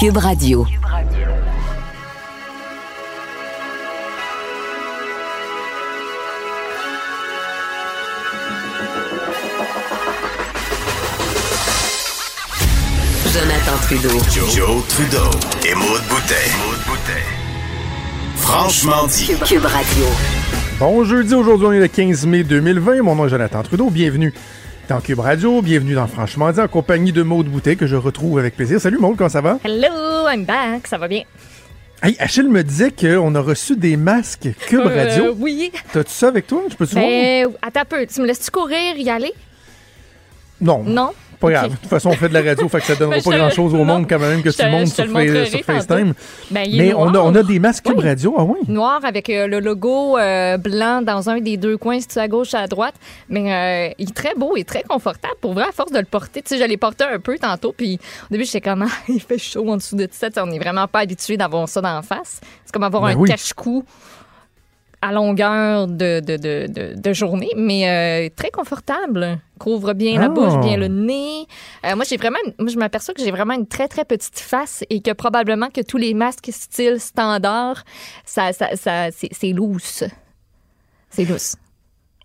[0.00, 0.66] Cube Radio.
[13.26, 14.08] Jonathan Trudeau.
[14.30, 15.18] Joe, Trudeau
[15.68, 16.34] et Maude Boutet.
[18.36, 19.26] Franchement dit.
[19.26, 20.06] Cube, Cube Radio.
[20.78, 23.02] Bon jeudi, aujourd'hui on est le 15 mai 2020.
[23.02, 23.90] Mon nom est Jonathan Trudeau.
[23.90, 24.32] Bienvenue
[24.90, 28.40] dans Cube Radio, bienvenue dans Franchement dit en compagnie de Maude Boutet que je retrouve
[28.40, 28.80] avec plaisir.
[28.80, 29.60] Salut Maude, comment ça va?
[29.62, 31.22] Hello, I'm back, ça va bien?
[32.02, 35.36] Hey, Achille me disait qu'on a reçu des masques Cube Euh, Radio.
[35.38, 35.70] oui.
[35.92, 36.62] T'as-tu ça avec toi?
[36.68, 37.06] Je peux-tu voir?
[37.06, 39.32] Mais attends un peu, tu me laisses-tu courir, y aller?
[40.60, 40.82] Non.
[40.82, 41.12] Non?
[41.40, 41.70] Pas grave.
[41.70, 43.36] De toute façon, on fait de la radio, fait que ça donnera Ben, pas je-
[43.38, 45.64] grand-chose au monde quand même que Je tu le je te sur, Fa- sur.
[45.64, 46.12] FaceTime.
[46.50, 48.04] Ben, Mais on a, on a des masques Oui.
[48.04, 48.34] Radio.
[48.38, 48.58] Ah oui?
[48.68, 52.28] Noir avec euh, le logo euh, blanc dans un des deux coins, si tu à
[52.28, 52.94] gauche, à droite?
[53.30, 55.34] Mais euh, il est très beau et très confortable.
[55.40, 57.72] Pour vrai, à force de le porter, tu sais, je l'ai porté un peu tantôt.
[57.76, 57.98] Puis
[58.30, 60.28] au début, j'étais comme, Ah, il fait chaud en dessous de ça.
[60.30, 62.40] Sais, On n'est vraiment pas habitué d'avoir ça dans la face.
[62.66, 63.30] C'est comme avoir Ben un oui.
[63.30, 63.84] cache-cou
[65.02, 69.38] à longueur de, de, de, de, de journée, mais euh, très confortable.
[69.58, 71.46] Couvre bien la bouche, bien le nez.
[71.84, 74.84] Euh, moi, j'ai vraiment, moi, je m'aperçois que j'ai vraiment une très, très petite face
[74.90, 77.84] et que probablement que tous les masques style standard,
[78.24, 80.04] ça, ça, ça, c'est, c'est loose.
[81.10, 81.56] C'est loose.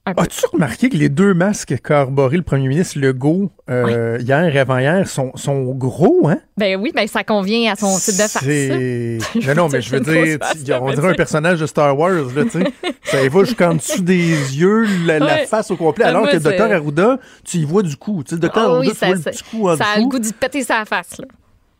[0.05, 4.59] As-tu remarqué que les deux masques qu'a arboré le premier ministre Legault euh, hier et
[4.59, 6.37] avant-hier sont, sont gros, hein?
[6.57, 8.43] Ben oui, ben ça convient à son type de face.
[9.47, 12.51] Non, non, mais je veux dire, on dirait un personnage de Star Wars, là, tu
[12.51, 12.73] sais.
[13.03, 16.41] Ça y va jusqu'en dessous des yeux, la, face au complet, alors moi, que le
[16.41, 18.23] docteur Arruda, tu y vois du coup.
[18.23, 19.85] Tu sais, le docteur Ah Arruda, oui, tu ça, vois le petit coup en ça
[19.95, 21.25] a le goût d'y péter sa face, là.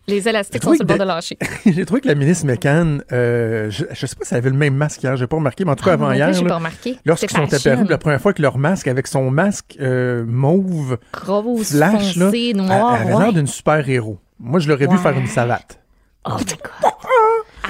[0.08, 1.38] Les élastiques Je sont sur le bord de que lâcher.
[1.66, 4.56] J'ai trouvé que la ministre McCann, euh, je, je sais pas si elle avait le
[4.58, 6.56] même masque hier, j'ai pas remarqué, mais en tout cas, Ah, avant hier, j'ai pas
[6.58, 6.98] remarqué.
[7.06, 11.72] lorsqu'ils sont apparus la première fois avec leur masque, avec son masque euh, mauve, Grosse,
[11.72, 13.24] flash, là, foncée, elle, elle avait ouais.
[13.24, 14.20] l'air d'une super-héros.
[14.40, 15.80] Moi, je l'aurais vu faire une savate.
[16.26, 16.92] Oh my God.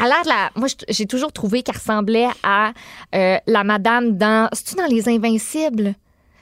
[0.01, 0.49] A l'air de la...
[0.55, 2.73] Moi, je- j'ai toujours trouvé qu'elle ressemblait à
[3.15, 4.49] euh, la madame dans...
[4.51, 5.93] C'est-tu dans Les Invincibles?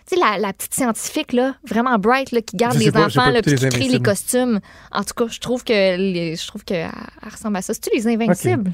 [0.07, 3.05] Tu sais, la, la petite scientifique, là, vraiment bright, là, qui garde Je les pas,
[3.05, 4.59] enfants, là, puis qui Les crée les costumes.
[4.91, 6.89] En tout cas, je trouve que les- je trouve qu'elle
[7.25, 7.73] elle ressemble à ça.
[7.73, 8.71] C'est-tu Les Invincibles?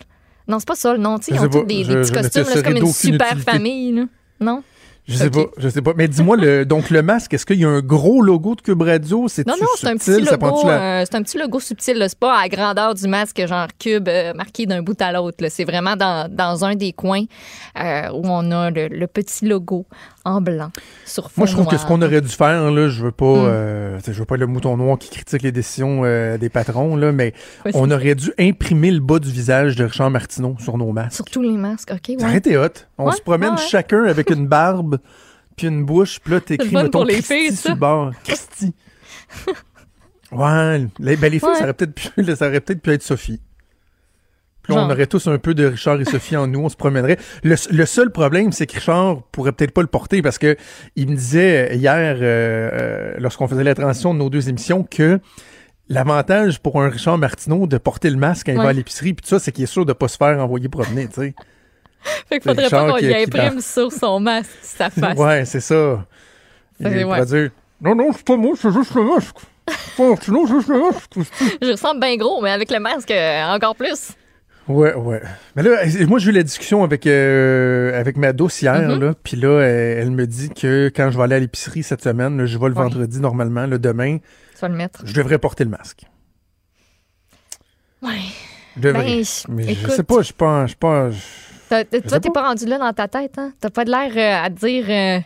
[0.48, 2.78] Non, c'est pas ça, sais, Je ils ont tous des, petits je costumes, c'est comme
[2.78, 3.52] une super utilité.
[3.52, 4.04] famille, là.
[4.40, 4.64] Non?
[5.08, 5.94] Je sais pas, je sais pas.
[5.98, 8.84] Mais dis-moi, le, donc le masque, est-ce qu'il y a un gros logo de Cube
[8.84, 9.28] Radio?
[9.28, 12.06] C'est Non, non, c'est un petit logo, la- euh, c'est un petit logo subtil.
[12.08, 15.44] C'est pas à la grandeur du masque, genre cube euh, marqué d'un bout à l'autre.
[15.50, 17.24] C'est vraiment dans, dans un des coins
[17.80, 19.88] euh, où on a le, le petit logo
[20.30, 20.72] en blanc
[21.06, 23.26] sur fond Moi, je trouve que ce qu'on aurait dû faire, là, je veux pas,
[23.26, 23.46] Mm.
[23.48, 26.96] euh, je veux pas être le mouton noir qui critique les décisions euh, des patrons,
[26.96, 27.34] là, mais
[27.74, 31.16] on aurait dû imprimer le bas du visage de Richard Martineau sur nos masques.
[31.16, 32.38] Sur tous les masques, OK, ouais.
[32.38, 32.68] été hot.
[32.98, 35.00] On Ouais, se promène ouais, chacun avec une barbe
[35.58, 38.12] puis une bouche, puis là, t'écris, mettons, les Christy filles, sur le bord.
[38.24, 38.74] Christy.
[40.32, 43.42] ouais, les, ben, les filles, ça aurait peut-être pu, ça aurait peut-être pu être Sophie.
[44.76, 47.18] On aurait tous un peu de Richard et Sophie en nous, on se promènerait.
[47.44, 50.56] Le, le seul problème, c'est que Richard pourrait peut-être pas le porter parce que
[50.96, 55.20] il me disait hier, euh, euh, lorsqu'on faisait la transition de nos deux émissions, que
[55.90, 59.24] l'avantage pour un Richard Martineau de porter le masque quand il va à l'épicerie, puis
[59.24, 61.34] tout ça, c'est qu'il est sûr de pas se faire envoyer promener, tu sais.
[62.30, 65.18] Fait qu'il faudrait Richard pas qu'on y imprime sur son masque sa face.
[65.18, 66.06] Ouais, c'est ça.
[66.80, 67.26] Il ouais.
[67.26, 67.50] dire
[67.82, 69.36] Non, non, c'est pas moi, c'est juste le masque.
[69.96, 71.12] Sinon, c'est juste le masque.
[71.62, 74.14] Je ressemble bien gros, mais avec le masque, euh, encore plus.
[74.70, 75.22] Ouais, ouais.
[75.56, 79.00] Mais là, moi, j'ai eu la discussion avec, euh, avec ma douce hier, Mm-hmm.
[79.00, 82.04] là, puis là, elle, elle me dit que quand je vais aller à l'épicerie cette
[82.04, 82.84] semaine, là, je vais le Ouais.
[82.84, 85.02] vendredi normalement, le demain, Tu vas le mettre.
[85.06, 86.04] je devrais porter le masque.
[88.02, 88.10] Ouais.
[88.78, 89.04] Je devrais.
[89.04, 90.68] Ben, Mais je sais pas, je pas.
[90.68, 92.42] Je sais Toi, t'es pas.
[92.42, 93.52] pas rendu là dans ta tête, hein?
[93.60, 94.86] T'as pas de l'air euh, à te dire.
[94.88, 95.20] euh,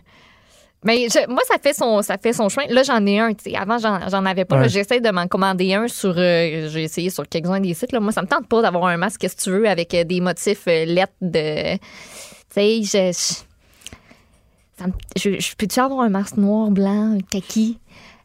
[0.85, 2.65] Mais je- moi, ça fait son, ça fait son chemin.
[2.69, 3.33] Là, j'en ai un.
[3.33, 3.55] tu sais.
[3.55, 4.59] Avant, j'en avais pas.
[4.61, 4.69] Ouais.
[4.69, 6.13] J'essaie de m'en commander un sur.
[6.17, 7.91] euh, J'ai essayé sur quelques-uns des sites.
[7.91, 7.99] Là.
[7.99, 10.19] Moi, ça me tente pas d'avoir un masque, qu'est-ce que tu veux, avec euh, des
[10.21, 11.75] motifs euh, lettres de.
[11.75, 11.79] Tu
[12.53, 13.11] sais, je.
[13.11, 13.33] je...
[14.77, 17.77] ça me- je, je peux-tu avoir un masque noir, blanc, kaki?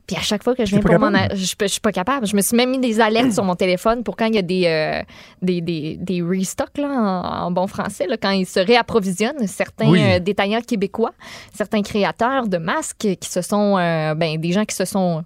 [0.08, 1.12] Puis à chaque fois que je viens pour m'en...
[1.12, 1.32] capable?
[1.32, 2.26] a- Je, suis pas capable.
[2.26, 4.42] Je me suis même mis des alertes sur mon téléphone pour quand il y a
[4.42, 5.02] des, euh,
[5.42, 9.88] des, des, des restocks, là, en, en bon français, là, quand ils se réapprovisionnent, certains
[9.90, 10.00] Oui.
[10.02, 11.12] euh, détaillants québécois,
[11.52, 13.76] certains créateurs de masques qui se sont...
[13.78, 15.22] euh, ben, des gens qui se sont...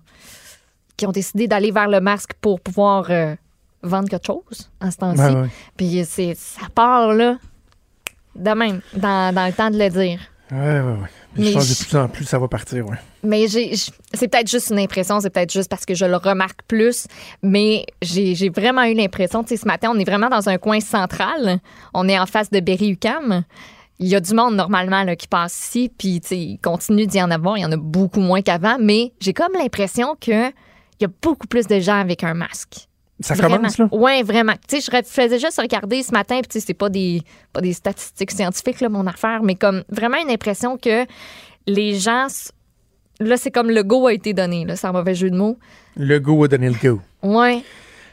[0.96, 3.08] qui ont décidé d'aller vers le masque pour pouvoir
[3.84, 5.20] vendre quelque chose en ce temps-ci.
[5.22, 5.48] Ouais, ouais.
[5.76, 7.36] Puis c'est, ça part, là,
[8.34, 10.18] de même, dans, dans le temps de le dire.
[10.52, 11.08] Ouais, ouais, ouais.
[11.32, 12.98] Puis je Mais pense que de plus en plus, ça va partir, ouais.
[13.22, 17.06] Mais c'est peut-être juste une impression, c'est peut-être juste parce que je le remarque plus,
[17.42, 20.58] mais j'ai, j'ai vraiment eu l'impression, tu sais, ce matin, on est vraiment dans un
[20.58, 21.60] coin central,
[21.94, 23.44] on est en face de Berry-UQAM.
[23.98, 27.06] Il y a du monde normalement là, qui passe ici, puis tu sais, il continue
[27.06, 30.48] d'y en avoir, il y en a beaucoup moins qu'avant, mais j'ai comme l'impression que
[30.48, 32.88] il y a beaucoup plus de gens avec un masque.
[33.20, 33.56] Ça Vraiment.
[33.56, 33.88] commence, là?
[33.92, 34.54] Ouais, vraiment.
[34.68, 37.22] Tu sais, je faisais juste regarder ce matin, puis tu sais, c'est pas des,
[37.52, 41.06] pas des statistiques scientifiques, là, mon affaire, mais comme vraiment une impression que
[41.66, 42.26] les gens.
[43.20, 45.56] Là, c'est comme le go a été donné, là, c'est un mauvais jeu de mots.
[45.96, 47.00] Le go a donné le go.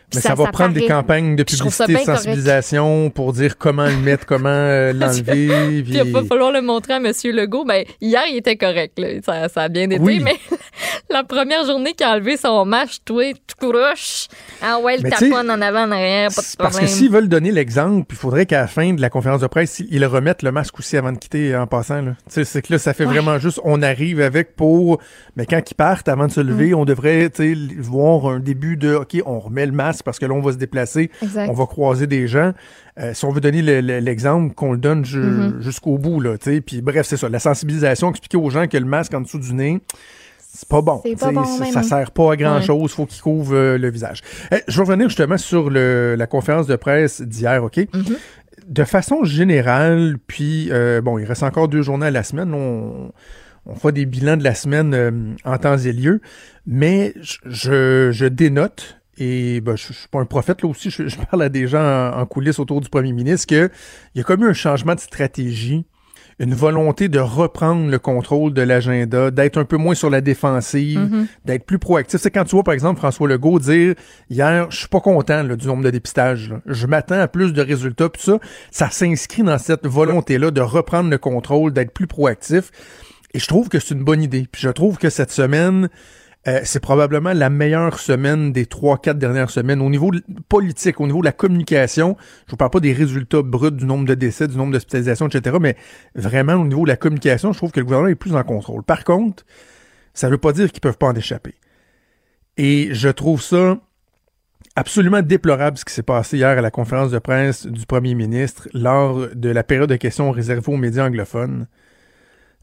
[0.10, 2.06] Puis Mais ça, va prendre des campagnes de publicité, de correct.
[2.06, 5.84] sensibilisation pour dire comment le mettre, comment euh, l'enlever.
[5.84, 7.12] Puis il va falloir le montrer à M.
[7.26, 7.64] Legault.
[7.64, 8.98] Ben, hier, il était correct.
[8.98, 9.08] Là.
[9.24, 10.00] Ça, ça a bien été.
[10.00, 10.20] Oui.
[10.20, 10.38] Mais
[11.10, 14.28] la première journée qu'il a enlevé son match, toi, tout couroche.
[14.62, 16.88] Ah ouais, le taponne en avant, en arrière, pas de C'est Parce que problème.
[16.88, 20.06] s'ils veulent donner l'exemple, il faudrait qu'à la fin de la conférence de presse, ils
[20.06, 22.02] remettent le masque aussi avant de quitter en passant.
[22.02, 22.12] là.
[22.28, 23.14] Tu sais, C'est que là, ça fait Ouais.
[23.14, 25.00] vraiment juste, on arrive avec pour,
[25.36, 26.48] mais quand ils partent, avant de se Mm.
[26.48, 27.30] lever, on devrait
[27.78, 30.58] voir un début de, OK, on remet le masque parce que là, on va se
[30.58, 31.48] déplacer, Exact.
[31.50, 32.54] on va croiser des gens.
[33.00, 35.62] Euh, si on veut donner le- le- l'exemple, qu'on le donne ju- Mm-hmm.
[35.62, 36.20] jusqu'au bout.
[36.20, 36.62] Là, tu sais.
[36.62, 39.54] Puis bref, c'est ça, la sensibilisation, expliquer aux gens que le masque en dessous du
[39.54, 39.80] nez,
[40.60, 41.02] c'est pas bon.
[41.18, 42.92] Pas bon, ça, ça sert pas à grand chose.
[42.92, 44.22] Faut qu'il couvre euh, le visage.
[44.52, 47.78] Eh, je vais revenir justement sur le, la conférence de presse d'hier, OK?
[47.78, 48.18] Mm-hmm.
[48.68, 52.54] De façon générale, puis euh, bon, il reste encore deux journées à la semaine.
[52.54, 53.10] On,
[53.66, 55.12] on fera des bilans de la semaine euh,
[55.46, 56.20] en temps et lieu,
[56.68, 57.14] mais
[57.46, 59.00] je, dénote.
[59.18, 61.68] Et ben, je, je suis pas un prophète là aussi, je, je parle à des
[61.68, 63.70] gens en, en coulisses autour du premier ministre que
[64.14, 65.86] il y a comme eu un changement de stratégie
[66.40, 71.28] une volonté de reprendre le contrôle de l'agenda, d'être un peu moins sur la défensive,
[71.46, 72.20] d'être plus proactif.
[72.22, 73.94] C'est quand tu vois, par exemple, François Legault dire
[74.30, 76.50] hier, je suis pas content là, du nombre de dépistages.
[76.50, 76.62] là.
[76.66, 78.10] Je m'attends à plus de résultats.
[78.10, 78.40] Puis ça,
[78.72, 82.72] ça s'inscrit dans cette volonté-là de reprendre le contrôle, d'être plus proactif.
[83.34, 84.48] Et je trouve que c'est une bonne idée.
[84.52, 85.90] Puis je trouve que cette semaine,
[86.48, 90.10] euh, c'est probablement la meilleure semaine des trois, quatre dernières semaines au niveau
[90.48, 92.16] politique, au niveau de la communication.
[92.46, 95.58] Je vous parle pas des résultats bruts du nombre de décès, du nombre d'hospitalisations, etc.,
[95.60, 95.76] mais
[96.16, 98.84] vraiment au niveau de la communication, je trouve que le gouvernement est plus en contrôle.
[98.84, 99.46] Par contre,
[100.14, 101.56] ça veut pas dire qu'ils peuvent pas en échapper.
[102.56, 103.78] Et je trouve ça
[104.78, 108.70] absolument déplorable ce qui s'est passé hier à la conférence de presse du premier ministre
[108.74, 111.68] lors de la période de questions réservée aux médias anglophones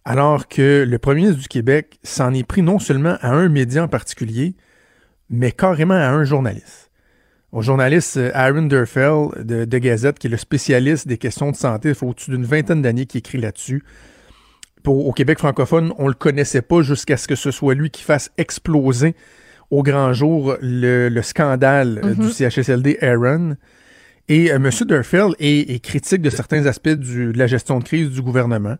[0.06, 3.82] alors que le premier ministre du Québec s'en est pris non seulement à un média
[3.82, 4.54] en particulier,
[5.28, 6.90] mais carrément à un journaliste.
[7.52, 11.56] Au journaliste euh, Aaron Durfell de, de Gazette, qui est le spécialiste des questions de
[11.56, 13.82] santé, il faut au-dessus d'une vingtaine d'années qui écrit là-dessus.
[14.82, 18.02] Pour- au Québec francophone, on le connaissait pas jusqu'à ce que ce soit lui qui
[18.02, 19.16] fasse exploser
[19.70, 23.56] au grand jour le, le scandale euh, du CHSLD Aaron.
[24.28, 24.70] Et euh, M.
[24.86, 28.76] Durfell est, est critique de certains aspects du- de la gestion de crise du gouvernement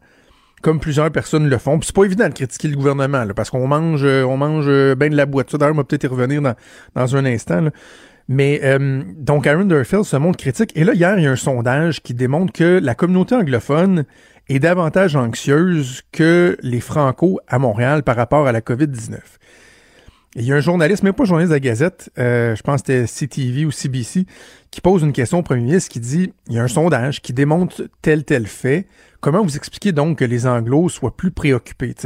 [0.63, 1.79] comme plusieurs personnes le font.
[1.79, 5.09] Puis c'est pas évident de critiquer le gouvernement, parce qu'on mange, euh, on mange bien
[5.09, 5.55] de la boîte.
[5.55, 6.55] D'ailleurs, on va peut-être y revenir dans,
[6.95, 7.71] dans un instant.
[8.29, 10.73] Mais euh, donc, Aaron Durfield se montre critique.
[10.75, 14.05] Et là, hier, il y a un sondage qui démontre que la communauté anglophone
[14.49, 19.15] est davantage anxieuse que les Franco à Montréal par rapport à la COVID-19.
[20.35, 22.83] Et Il y a un journaliste, même pas journaliste de la Gazette, euh, je pense
[22.83, 24.27] que c'était CTV ou CBC,
[24.71, 27.33] qui pose une question au premier ministre qui dit il y a un sondage qui
[27.33, 28.87] démontre tel tel fait.
[29.27, 31.97] Comment vous expliquez donc que les Anglos soient plus préoccupés?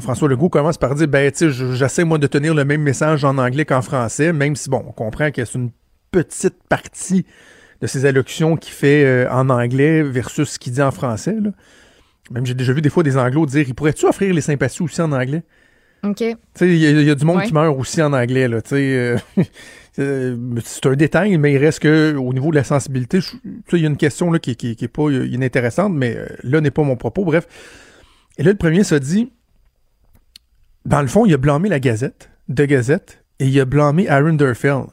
[0.00, 2.80] François Legault commence par dire ben tu sais je- j'essaie moi de tenir le même
[2.80, 5.72] message en anglais qu'en français même si bon on comprend que c'est une
[6.10, 7.26] petite partie
[7.82, 11.50] de ses allocutions qu'il fait euh, en anglais versus ce qu'il dit en français là.
[12.30, 15.02] Même j'ai déjà vu des fois des anglos dire il pourrait-tu offrir les sympathies aussi
[15.02, 15.42] en anglais
[16.02, 16.16] OK.
[16.16, 17.46] tu sais, il y, a- il y a du monde Ouais.
[17.46, 18.62] qui meurt aussi en anglais, là.
[18.62, 19.16] Tu sais, euh,
[19.98, 23.20] euh, c'est un détail, mais il reste que au niveau de la sensibilité,
[23.72, 26.26] il y a une question là qui, qui, qui est pas euh, inintéressante, mais euh,
[26.42, 27.24] là n'est pas mon propos.
[27.24, 27.46] Bref,
[28.38, 29.30] et là le premier se dit,
[30.86, 34.34] dans le fond, il a blâmé la Gazette, de Gazette, et il a blâmé Aaron
[34.34, 34.84] Durfell.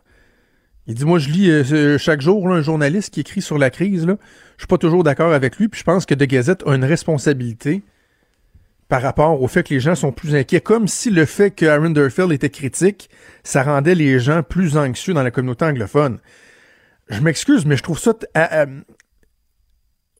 [0.88, 4.08] Il dit, moi, je lis chaque jour un journaliste qui écrit sur la crise.
[4.08, 4.18] Là.
[4.58, 6.84] Je suis pas toujours d'accord avec lui, puis je pense que De Gazette a une
[6.84, 7.84] responsabilité
[8.89, 11.65] par rapport au fait que les gens sont plus inquiets, comme si le fait que
[11.67, 13.10] Aaron Durfield était critique,
[13.43, 16.17] ça rendait les gens plus anxieux dans la communauté anglophone.
[17.10, 18.65] Je m'excuse, mais je trouve ça à-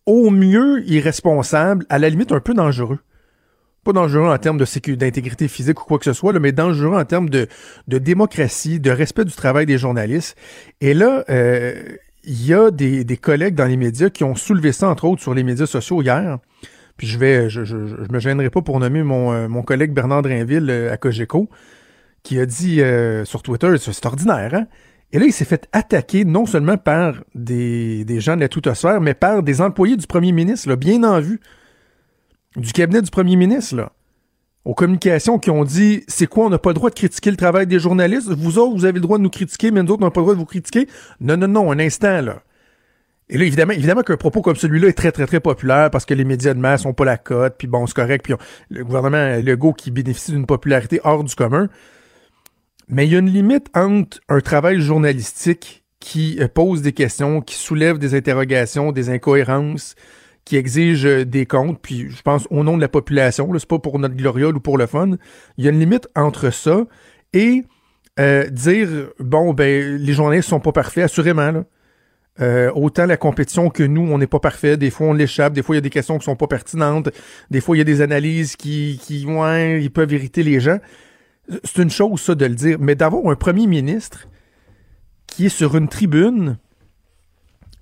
[0.06, 3.00] au mieux irresponsable, à la limite un peu dangereux.
[3.84, 7.30] Pas dangereux en termes d'intégrité physique ou quoi que ce soit, mais dangereux en termes
[7.30, 7.48] de,
[7.88, 10.36] de démocratie, de respect du travail des journalistes.
[10.82, 11.74] Et là, euh,
[12.24, 15.22] il y a des, des collègues dans les médias qui ont soulevé ça, entre autres,
[15.22, 16.38] sur les médias sociaux hier.
[17.00, 19.94] Puis je vais, je, je, je me gênerai pas pour nommer mon, euh, mon collègue
[19.94, 21.50] Bernard Drinville euh, à Cogeco,
[22.24, 24.68] qui a dit euh, sur Twitter, c'est ordinaire, hein?
[25.14, 29.00] Et là, il s'est fait attaquer non seulement par des, des gens de la tutosphère,
[29.00, 31.40] mais par des employés du premier ministre, là, bien en vue,
[32.58, 33.94] du cabinet du premier ministre, là,
[34.66, 37.38] aux communications qui ont dit c'est quoi, on n'a pas le droit de critiquer le
[37.38, 38.28] travail des journalistes?
[38.28, 40.20] Vous autres, vous avez le droit de nous critiquer, mais nous autres, on n'a pas
[40.20, 40.90] le droit de vous critiquer?
[41.22, 42.44] Non, non, non, un instant, là.
[43.30, 46.16] Et là, évidemment, évidemment qu'un propos comme celui-là est très, très, très populaire parce que
[46.16, 48.34] les médias de masse ont pas la cote, puis bon, c'est correct, puis
[48.70, 51.70] le gouvernement Legault qui bénéficie d'une popularité hors du commun.
[52.88, 57.42] Mais il y a une limite entre un travail journalistique qui euh, pose des questions,
[57.42, 59.96] qui soulève des interrogations, des incohérences,
[60.44, 63.78] qui exige euh, des comptes, puis je pense au nom de la population, c'est pas
[63.78, 65.12] pour notre gloriole ou pour le fun.
[65.58, 66.86] Il y a une limite entre ça
[67.34, 67.64] et
[68.20, 71.66] euh, dire bon ben les journalistes sont pas parfaits, assurément là.
[72.42, 74.78] Euh, autant la compétition que nous, on n'est pas parfait.
[74.78, 75.54] Des fois, on l'échappe.
[75.54, 77.10] Des fois, il y a des questions qui sont pas pertinentes.
[77.52, 79.26] Des fois, il y a des analyses qui, qui
[79.90, 80.80] peuvent irriter les gens.
[81.64, 82.78] C'est une chose, ça, de le dire.
[82.80, 84.28] Mais d'avoir un premier ministre
[85.28, 86.58] qui est sur une tribune,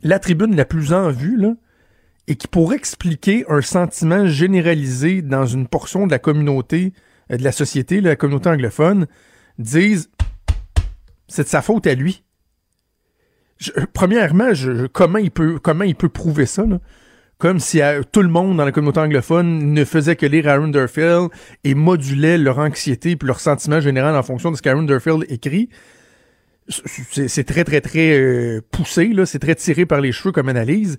[0.01, 1.37] la tribune la plus en vue,
[2.27, 6.93] et qui pourrait expliquer un sentiment généralisé dans une portion de la communauté,
[7.31, 9.07] euh, de la société, la communauté anglophone,
[9.59, 10.09] disent
[11.27, 12.23] c'est de sa faute à lui
[13.93, 14.49] premièrement,
[14.93, 16.79] comment il peut comment il peut prouver ça là?
[17.37, 20.69] Comme si euh, tout le monde dans la communauté anglophone ne faisait que lire Aaron
[20.69, 21.29] Durfield
[21.63, 25.69] et modulait leur anxiété puis leur sentiment général en fonction de ce qu'Aaron Durfield écrit.
[26.67, 29.25] C'est très, très, très euh, poussé, là.
[29.27, 30.97] C'est très tiré par les cheveux comme analyse.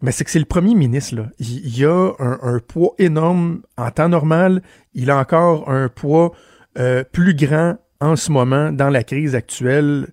[0.00, 1.26] Mais c'est que c'est le premier ministre, là.
[1.40, 4.62] Il, a un, poids énorme en temps normal.
[4.94, 6.32] Il a encore un poids
[6.78, 10.06] euh, plus grand en ce moment dans la crise actuelle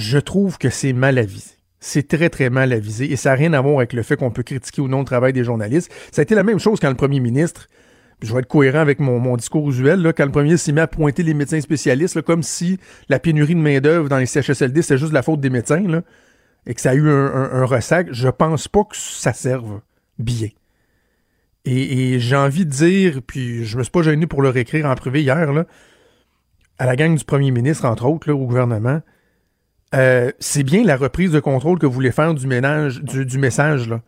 [0.00, 1.52] je trouve que c'est mal avisé.
[1.78, 4.30] C'est très, très mal avisé et ça n'a rien à voir avec le fait qu'on
[4.30, 5.90] peut critiquer ou non le travail des journalistes.
[6.12, 7.68] Ça a été la même chose quand le premier ministre,
[8.22, 10.86] je vais être cohérent avec mon, discours usuel, quand le premier ministre s'est mis à
[10.86, 12.78] pointer les médecins spécialistes, comme si
[13.08, 16.02] la pénurie de main-d'œuvre dans les CHSLD, c'était juste la faute des médecins,
[16.66, 18.08] et que ça a eu un, ressac.
[18.12, 19.80] Je pense pas que ça serve
[20.18, 20.48] bien.
[21.64, 24.94] Et, j'ai envie de dire, puis je me suis pas gêné pour le réécrire en
[24.94, 25.64] privé hier,
[26.78, 29.00] à la gang du premier ministre, entre autres, au gouvernement,
[29.94, 33.88] euh, c'est bien la reprise de contrôle que vous voulez faire du, ménage, du, message.
[33.88, 34.02] Là.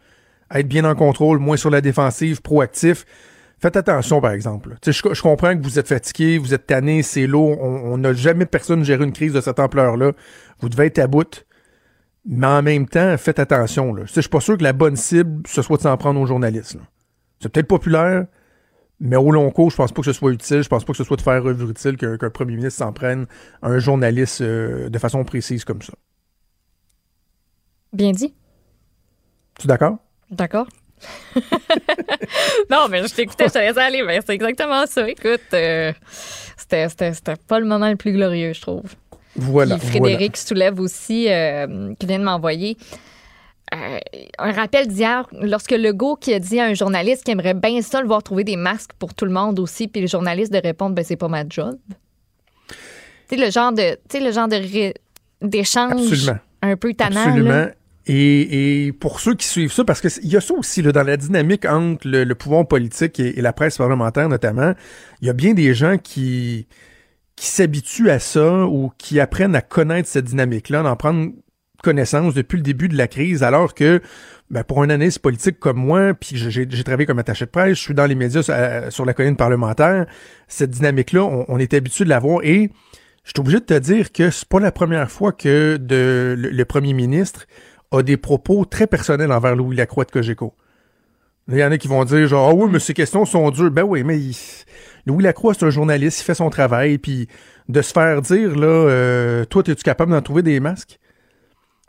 [0.55, 3.05] Être bien en contrôle, moins sur la défensive, proactif.
[3.59, 4.77] Faites attention, par exemple.
[4.85, 7.61] Je, je, comprends que vous êtes fatigué, vous êtes tanné, c'est lourd.
[7.61, 10.12] On n'a jamais personne géré une crise de cette ampleur-là.
[10.61, 11.45] Vous devez être à bout.
[12.25, 13.97] Mais en même temps, faites attention.
[14.05, 16.77] Je suis pas sûr que la bonne cible, ce soit de s'en prendre aux journalistes.
[17.41, 18.27] C'est peut-être populaire,
[19.01, 20.63] mais au long cours, je pense pas que ce soit utile.
[20.63, 23.27] Je pense pas que ce soit de faire revue utile qu'un premier ministre s'en prenne
[23.61, 25.95] à un journaliste euh, de façon précise comme ça.
[27.93, 28.33] Bien dit.
[29.59, 29.99] Tu es d'accord?
[30.31, 30.69] D'accord.
[32.71, 35.09] non, mais je t'écoutais, je te laissais aller, mais c'est exactement ça.
[35.09, 35.93] Écoute, euh,
[36.57, 36.87] c'était
[37.49, 38.85] pas le moment le plus glorieux, je trouve.
[39.35, 39.79] Voilà.
[39.79, 42.77] Frédéric soulève aussi, euh, qui vient de m'envoyer.
[43.73, 43.99] Euh,
[44.38, 48.02] un rappel d'hier, lorsque Legault qui a dit à un journaliste qu'il aimerait bien ça
[48.02, 50.95] le voir trouver des masques pour tout le monde aussi, puis le journaliste de répondre
[50.95, 51.79] ben c'est pas ma job.
[52.69, 52.75] Tu
[53.31, 54.93] sais le genre de tu le genre de
[55.41, 57.21] d'échange un peu tannant.
[57.21, 57.67] Absolument.
[58.07, 61.64] Et, pour ceux qui suivent ça, parce qu'il y a ça aussi dans la dynamique
[61.64, 64.75] entre le, pouvoir politique et, la presse parlementaire notamment,
[65.21, 66.67] il y a bien des gens qui
[67.37, 71.33] qui s'habituent à ça ou qui apprennent à connaître cette dynamique-là, d'en prendre
[71.83, 74.01] connaissance depuis le début de la crise, alors que
[74.51, 77.83] ben, pour un analyste politique comme moi, puis j'ai travaillé comme attaché de presse, je
[77.83, 80.07] suis dans les médias euh, sur la colline parlementaire,
[80.47, 82.71] cette dynamique-là, on, est habitué de la voir et
[83.25, 86.93] je suis obligé de te dire que c'est pas la première fois que le, premier
[86.93, 87.47] ministre
[87.91, 90.55] a des propos très personnels envers Louis Lacroix de Cogeco.
[91.49, 93.71] Il y en a qui vont dire genre, ah oui, mais ces questions sont dures.
[93.71, 94.19] Ben oui, mais
[95.07, 97.27] Louis Lacroix, c'est un journaliste, il fait son travail, puis
[97.69, 100.99] de se faire dire, là, euh, toi, es-tu capable d'en trouver des masques?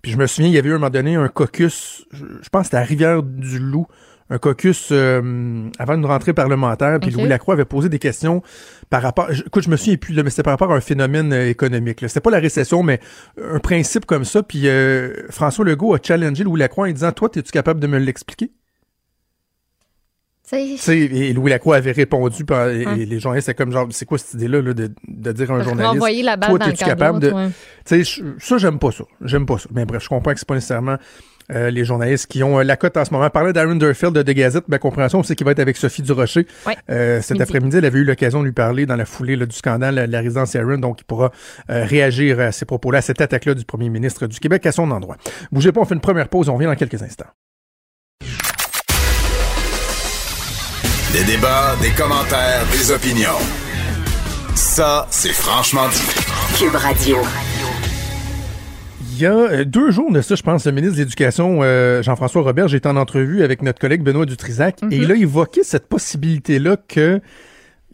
[0.03, 2.63] Puis je me souviens, il y avait eu un moment donné un caucus, je, pense
[2.63, 3.87] que c'était à Rivière-du-Loup,
[4.29, 8.41] un caucus euh, avant une rentrée parlementaire, puis Louis Lacroix avait posé des questions
[8.89, 9.31] par rapport.
[9.31, 12.01] Écoute, je me souviens plus, mais c'était par rapport à un phénomène euh, économique.
[12.01, 12.99] C'était pas la récession, mais
[13.41, 14.43] un principe comme ça.
[14.43, 17.97] Puis euh, François Legault a challengé Louis Lacroix en disant Toi, es-tu capable de me
[17.97, 18.51] l'expliquer?
[20.51, 22.95] Et Louis Lacroix avait répondu, et hein?
[22.97, 26.23] les journalistes étaient comme genre, c'est quoi cette idée-là de, de, dire à un journaliste,
[26.23, 27.33] la balle toi, es-tu capable de...
[27.85, 29.05] Ça, j'aime pas ça.
[29.21, 29.69] J'aime pas ça.
[29.73, 30.97] Mais bref, je comprends que c'est pas nécessairement
[31.51, 33.29] euh, les journalistes qui ont euh, la cote en ce moment.
[33.29, 36.47] Parler d'Aaron Durfield de The Gazette, ma compréhension, c'est qu'il va être avec Sophie Durocher.
[36.89, 39.95] euh, cet après-midi, elle avait eu l'occasion de lui parler dans la foulée du scandale
[39.95, 41.31] de la résidence Aaron, donc il pourra
[41.69, 44.89] euh, réagir à ces propos-là, à cette attaque-là du premier ministre du Québec à son
[44.91, 45.17] endroit.
[45.51, 47.27] Bougez pas, on fait une première pause, on revient dans quelques instants.
[51.13, 53.37] Des débats, des commentaires, des opinions.
[54.55, 56.57] Ça, c'est franchement dit.
[56.57, 57.17] Cube Radio.
[59.11, 62.01] Il y a euh, deux jours de ça, je pense, le ministre de l'Éducation, euh,
[62.01, 65.03] Jean-François Robert, j'étais en entrevue avec notre collègue Benoît Dutrisac, et mhm.
[65.03, 67.21] il a évoqué cette possibilité-là que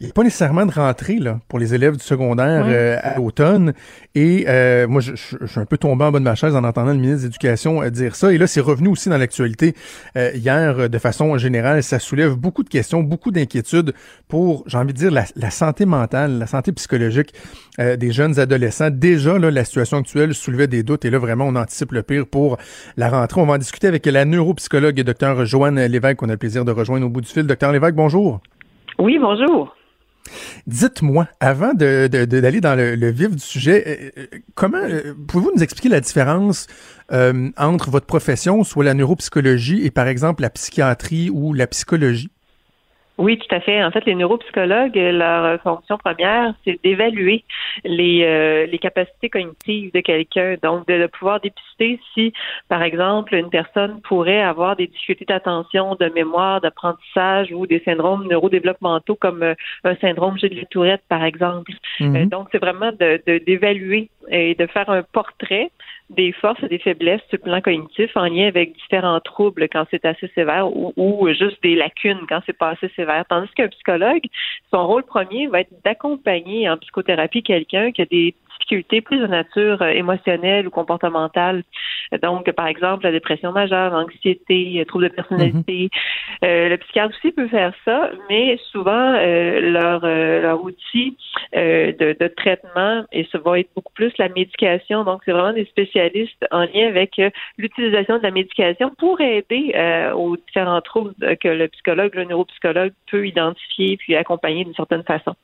[0.00, 3.18] il n'y a pas nécessairement de rentrée là, pour les élèves du secondaire euh, à
[3.18, 3.74] l'automne.
[4.14, 6.64] Et euh, moi, je, je, suis un peu tombé en bas de ma chaise en
[6.64, 8.32] entendant le ministre de l'Éducation euh, dire ça.
[8.32, 9.74] Et là, c'est revenu aussi dans l'actualité
[10.16, 11.82] hier de façon générale.
[11.82, 13.92] Ça soulève beaucoup de questions, beaucoup d'inquiétudes
[14.26, 17.34] pour, j'ai envie de dire, la, la, santé mentale, la santé psychologique
[17.78, 18.90] des jeunes adolescents.
[18.90, 21.04] Déjà, là, la situation actuelle soulevait des doutes.
[21.04, 22.56] Et là, vraiment, on anticipe le pire pour
[22.96, 23.40] la rentrée.
[23.40, 26.64] On va en discuter avec la neuropsychologue et docteur Joanne Lévesque, qu'on a le plaisir
[26.64, 27.46] de rejoindre au bout du fil.
[27.46, 28.40] Docteur Lévesque, bonjour.
[28.98, 29.74] Oui, bonjour.
[30.66, 35.88] Dites-moi, avant d'aller dans le, vif du sujet, euh, euh, comment euh, pouvez-vous nous expliquer
[35.88, 36.66] la différence
[37.56, 42.30] entre votre profession, soit la neuropsychologie, et par exemple la psychiatrie ou la psychologie?
[43.20, 43.84] Oui, tout à fait.
[43.84, 47.44] En fait, les neuropsychologues, leur fonction première, c'est d'évaluer
[47.84, 50.56] les, euh, les capacités cognitives de quelqu'un.
[50.62, 52.32] Donc, de, pouvoir dépister si,
[52.70, 58.26] par exemple, une personne pourrait avoir des difficultés d'attention, de mémoire, d'apprentissage ou des syndromes
[58.26, 61.72] neurodéveloppementaux comme euh, un syndrome Gilles Tourette, par exemple.
[62.00, 62.16] Mhm.
[62.16, 65.70] Euh, donc, c'est vraiment de d'évaluer et de faire un portrait
[66.08, 69.86] des forces et des faiblesses sur le plan cognitif en lien avec différents troubles quand
[69.90, 73.24] c'est assez sévère ou, ou, juste des lacunes quand c'est pas assez sévère.
[73.28, 74.24] Tandis qu'un psychologue,
[74.72, 78.34] son rôle premier va être d'accompagner en psychothérapie quelqu'un qui a des
[78.70, 81.62] difficultés plus de nature euh, émotionnelle ou comportementale.
[82.22, 85.90] Donc, par exemple, la dépression majeure, l'anxiété, troubles de personnalité.
[86.42, 86.48] Mhm.
[86.48, 91.16] Euh, le psychiatre aussi peut faire ça, mais souvent, euh, leur, leur outil
[91.52, 95.04] de, de, traitement, et ça va être beaucoup plus la médication.
[95.04, 97.20] Donc, c'est vraiment des spécialistes en lien avec
[97.58, 99.72] l'utilisation de la médication pour aider
[100.14, 105.34] aux différents troubles que le psychologue, le neuropsychologue peut identifier puis accompagner d'une certaine façon.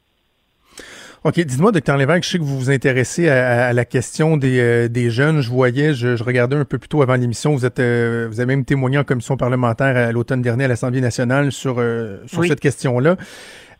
[1.27, 4.87] OK, dites-moi, docteur Lévesque, je sais que vous vous intéressez à, la question des, euh,
[4.87, 5.41] des, jeunes.
[5.41, 8.47] Je voyais, je, regardais un peu plus tôt avant l'émission, vous êtes euh, vous avez
[8.47, 12.61] même témoigné en commission parlementaire à l'automne dernier à l'Assemblée nationale sur, euh, sur cette
[12.61, 13.17] question-là.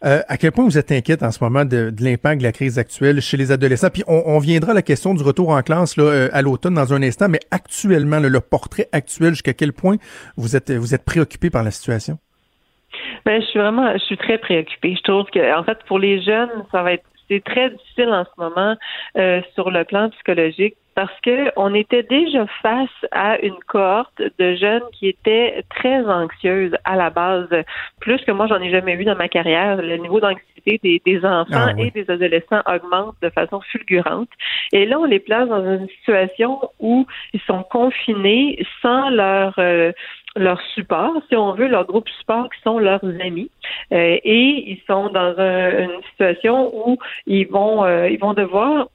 [0.03, 3.21] à quel point vous êtes inquiète en ce moment de, l'impact de la crise actuelle
[3.21, 3.91] chez les adolescents?
[3.91, 7.03] Puis on, viendra à la question du retour en classe là, à l'automne dans un
[7.05, 9.99] instant, mais actuellement, le portrait actuel, jusqu'à quel point
[10.37, 12.19] vous êtes, vous êtes préoccupé par la situation?
[13.25, 14.97] Ben, je suis vraiment, je suis très préoccupée.
[14.97, 18.25] Je trouve que, en fait, pour les jeunes, ça va être c'est très difficile en
[18.25, 18.77] ce moment
[19.17, 24.55] euh, sur le plan psychologique parce que on était déjà face à une cohorte de
[24.57, 27.49] jeunes qui étaient très anxieuses à la base,
[28.01, 29.77] plus que moi j'en ai jamais vu dans ma carrière.
[29.77, 30.57] Le niveau d'anxiété
[31.05, 34.29] des, enfants ah et des adolescents augmente de façon fulgurante.
[34.73, 39.93] Et là, on les place dans une situation où ils sont confinés sans leur euh,
[40.37, 43.51] leur support, si on veut, leur groupe support qui sont leurs amis.
[43.93, 48.89] Euh, et ils sont dans une situation où ils vont euh, ils vont devoir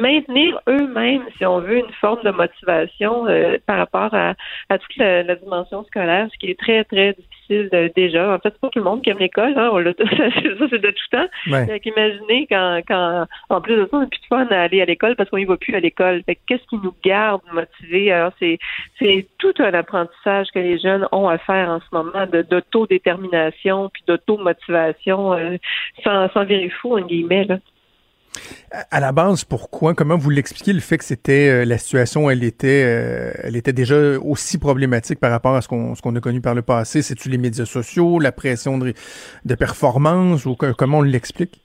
[0.00, 4.34] maintenir eux-mêmes, si on veut, une forme de motivation euh, par rapport à,
[4.68, 8.34] à toute la, la, dimension scolaire, ce qui est très, très difficile déjà.
[8.34, 10.78] En fait, c'est pas tout le monde qui aime l'école, hein, on l'a ça, c'est
[10.78, 11.26] de tout temps.
[11.50, 11.80] Ouais.
[11.84, 14.84] imaginez quand, quand, en plus de ça, on n'a plus de fun à aller à
[14.84, 16.22] l'école parce qu'on y va plus à l'école.
[16.24, 18.12] Fait qu'est-ce qui nous garde motivés?
[18.12, 18.58] Alors, c'est,
[18.98, 23.90] c'est tout un apprentissage que les jeunes ont à faire en ce moment de, d'autodétermination
[23.92, 25.56] puis d'automotivation euh,
[26.04, 27.58] sans, sans virer fou, en guillemets, là.
[28.90, 32.44] À la base, pourquoi, comment vous l'expliquez le fait que c'était euh, la situation, elle
[32.44, 36.20] était, euh, elle était déjà aussi problématique par rapport à ce qu'on ce qu'on a
[36.20, 37.00] connu par le passé?
[37.02, 38.92] C'est-tu les médias sociaux, la pression de,
[39.44, 41.62] de performance ou comment on l'explique?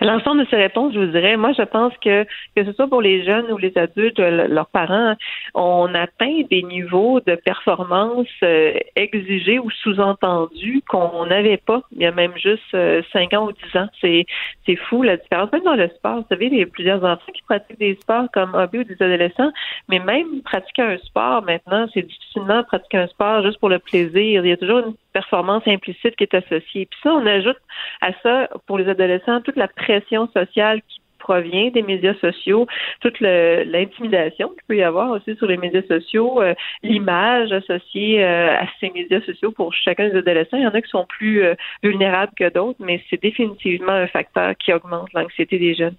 [0.00, 2.24] L'ensemble de ces réponses, je vous dirais, moi, je pense que
[2.56, 5.14] que ce soit pour les jeunes ou les adultes, leurs parents,
[5.54, 12.06] on atteint des niveaux de performance euh, exigés ou sous-entendus qu'on n'avait pas il y
[12.06, 13.88] a même juste euh, cinq ans ou dix ans.
[14.00, 14.26] C'est
[14.66, 15.52] c'est fou la différence.
[15.52, 18.26] Même dans le sport, vous savez, il y a plusieurs enfants qui pratiquent des sports
[18.32, 19.52] comme hobby ou des adolescents,
[19.88, 24.44] mais même pratiquer un sport maintenant, c'est difficilement pratiquer un sport juste pour le plaisir.
[24.44, 26.86] Il y a toujours une performance implicite qui est associée.
[26.86, 27.58] Puis ça, on ajoute
[28.00, 32.66] à ça pour les adolescents toute la pression sociale qui provient des médias sociaux,
[33.00, 38.56] toute l'intimidation qu'il peut y avoir aussi sur les médias sociaux, euh, l'image associée euh,
[38.56, 40.56] à ces médias sociaux pour chacun des adolescents.
[40.56, 44.08] Il y en a qui sont plus euh, vulnérables que d'autres, mais c'est définitivement un
[44.08, 45.96] facteur qui augmente l'anxiété des jeunes.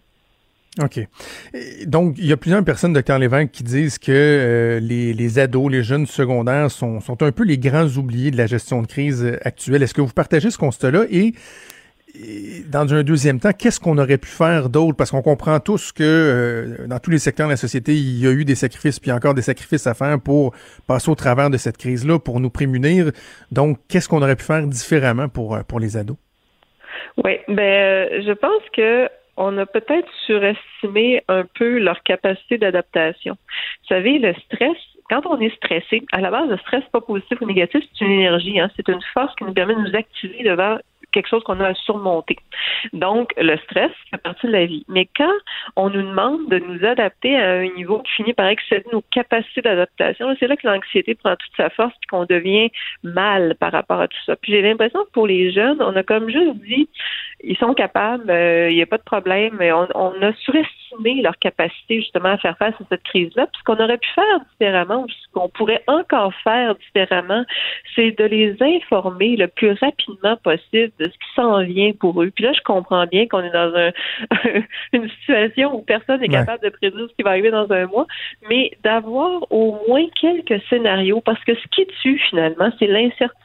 [0.80, 1.06] OK.
[1.86, 5.70] Donc, il y a plusieurs personnes, docteur Lévesque, qui disent que euh, les, les, ados,
[5.70, 9.38] les jeunes secondaires sont, sont un peu les grands oubliés de la gestion de crise
[9.44, 9.84] actuelle.
[9.84, 11.04] Est-ce que vous partagez ce constat-là?
[11.12, 11.34] Et,
[12.70, 14.98] dans un deuxième temps, qu'est-ce qu'on aurait pu faire d'autre?
[14.98, 18.28] Parce qu'on comprend tous que euh, dans tous les secteurs de la société, il y
[18.28, 20.54] a eu des sacrifices, puis encore des sacrifices à faire pour
[20.88, 23.12] passer au travers de cette crise-là, pour nous prémunir.
[23.52, 26.18] Donc, qu'est-ce qu'on aurait pu faire différemment pour, euh, pour les ados?
[27.24, 33.34] Oui, ben, je pense que on a peut-être surestimé un peu leur capacité d'adaptation.
[33.34, 34.78] Vous savez, le stress,
[35.10, 38.12] quand on est stressé, à la base, le stress pas positif ou négatif, c'est une
[38.12, 40.78] énergie, hein, c'est une force qui nous permet de nous activer devant
[41.12, 42.38] quelque chose qu'on a à surmonter.
[42.94, 44.86] Donc, le stress fait partie de la vie.
[44.88, 45.34] Mais quand
[45.76, 49.62] on nous demande de nous adapter à un niveau qui finit par excéder nos capacités
[49.62, 52.70] d'adaptation, c'est là que l'anxiété prend toute sa force et qu'on devient
[53.04, 54.36] mal par rapport à tout ça.
[54.36, 56.90] Puis j'ai l'impression que pour les jeunes, on a comme juste dit,
[57.44, 61.22] ils sont capables, euh, il n'y a pas de problème, mais on, on a surestimé
[61.22, 63.48] leur capacité justement à faire face à cette crise-là.
[63.48, 67.44] Puis ce qu'on aurait pu faire différemment, ce qu'on pourrait encore faire différemment,
[67.96, 72.32] c'est de les informer le plus rapidement possible de ce qui s'en vient pour eux.
[72.34, 73.92] Puis là, je comprends bien qu'on est dans un,
[74.94, 78.08] une situation où personne n'est capable de prédire ce qui va arriver dans un mois,
[78.50, 83.42] mais d'avoir au moins quelques scénarios, parce que ce qui tue finalement, c'est l'incertitude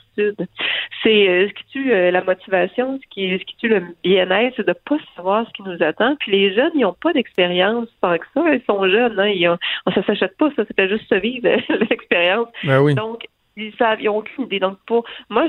[1.03, 4.55] c'est euh, ce qui tue euh, la motivation, ce qui, ce qui tue le bien-être,
[4.57, 6.17] c'est de pas savoir ce qui nous attend.
[6.17, 8.55] Puis les jeunes, ils n'ont pas d'expérience tant que ça.
[8.55, 9.59] Ils sont jeunes, hein, ils ont,
[9.95, 11.49] ça s'achète pas, ça, c'était juste se vivre
[11.91, 12.49] l'expérience.
[12.65, 14.61] Ben Donc, ils savent, ils ont aucune idée.
[14.61, 15.49] Donc, pour moi,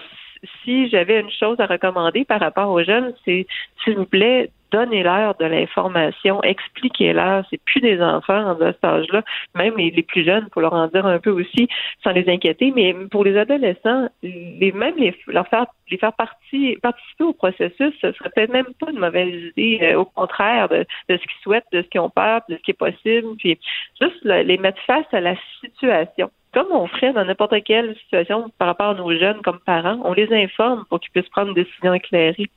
[0.64, 3.48] si j'avais une chose à recommander par rapport aux jeunes, c'est,
[3.84, 7.46] s'il vous plaît, donnez-leur de l'information, expliquez-leur.
[7.50, 9.24] C'est plus des enfants en cet âge-là,
[9.56, 11.68] même les, plus jeunes, pour leur en dire un peu aussi,
[12.04, 12.72] sans les inquiéter.
[12.76, 17.94] Mais pour les adolescents, les, même les, leur faire les faire partie, participer au processus,
[18.02, 19.80] ce serait peut-être même pas une mauvaise idée.
[19.82, 22.72] Euh, au contraire de, ce qu'ils souhaitent, de ce qu'ils ont peur, de ce qui
[22.72, 23.36] est possible.
[23.38, 23.58] Puis
[24.00, 28.70] juste les mettre face à la situation comme on ferait dans n'importe quelle situation par
[28.70, 31.94] rapport à nos jeunes comme parents, on les informe pour qu'ils puissent prendre une décision
[31.94, 32.50] éclairée.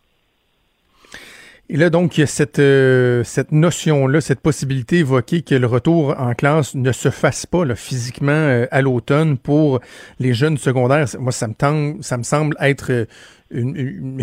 [1.72, 5.68] Et là, donc, il y a cette, euh, cette notion-là, cette possibilité évoquée que le
[5.68, 9.78] retour en classe ne se fasse pas là, physiquement euh, à l'automne pour
[10.18, 11.06] les jeunes secondaires.
[11.20, 13.04] Moi, ça me, tend, ça me semble être euh,
[13.52, 14.20] une,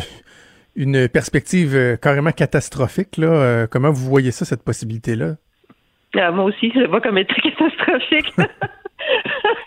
[0.76, 3.16] une, perspective carrément catastrophique.
[3.16, 3.66] Là.
[3.68, 5.38] comment vous voyez ça, cette possibilité-là?
[6.18, 8.34] Ah, moi aussi, je le vois comme être catastrophique.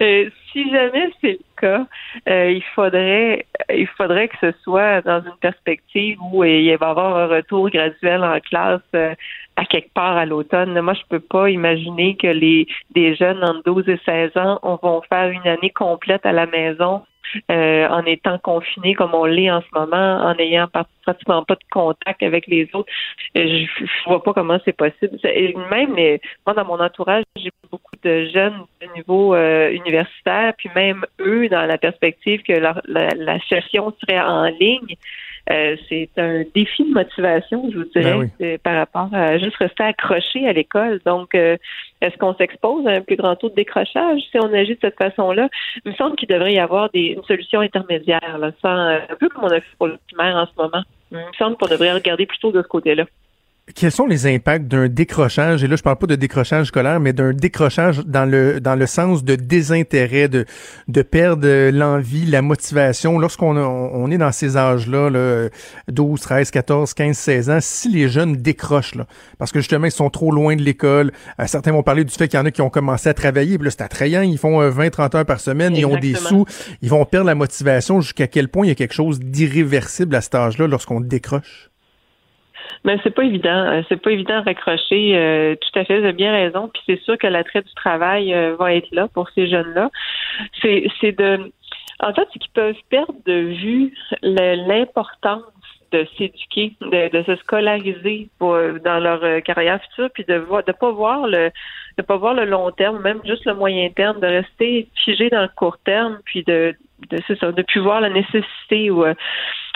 [0.00, 1.86] Euh, si jamais c'est le cas,
[2.28, 6.90] euh, il faudrait il faudrait que ce soit dans une perspective où il va y
[6.90, 9.14] avoir un retour graduel en classe euh,
[9.56, 10.78] à quelque part à l'automne.
[10.80, 15.02] Moi, je peux pas imaginer que les des jeunes entre 12 et 16 ans vont
[15.08, 17.02] faire une année complète à la maison
[17.50, 20.68] euh, en étant confinés comme on l'est en ce moment, en ayant
[21.02, 22.90] pratiquement pas de contact avec les autres.
[23.36, 25.18] Euh, je, je vois pas comment c'est possible.
[25.24, 25.94] Et même,
[26.46, 31.48] moi, dans mon entourage, j'ai beaucoup de jeunes de niveau euh, universitaire, puis même eux,
[31.48, 34.96] dans la perspective que la, la session serait en ligne,
[35.50, 39.82] euh, c'est un défi de motivation, je vous dirais, ben par rapport à juste rester
[39.82, 41.00] accroché à l'école.
[41.04, 41.56] Donc, euh,
[42.00, 44.96] est-ce qu'on s'expose à un plus grand taux de décrochage si on agit de cette
[44.96, 45.48] façon-là?
[45.84, 49.28] Il me semble qu'il devrait y avoir des, une solution intermédiaire, là, euh, un peu
[49.28, 50.84] comme on a fait pour le primaire en ce moment.
[51.10, 53.04] Il me semble qu'on devrait regarder plutôt de ce côté-là
[53.74, 57.12] quels sont les impacts d'un décrochage, et là je parle pas de décrochage scolaire, mais
[57.12, 60.44] d'un décrochage dans le dans le sens de désintérêt, de,
[60.88, 65.48] de perdre l'envie, la motivation, lorsqu'on on, est dans ces âges-là, là,
[65.88, 69.06] 12, 13, 14, 15, 16 ans, si les jeunes décrochent, là,
[69.38, 72.28] parce que justement ils sont trop loin de l'école, euh, certains vont parler du fait
[72.28, 74.58] qu'il y en a qui ont commencé à travailler, puis là c'est attrayant, ils font
[74.68, 76.46] 20, euh, 30 heures par semaine, ils ont des sous,
[76.82, 80.20] ils vont perdre la motivation, jusqu'à quel point il y a quelque chose d'irréversible à
[80.20, 81.71] cet âge-là lorsqu'on décroche?
[82.84, 83.66] Mais c'est pas évident.
[83.66, 85.16] Euh, c'est pas évident à raccrocher.
[85.16, 86.68] Euh, tout à fait, vous avez bien raison.
[86.68, 89.90] Puis c'est sûr que l'attrait du travail euh, va être là pour ces jeunes-là.
[90.60, 91.52] C'est, c'est de.
[92.00, 95.42] En fait, c'est qu'ils peuvent perdre de vue l'importance
[95.92, 100.90] de s'éduquer, de, se scolariser pour, dans leur carrière future, puis de voir, de pas
[100.90, 101.50] voir le,
[101.98, 105.42] de pas voir le long terme, même juste le moyen terme, de rester figé dans
[105.42, 106.74] le court terme, puis de,
[107.10, 109.04] de ça, de plus voir la nécessité ou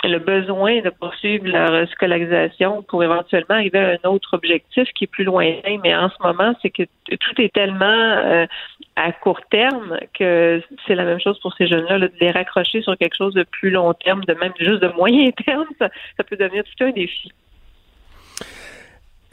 [0.03, 5.07] le besoin de poursuivre leur scolarisation pour éventuellement arriver à un autre objectif qui est
[5.07, 5.77] plus lointain.
[5.83, 8.45] Mais en ce moment, c'est que tout est tellement euh,
[8.95, 12.97] à court terme que c'est la même chose pour ces jeunes-là, de les raccrocher sur
[12.97, 15.89] quelque chose de plus long terme, de même juste de moyen terme, ça
[16.23, 17.31] peut devenir tout un défi.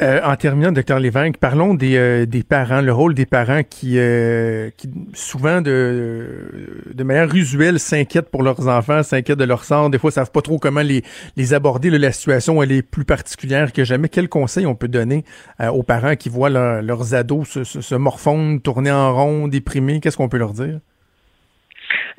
[0.03, 3.97] Euh, en terminant, docteur Lévesque, parlons des, euh, des parents, le rôle des parents qui,
[3.97, 9.91] euh, qui souvent de, de manière usuelle s'inquiètent pour leurs enfants, s'inquiètent de leur sort.
[9.91, 11.05] Des fois, savent pas trop comment les,
[11.37, 11.91] les aborder.
[11.91, 14.09] la situation, elle est plus particulière que jamais.
[14.09, 15.25] Quel conseil on peut donner
[15.61, 20.01] aux parents qui voient leurs ados se, se, se morfondre, tourner en rond, déprimés?
[20.01, 20.81] Qu'est-ce qu'on peut leur dire?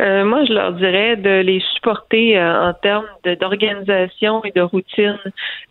[0.02, 3.08] Euh, moi, je leur dirais de les supporter euh, en termes
[3.40, 5.18] d'organisation et de routine,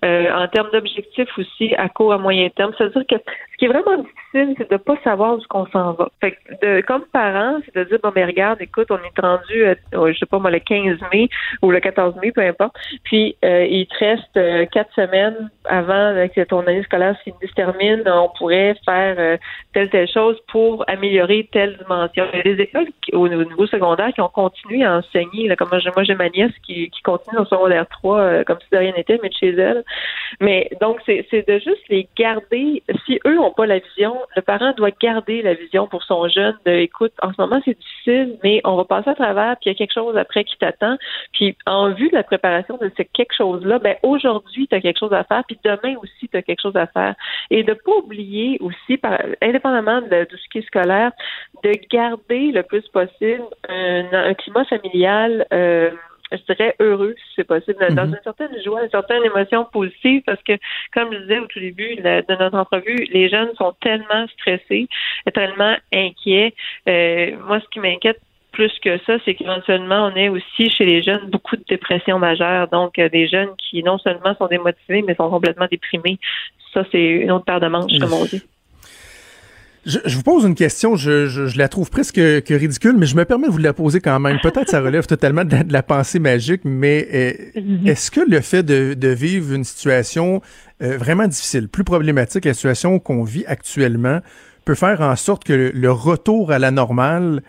[0.05, 2.73] euh, en termes d'objectifs aussi à court, à moyen terme.
[2.77, 6.09] C'est-à-dire que ce qui est vraiment difficile, c'est de pas savoir où qu'on s'en va.
[6.21, 10.19] Fait de, comme parent, c'est de dire bon mais regarde, écoute, on est rendu, je
[10.19, 11.29] sais pas moi, le 15 mai
[11.63, 12.75] ou le 14 mai, peu importe.
[13.05, 18.03] Puis il te reste quatre semaines avant que ton année scolaire se termine.
[18.07, 19.39] On pourrait faire
[19.73, 22.25] telle telle chose pour améliorer telle dimension.
[22.33, 25.55] Il y a des écoles au niveau secondaire qui ont continué à enseigner.
[25.57, 28.79] comme moi, j'ai ma nièce qui, qui continue en secondaire 3 euh, comme si de
[28.79, 29.85] rien n'était, mais de chez elle.
[30.41, 32.83] Mais donc, c'est de juste les garder.
[33.07, 36.57] Si eux n'ont pas la vision, le parent doit garder la vision pour son jeune
[36.65, 39.73] de écoute, en ce moment, c'est difficile, mais on va passer à travers, puis il
[39.73, 40.97] y a quelque chose après qui t'attend.
[41.33, 44.99] Puis en vue de la préparation de ce quelque chose-là, ben aujourd'hui, tu as quelque
[44.99, 47.15] chose à faire, puis demain aussi, tu as quelque chose à faire.
[47.51, 51.13] Et de pas oublier aussi, par, indépendamment de, ce qui est scolaire,
[51.63, 54.04] de garder le plus possible un,
[54.35, 55.47] climat familial.
[55.53, 55.91] Euh,
[56.33, 58.15] je dirais heureux si c'est possible, dans mhm.
[58.15, 60.53] une certaine joie, une certaine émotion positive, parce que,
[60.93, 64.89] comme je disais au tout début de notre entrevue, les jeunes sont tellement stressés,
[65.33, 66.55] tellement inquiets.
[66.89, 68.21] Euh, moi, ce qui m'inquiète
[68.53, 72.69] plus que ça, c'est qu'éventuellement, on ait aussi chez les jeunes beaucoup de dépression majeure.
[72.69, 76.19] Donc, euh, des jeunes qui non seulement sont démotivés, mais sont complètement déprimés.
[76.73, 78.43] Ça, c'est une autre paire de manches, comme on dit.
[79.87, 83.25] Je, vous pose une question, je, je, la trouve presque que ridicule, mais je me
[83.25, 84.39] permets de vous la poser quand même.
[84.43, 87.87] Peut-être ça relève totalement de la, pensée magique, mais euh, mhm.
[87.87, 90.41] est-ce que le fait de, de vivre une situation
[90.83, 94.21] euh, vraiment difficile, plus problématique, la situation qu'on vit actuellement,
[94.65, 97.43] peut faire en sorte que le, retour à la normale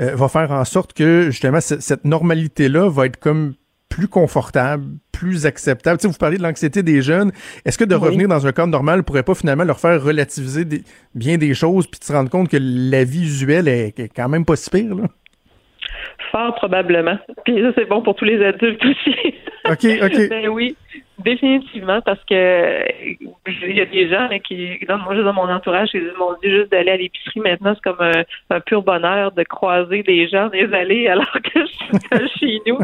[0.00, 3.54] euh, va faire en sorte que justement cette normalité-là va être comme
[3.88, 4.84] plus confortable,
[5.22, 5.98] plus acceptable.
[5.98, 7.30] Tu sais, vous parlez de l'anxiété des jeunes.
[7.64, 10.64] Est-ce que de revenir dans un cadre normal pourrait pas finalement leur faire relativiser
[11.14, 14.56] bien des choses puis se rendre compte que la vie usuelle est, quand même pas
[14.56, 15.04] si pire, là?
[16.32, 17.18] Fort probablement.
[17.44, 19.34] Puis ça, c'est bon pour tous les adultes aussi.
[19.70, 20.28] OK, OK.
[20.30, 20.76] ben oui.
[21.24, 22.84] Définitivement, parce que
[23.46, 26.92] il y a des gens qui, moi, dans mon entourage, ils m'ont dit juste d'aller
[26.92, 28.00] à l'épicerie maintenant, c'est comme
[28.50, 32.60] un, pur bonheur de croiser des gens dans les allées alors que je suis chez
[32.66, 32.78] nous.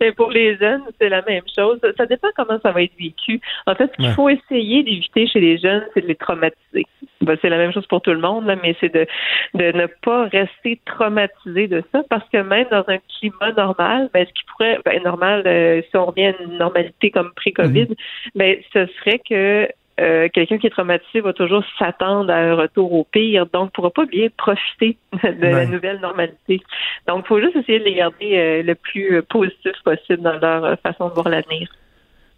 [0.00, 1.80] Mais pour les jeunes, c'est la même chose.
[1.96, 3.40] Ça dépend comment ça va être vécu.
[3.66, 6.86] En fait, ce qu'il faut essayer d'éviter chez les jeunes, c'est de les traumatiser.
[7.20, 9.06] Ben, c'est la même chose pour tout le monde, là, mais c'est de,
[9.54, 14.26] de ne pas rester traumatisé de ça, parce que même dans un climat normal, ben,
[14.26, 17.96] ce qui pourrait, ben, normal, euh, si on revient à une normalité comme pré-COVID, mhm.
[18.34, 19.68] ben, ce serait que
[20.00, 23.70] euh, quelqu'un qui est traumatisé va toujours s'attendre à un retour au pire, donc ne
[23.70, 26.60] pourra pas bien profiter de la nouvelle normalité.
[27.06, 30.78] Donc, il faut juste essayer de les garder euh, le plus positif possible dans leur
[30.80, 31.68] façon de voir l'avenir.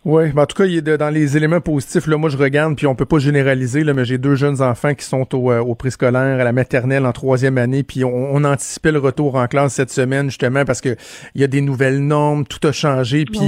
[0.06, 2.86] Oui, en tout cas, il est dans les éléments positifs, là, moi je regarde, puis
[2.86, 5.74] on peut pas généraliser, là, mais j'ai deux jeunes enfants qui sont au, euh, au
[5.74, 9.74] préscolaire, à la maternelle en troisième année, puis on, on, anticipait le retour en classe
[9.74, 10.94] cette semaine, justement, parce que
[11.34, 13.40] il y a des nouvelles normes, tout a changé, puis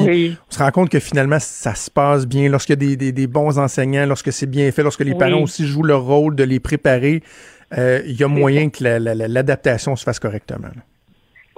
[0.50, 2.48] on se rend compte que finalement, ça se passe bien.
[2.48, 5.42] Lorsqu'il y a des, des, des, bons enseignants, lorsque c'est bien fait, lorsque les parents
[5.42, 7.22] aussi jouent leur rôle de les préparer,
[7.78, 10.70] euh, il y a moyen que l'adaptation se fasse correctement.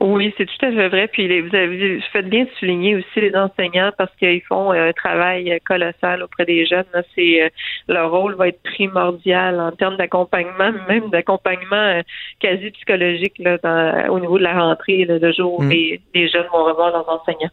[0.00, 1.08] Oui, c'est tout à fait vrai.
[1.08, 5.60] Puis vous avez fait bien de souligner aussi les enseignants parce qu'ils font un travail
[5.66, 6.84] colossal auprès des jeunes.
[7.14, 7.48] C'est euh,
[7.86, 12.02] leur rôle va être primordial en termes d'accompagnement, même d'accompagnement euh,
[12.40, 15.68] quasi psychologique là, au niveau de la rentrée, le jour où mm.
[15.68, 17.50] les, jeunes vont revoir leurs enseignants.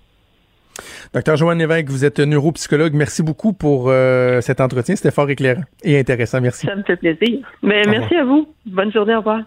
[1.14, 2.94] Docteur Joanne Lévesque, vous êtes neuropsychologue.
[2.94, 4.96] Merci beaucoup pour euh, cet entretien.
[4.96, 6.40] C'était fort éclairant et intéressant.
[6.40, 6.66] Merci.
[6.66, 7.40] Ça me fait plaisir.
[7.62, 8.48] Mais merci à vous.
[8.66, 9.16] Bonne journée.
[9.16, 9.42] Au revoir.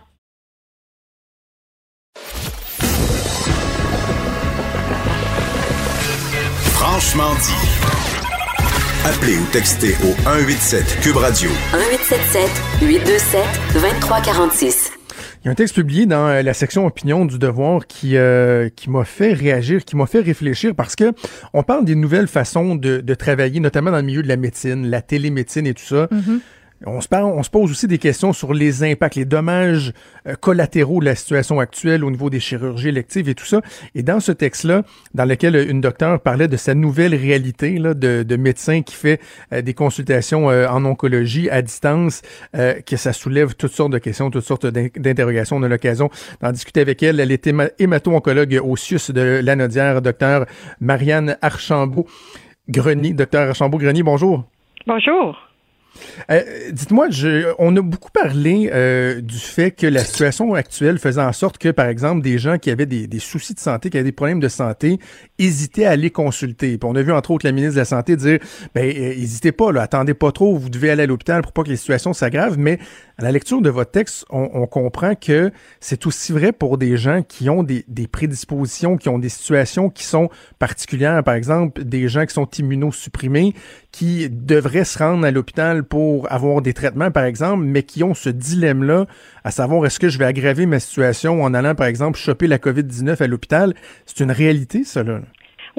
[6.82, 7.68] Franchement dit.
[9.04, 11.50] Appelez ou textez au 187 Cube Radio.
[11.74, 12.48] 1877
[12.80, 13.42] 827
[13.74, 14.92] 2346.
[15.42, 18.70] Il y a un texte publié dans euh, la section opinion du Devoir qui euh,
[18.74, 21.12] qui m'a fait réagir, qui m'a fait réfléchir parce que
[21.52, 24.88] on parle des nouvelles façons de, de, travailler, notamment dans le milieu de la médecine,
[24.88, 26.06] la télémédecine et tout ça.
[26.06, 26.40] Mm-hmm.
[26.86, 29.92] On se, parle, on se pose aussi des questions sur les impacts, les dommages
[30.26, 33.60] euh, collatéraux de la situation actuelle au niveau des chirurgies électives et tout ça.
[33.94, 38.22] Et dans ce texte-là, dans lequel une docteure parlait de sa nouvelle réalité là, de,
[38.22, 39.20] de médecin qui fait
[39.52, 44.30] euh, des consultations euh, en oncologie à distance, que ça soulève toutes sortes de questions,
[44.30, 45.56] toutes sortes d'interrogations.
[45.56, 47.20] On a l'occasion d'en discuter avec elle.
[47.20, 47.46] Elle est
[47.78, 50.46] hémato-oncologue au CIUS de Lanaudière, docteur
[50.80, 53.12] Marianne Archambault-Grenier.
[53.12, 54.44] Docteur Archambault-Grenier, bonjour.
[54.86, 55.49] Bonjour.
[56.30, 57.08] Euh, dites-moi,
[57.58, 61.70] on a beaucoup parlé euh, du fait que la situation actuelle faisait en sorte que,
[61.70, 64.48] par exemple, des gens qui avaient des, soucis de santé, qui avaient des problèmes de
[64.48, 64.98] santé,
[65.38, 66.78] hésitaient à aller consulter.
[66.78, 68.38] Puis on a vu entre autres la ministre de la Santé dire,
[68.74, 71.68] ben, euh, hésitez pas, attendez pas trop, vous devez aller à l'hôpital pour pas que
[71.68, 72.58] les situations s'aggravent.
[72.58, 72.78] Mais
[73.20, 77.22] à la lecture de votre texte, on, comprend que c'est aussi vrai pour des gens
[77.22, 81.22] qui ont des, des, prédispositions, qui ont des situations qui sont particulières.
[81.22, 83.52] Par exemple, des gens qui sont immunosupprimés,
[83.92, 88.14] qui devraient se rendre à l'hôpital pour avoir des traitements, par exemple, mais qui ont
[88.14, 89.04] ce dilemme-là,
[89.44, 92.56] à savoir est-ce que je vais aggraver ma situation en allant, par exemple, choper la
[92.56, 93.74] COVID-19 à l'hôpital?
[94.06, 95.20] C'est une réalité, là.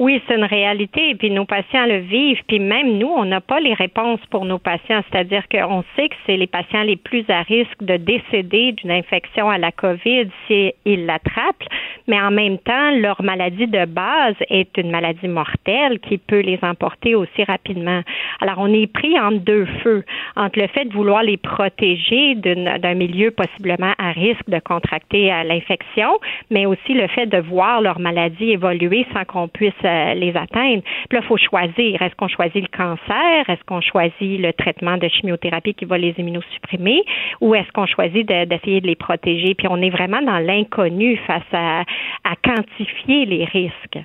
[0.04, 1.10] Oui, c'est une réalité.
[1.10, 2.42] Et puis nos patients le vivent.
[2.48, 5.00] Puis même nous, on n'a pas les réponses pour nos patients.
[5.08, 9.48] C'est-à-dire qu'on sait que c'est les patients les plus à risque de décéder d'une infection
[9.48, 11.68] à la COVID s'ils l'attrapent.
[12.08, 16.58] Mais en même temps, leur maladie de base est une maladie mortelle qui peut les
[16.62, 18.02] emporter aussi rapidement.
[18.40, 22.94] Alors, on est pris entre deux feux, entre le fait de vouloir les protéger d'un
[22.94, 26.18] milieu possiblement à risque de contracter l'infection,
[26.50, 30.82] mais aussi le fait de voir leur maladie évoluer sans qu'on puisse euh, les atteindre.
[31.08, 32.00] Puis là, il faut choisir.
[32.00, 33.48] Est-ce qu'on choisit le cancer?
[33.48, 37.02] Est-ce qu'on choisit le traitement de chimiothérapie qui va les immunosupprimer?
[37.40, 39.54] Ou est-ce qu'on choisit d'essayer de, les protéger?
[39.54, 41.84] Puis on est vraiment dans l'inconnu face à,
[42.42, 43.98] quantifier les risques.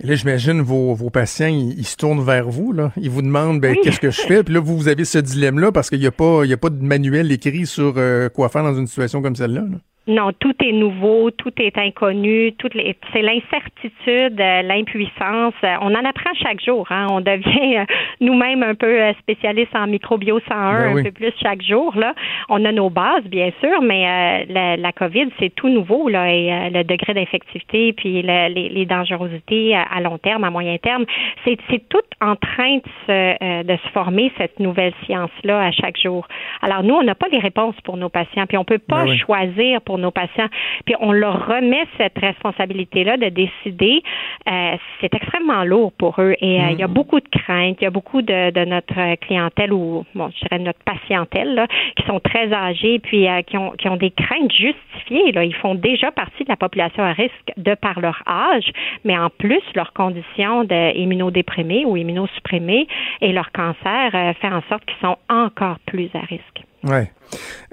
[0.00, 2.92] Et là, j'imagine vos, vos patients, ils, se tournent vers vous, là.
[2.96, 4.44] Ils vous demandent ben, qu'est-ce que je fais?
[4.44, 6.58] Puis là, vous, vous avez ce dilemme-là parce qu'il n'y a, pas, il y a
[6.58, 9.62] pas de manuel écrit sur euh, quoi faire dans une situation comme celle-là.
[9.62, 12.68] là non, tout est nouveau, tout est inconnu, tout
[13.12, 15.54] c'est l'incertitude, euh, l'impuissance.
[15.64, 16.86] Euh, on en apprend chaque jour.
[16.90, 17.08] Hein.
[17.10, 17.84] On devient euh,
[18.20, 21.92] nous-mêmes un peu spécialistes en microbio 101 ben un peu plus chaque jour.
[21.96, 22.14] Là,
[22.48, 26.70] on a nos bases bien sûr, mais la, la, COVID c'est tout nouveau là et
[26.70, 31.04] le degré d'infectivité puis les, les, dangerosités à, long terme, à moyen terme,
[31.44, 35.72] c'est c'est tout en train de se de se former cette nouvelle science là à
[35.72, 36.26] chaque jour.
[36.62, 39.16] Alors nous, on n'a pas les réponses pour nos patients, puis on peut pas ben
[39.16, 40.48] choisir pour nos patients.
[40.84, 44.02] Puis on leur remet cette responsabilité-là de décider.
[44.48, 46.92] Euh, c'est extrêmement lourd pour eux et euh, il y a mm-hmm.
[46.92, 47.76] beaucoup de craintes.
[47.80, 52.06] Il y a beaucoup de, notre clientèle ou, bon, je dirais notre patientèle là, qui
[52.06, 55.32] sont très âgés puis euh, qui, ont, qui ont des craintes justifiées.
[55.32, 55.44] Là.
[55.44, 58.70] Ils font déjà partie de la population à risque de par leur âge,
[59.04, 62.86] mais en plus, leur condition d'immunodéprimés ou immunosupprimés
[63.20, 66.62] et leur cancer fait en sorte qu'ils sont encore plus à risque.
[66.84, 67.10] Ouais.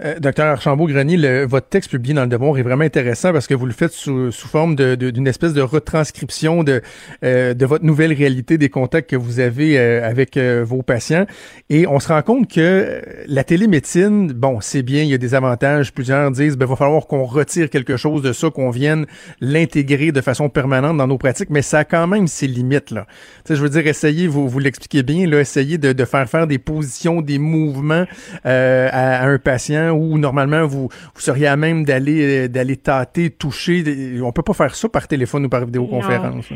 [0.03, 3.65] Euh, docteur Archambault-Grenier, votre texte publié dans Le Devoir est vraiment intéressant parce que vous
[3.65, 6.81] le faites sous, sous forme d'une de, espèce de retranscription de,
[7.23, 11.25] euh, de votre nouvelle réalité des contacts que vous avez euh, avec vos patients.
[11.69, 15.35] Et on se rend compte que la télémédecine, bon, c'est bien, il y a des
[15.35, 15.93] avantages.
[15.93, 19.05] Plusieurs disent, ben, va falloir qu'on retire quelque chose de ça, qu'on vienne
[19.41, 23.05] l'intégrer de façon permanente dans nos pratiques, mais ça a quand même ses limites, là.
[23.45, 26.27] Tu sais, je veux dire, essayez, vous, vous l'expliquez bien, là, essayez de, de, faire
[26.29, 28.05] faire des positions, des mouvements
[28.43, 33.29] à, à un patient où normalement vous, vous seriez à même d'aller euh, d'aller tâter,
[33.29, 33.83] toucher.
[34.23, 36.49] On peut pas faire ça par téléphone ou par vidéoconférence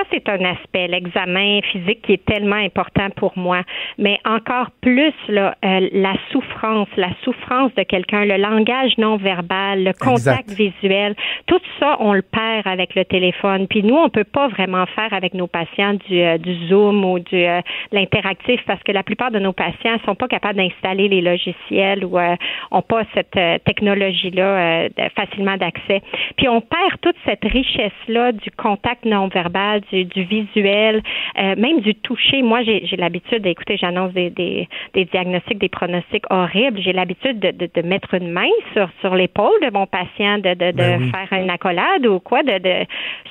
[0.00, 3.62] ça, c'est un aspect, l'examen physique qui est tellement important pour moi.
[3.98, 9.84] Mais encore plus, là, euh, la souffrance, la souffrance de quelqu'un, le langage non verbal,
[9.84, 11.14] le contact visuel,
[11.46, 13.66] tout ça, on le perd avec le téléphone.
[13.66, 17.18] Puis nous, on peut pas vraiment faire avec nos patients du, euh, du Zoom ou
[17.18, 17.60] du euh,
[17.92, 22.18] l'interactif parce que la plupart de nos patients sont pas capables d'installer les logiciels ou
[22.70, 26.02] ont pas cette technologie-là facilement d'accès.
[26.36, 31.02] Puis on perd toute cette richesse-là du contact non verbal du, visuel,
[31.38, 32.42] euh, même du toucher.
[32.42, 36.80] Moi, j'ai l'habitude d'écouter, j'annonce des, des, diagnostics, des pronostics horribles.
[36.80, 40.72] J'ai l'habitude de, de, mettre une main sur, sur l'épaule de mon patient, de, de,
[40.72, 42.86] ben faire une accolade ou quoi, de, de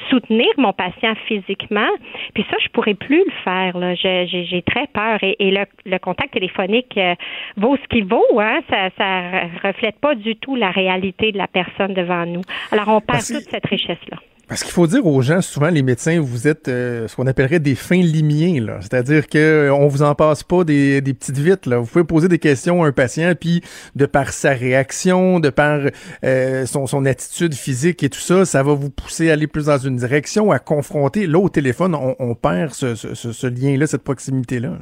[0.10, 1.90] soutenir mon patient physiquement.
[2.34, 3.74] Puis ça, je pourrais plus le faire.
[3.96, 5.20] J'ai très peur.
[5.22, 7.16] Et, et le, le, contact téléphonique euh,
[7.58, 8.40] vaut ce qu'il vaut.
[8.40, 8.60] Hein?
[8.70, 12.42] Ça, ça reflète pas du tout la réalité de la personne devant nous.
[12.72, 14.18] Alors, on perd toute cette richesse-là.
[14.50, 17.60] Parce qu'il faut dire aux gens, souvent les médecins, vous êtes euh, ce qu'on appellerait
[17.60, 18.60] des fins limiers.
[18.82, 21.78] C'est-à-dire que euh, on vous en passe pas des, des petites vites, là.
[21.78, 23.62] Vous pouvez poser des questions à un patient, puis
[23.96, 25.82] de par sa réaction, de par
[26.24, 29.68] euh, son, son attitude physique et tout ça, ça va vous pousser à aller plus
[29.68, 31.28] dans une direction, à confronter.
[31.28, 34.70] Là, au téléphone, on, perd ce, ce, lien-là, cette proximité-là.
[34.70, 34.80] là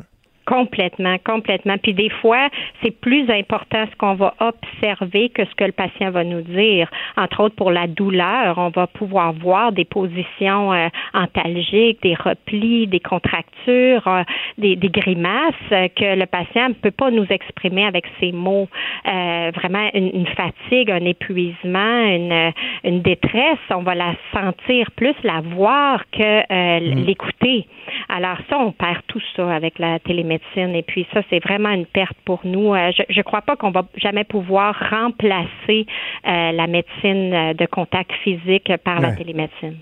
[0.48, 1.76] Complètement, complètement.
[1.78, 2.48] Puis des fois,
[2.82, 6.90] c'est plus important ce qu'on va observer que ce que le patient va nous dire.
[7.18, 12.88] Entre autres, pour la douleur, on va pouvoir voir des positions euh, antalgiques, des replis,
[12.88, 14.24] des contractures, euh,
[14.58, 18.70] des, des, grimaces que le patient ne peut pas nous exprimer avec ses mots.
[19.06, 22.54] Euh, vraiment une, fatigue, un épuisement, une,
[22.86, 27.06] une détresse, on va la sentir plus, la voir que mm.
[27.06, 27.68] l'écouter.
[28.10, 31.86] Alors ça, on perd tout ça avec la télémédecine et puis ça, c'est vraiment une
[31.86, 32.74] perte pour nous.
[32.74, 35.86] Euh, je ne crois pas qu'on va jamais pouvoir remplacer
[36.28, 39.78] euh, la médecine euh, de contact physique par la télémédecine.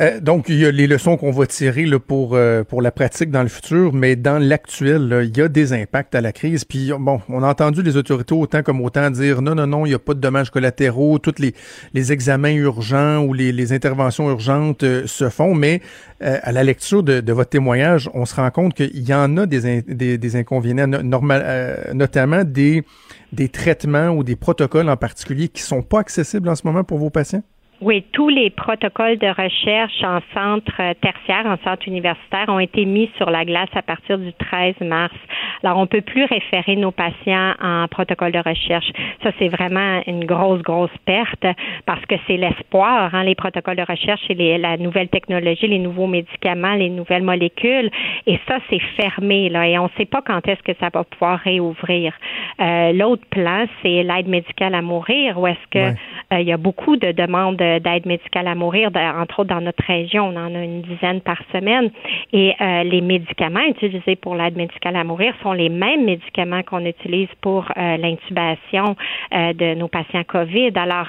[0.00, 2.90] Euh, donc, il y a les leçons qu'on va tirer là, pour, euh, pour la
[2.90, 6.64] pratique dans le futur, mais dans l'actuel, il y a des impacts à la crise.
[6.64, 9.90] Puis, bon, on a entendu les autorités autant comme autant dire non, non, non, il
[9.90, 11.54] n'y a pas de dommages collatéraux, tous les,
[11.92, 15.82] les examens urgents ou les, les interventions urgentes euh, se font, mais
[16.20, 19.44] à la lecture de, de, votre témoignage, on se rend compte qu'il y en a
[19.44, 22.84] des, des, des inconvénients, normal, notamment des,
[23.32, 26.98] des traitements ou des protocoles en particulier qui sont pas accessibles en ce moment pour
[26.98, 27.42] vos patients?
[27.84, 33.10] Oui, tous les protocoles de recherche en centre tertiaire, en centre universitaire, ont été mis
[33.16, 35.16] sur la glace à partir du 13 mars.
[35.64, 38.86] Alors, on peut plus référer nos patients en protocole de recherche.
[39.24, 41.44] Ça, c'est vraiment une grosse, grosse perte
[41.84, 45.80] parce que c'est l'espoir, hein, les protocoles de recherche et les, la nouvelle technologie, les
[45.80, 47.90] nouveaux médicaments, les nouvelles molécules.
[48.28, 51.02] Et ça, c'est fermé, là, et on ne sait pas quand est-ce que ça va
[51.02, 52.14] pouvoir réouvrir.
[52.60, 55.96] Euh, L'autre plan, c'est l'aide médicale à mourir, où est-ce que
[56.32, 59.84] euh, il y a beaucoup de demandes d'aide médicale à mourir, entre autres dans notre
[59.84, 61.90] région, on en a une dizaine par semaine.
[62.32, 66.84] Et euh, les médicaments utilisés pour l'aide médicale à mourir sont les mêmes médicaments qu'on
[66.84, 68.96] utilise pour euh, l'intubation
[69.32, 70.72] de nos patients COVID.
[70.76, 71.08] Alors,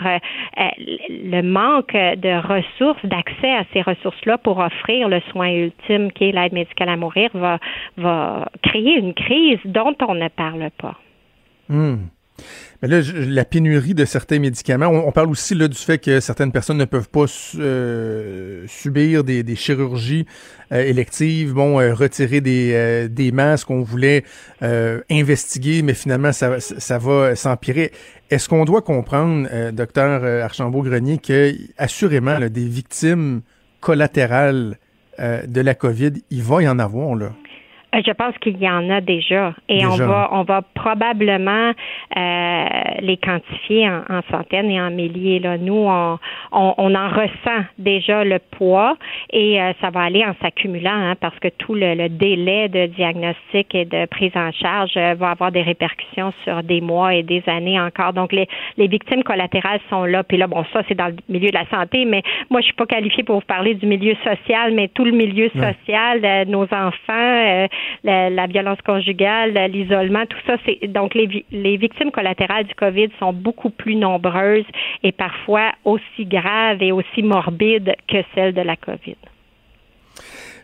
[1.09, 6.31] le manque de ressources, d'accès à ces ressources-là pour offrir le soin ultime qui est
[6.31, 7.59] l'aide médicale à mourir va,
[7.97, 10.95] va créer une crise dont on ne parle pas.
[11.69, 12.07] Hmm.
[12.81, 16.51] Mais là, la pénurie de certains médicaments, on, parle aussi là, du fait que certaines
[16.51, 17.25] personnes ne peuvent pas
[17.57, 20.25] euh, subir des, chirurgies
[20.71, 24.23] euh, électives, bon, euh, retirer des, des masques, on voulait
[25.09, 27.91] investiguer, mais finalement, ça, ça va s'empirer.
[28.29, 33.41] Est-ce qu'on doit comprendre, docteur Archambault-Grenier, que assurément, des victimes
[33.79, 34.77] collatérales
[35.19, 37.31] de la COVID, il va y en avoir, là?
[37.93, 41.71] Euh, je pense qu'il y en a déjà et on va on va probablement
[42.17, 42.65] euh,
[43.01, 45.39] les quantifier en, centaines et en milliers.
[45.39, 45.57] Là.
[45.57, 46.17] Nous, on,
[46.51, 48.95] on, en ressent déjà le poids
[49.31, 53.73] et euh, ça va aller en s'accumulant hein, parce que tout le, délai de diagnostic
[53.75, 57.79] et de prise en charge va avoir des répercussions sur des mois et des années
[57.79, 58.13] encore.
[58.13, 60.23] Donc les, les victimes collatérales sont là.
[60.23, 62.75] Puis là, bon, ça c'est dans le milieu de la santé, mais moi je suis
[62.75, 67.67] pas qualifiée pour vous parler du milieu social, mais tout le milieu social, nos enfants
[68.03, 70.57] la, violence conjugale, l'isolement, tout ça.
[70.65, 74.65] C'est donc les, les victimes collatérales du COVID sont beaucoup plus nombreuses
[75.03, 79.15] et parfois aussi graves et aussi morbides que celles de la COVID.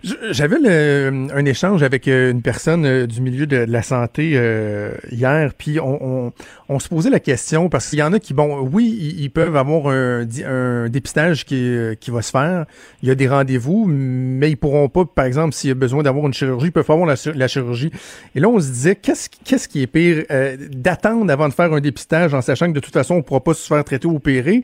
[0.03, 5.53] J'avais un échange avec euh, une personne euh, du milieu de, la santé euh, hier,
[5.57, 6.31] puis on,
[6.69, 9.57] on, se posait la question parce qu'il y en a qui, bon, oui, ils, peuvent
[9.57, 12.65] avoir un, un dépistage qui, qui va se faire.
[13.03, 16.01] Il y a des rendez-vous, mais ils pourront pas, par exemple, s'il y a besoin
[16.01, 17.91] d'avoir une chirurgie, ils peuvent avoir la, la chirurgie.
[18.35, 20.23] Et là, on se disait, qu'est-ce qu'est-ce qui est pire,
[20.71, 23.43] d'attendre avant de faire un dépistage en sachant que de toute façon, on ne pourra
[23.43, 24.63] pas se faire traiter ou opérer,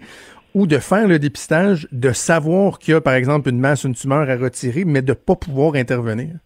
[0.56, 3.94] ou de faire le dépistage, de savoir qu'il y a, par exemple, une masse, une
[3.94, 6.38] tumeur à retirer, mais de ne pas pouvoir intervenir?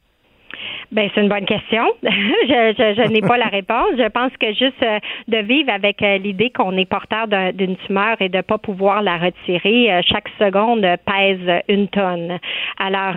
[0.92, 1.84] Ben c'est une bonne question.
[2.04, 3.92] je, je, je n'ai pas la réponse.
[3.96, 8.16] Je pense que juste euh, de vivre avec euh, l'idée qu'on est porteur d'une tumeur
[8.20, 12.40] et de pas pouvoir la retirer, euh, chaque seconde pèse une tonne.
[12.80, 13.16] Alors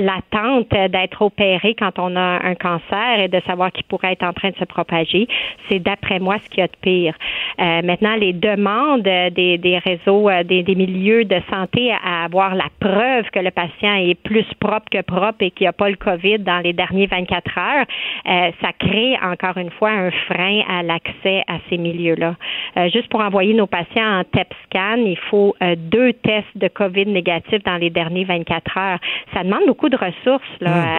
[0.00, 4.32] l'attente d'être opéré quand on a un cancer et de savoir qu'il pourrait être en
[4.32, 5.28] train de se propager,
[5.68, 7.14] c'est d'après moi ce qu'il y a de pire.
[7.58, 13.30] maintenant, les demandes des, des réseaux, des, des milieux de santé à avoir la preuve
[13.30, 16.38] que le patient est plus propre que propre et qu'il n'y a pas le COVID
[16.38, 17.86] dans les derniers 24 heures,
[18.26, 22.36] euh, ça crée encore une fois un frein à l'accès à ces milieux-là.
[22.76, 26.68] Euh, juste pour envoyer nos patients en TEP scan, il faut euh, deux tests de
[26.68, 28.98] COVID négatifs dans les derniers 24 heures.
[29.32, 30.42] Ça demande beaucoup de ressources.
[30.60, 30.98] Là,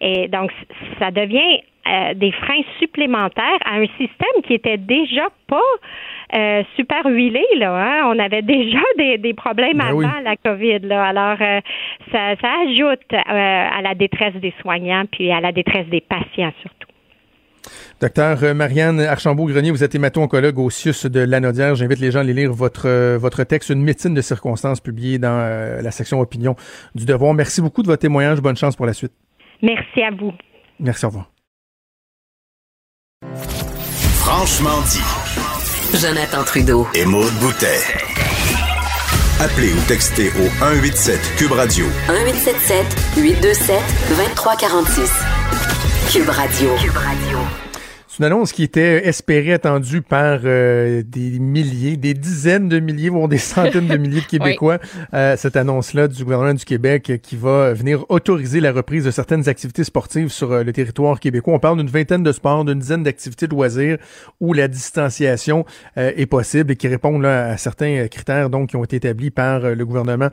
[0.00, 0.50] Et donc,
[0.98, 1.60] ça devient
[2.14, 5.60] des freins supplémentaires à un système qui était déjà pas
[6.34, 7.44] euh, super huilé.
[7.56, 8.12] Là, hein.
[8.12, 10.80] On avait déjà des, problèmes ben avant la COVID.
[10.80, 11.04] Là.
[11.04, 11.60] Alors, euh,
[12.10, 12.34] ça,
[12.66, 16.88] ajoute euh, à la détresse des soignants puis à la détresse des patients surtout.
[18.00, 21.74] Docteur Marianne Archambault-Grenier, vous êtes hémato-oncologue au CIUS de Lanaudière.
[21.76, 25.80] J'invite les gens à aller lire votre, votre texte, Une médecine de circonstances, publié dans
[25.82, 26.56] la section opinion
[26.94, 27.32] du Devoir.
[27.32, 28.42] Merci beaucoup de votre témoignage.
[28.42, 29.12] Bonne chance pour la suite.
[29.64, 30.32] Merci à vous.
[30.78, 31.30] Merci, au revoir.
[34.20, 35.98] Franchement dit.
[35.98, 36.86] Jonathan Trudeau.
[36.94, 37.80] Et Maude Boutet.
[39.40, 41.86] Appelez ou textez au 187 Cube Radio.
[42.08, 42.86] 1877
[43.16, 45.10] 827 2346.
[46.12, 46.74] Cube Radio.
[46.76, 47.63] Cube Radio.
[48.14, 53.08] C'est une annonce qui était espérée, attendue par euh, des milliers, des dizaines de milliers,
[53.08, 54.78] voire des centaines de milliers de Québécois.
[55.14, 59.48] Euh, cette annonce-là du gouvernement du Québec qui va venir autoriser la reprise de certaines
[59.48, 61.54] activités sportives sur euh, le territoire québécois.
[61.54, 63.98] On parle d'une vingtaine de sports, d'une dizaine d'activités de loisirs
[64.38, 65.64] où la distanciation
[65.96, 69.84] est possible et qui répondent à certains critères donc qui ont été établis par le
[69.84, 70.28] gouvernement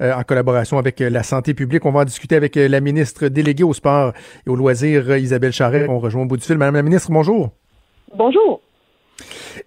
[0.00, 1.84] en collaboration avec la santé publique.
[1.84, 4.12] On va en discuter avec la ministre déléguée au sport
[4.46, 5.86] et aux loisirs, Isabelle Charret.
[5.88, 6.56] On rejoint au bout du fil.
[6.56, 7.50] Madame la ministre, bonjour bonjour.
[8.14, 8.60] Bonjour.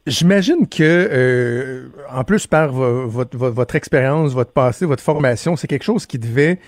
[0.07, 6.05] J'imagine que, euh, en plus par votre, expérience, votre passé, votre formation, c'est quelque chose
[6.05, 6.59] qui devait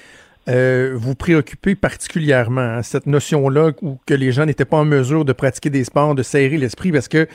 [0.50, 5.24] euh, vous préoccupez particulièrement, hein, cette notion-là où que les gens n'étaient pas en mesure
[5.24, 7.28] de pratiquer des sports, de serrer l'esprit, parce que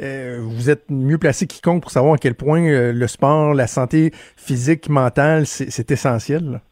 [0.00, 4.12] euh, vous êtes mieux placé quiconque pour savoir à quel point le sport, la santé
[4.38, 6.62] physique, mentale, c'est essentiel.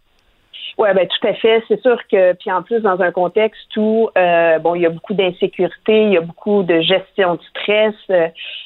[0.79, 1.63] Oui, ben tout à fait.
[1.69, 4.91] C'est sûr que, puis en plus, dans un contexte où euh, bon, il y a
[4.91, 7.95] beaucoup d'insécurité, il y a beaucoup de gestion de stress.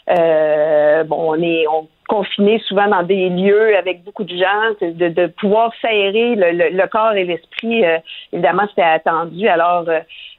[0.09, 5.09] Euh, bon, on est on confiné souvent dans des lieux avec beaucoup de gens, de,
[5.09, 7.85] de pouvoir s'aérer le, le, corps et l'esprit.
[7.85, 7.99] Euh,
[8.33, 9.49] évidemment, c'était attendu.
[9.49, 9.87] Alors,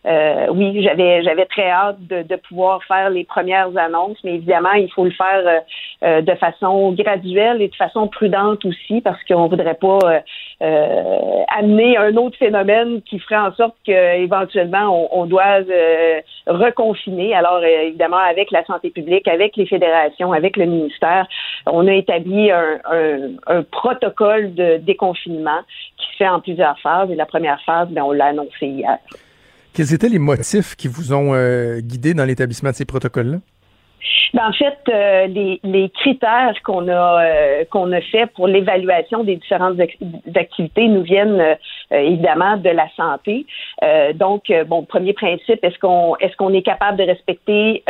[0.07, 4.71] euh, oui, j'avais j'avais très hâte de, de, pouvoir faire les premières annonces, mais évidemment,
[4.71, 5.59] il faut le faire euh,
[6.03, 10.21] euh, de façon graduelle et de façon prudente aussi, parce qu'on voudrait pas
[10.61, 15.59] euh, amener un autre phénomène qui ferait en sorte qu'éventuellement on, on doit
[16.45, 17.35] reconfiner.
[17.35, 21.27] Alors, évidemment, avec la santé publique, avec les fédérations, avec le ministère,
[21.65, 25.59] on a établi un, un, un protocole de déconfinement
[25.97, 27.11] qui se fait en plusieurs phases.
[27.11, 28.97] Et la première phase, bien, on l'a annoncé hier.
[29.77, 33.37] Quels étaient les motifs qui vous ont euh, guidé dans l'établissement de ces protocoles-là?
[34.33, 35.27] Ben, en fait, euh,
[35.63, 39.79] les, critères qu'on a euh, qu'on a fait pour l'évaluation des différentes
[40.35, 41.55] activités nous viennent euh,
[41.91, 43.45] évidemment de la santé.
[44.15, 47.83] donc, bon, premier principe, est-ce qu'on est-ce qu'on est capable de respecter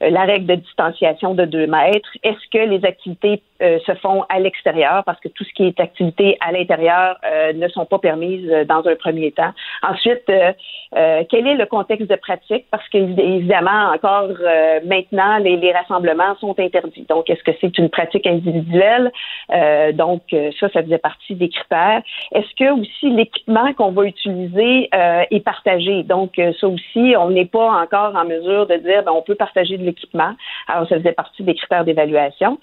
[0.00, 5.02] la règle de distanciation de deux mètres Est-ce que les activités se font à l'extérieur?
[5.04, 7.16] Parce que tout ce qui est activité à l'intérieur
[7.54, 9.52] ne sont pas permises dans un premier temps.
[9.82, 12.66] Ensuite, quel est le contexte de pratique?
[12.70, 14.28] Parce qu'évidemment, encore
[14.84, 17.06] maintenant, les les rassemblements sont interdits.
[17.08, 19.10] Donc, est-ce que c'est une pratique individuelle?
[19.52, 22.02] Euh, donc, euh, ça, ça faisait partie des critères.
[22.32, 26.02] Est-ce que aussi l'équipement qu'on va utiliser euh, est partagé?
[26.04, 29.76] Donc, ça aussi, on n'est pas encore en mesure de dire, ben, on peut partager
[30.68, 32.58] Alors, ça faisait partie des critères d'évaluation.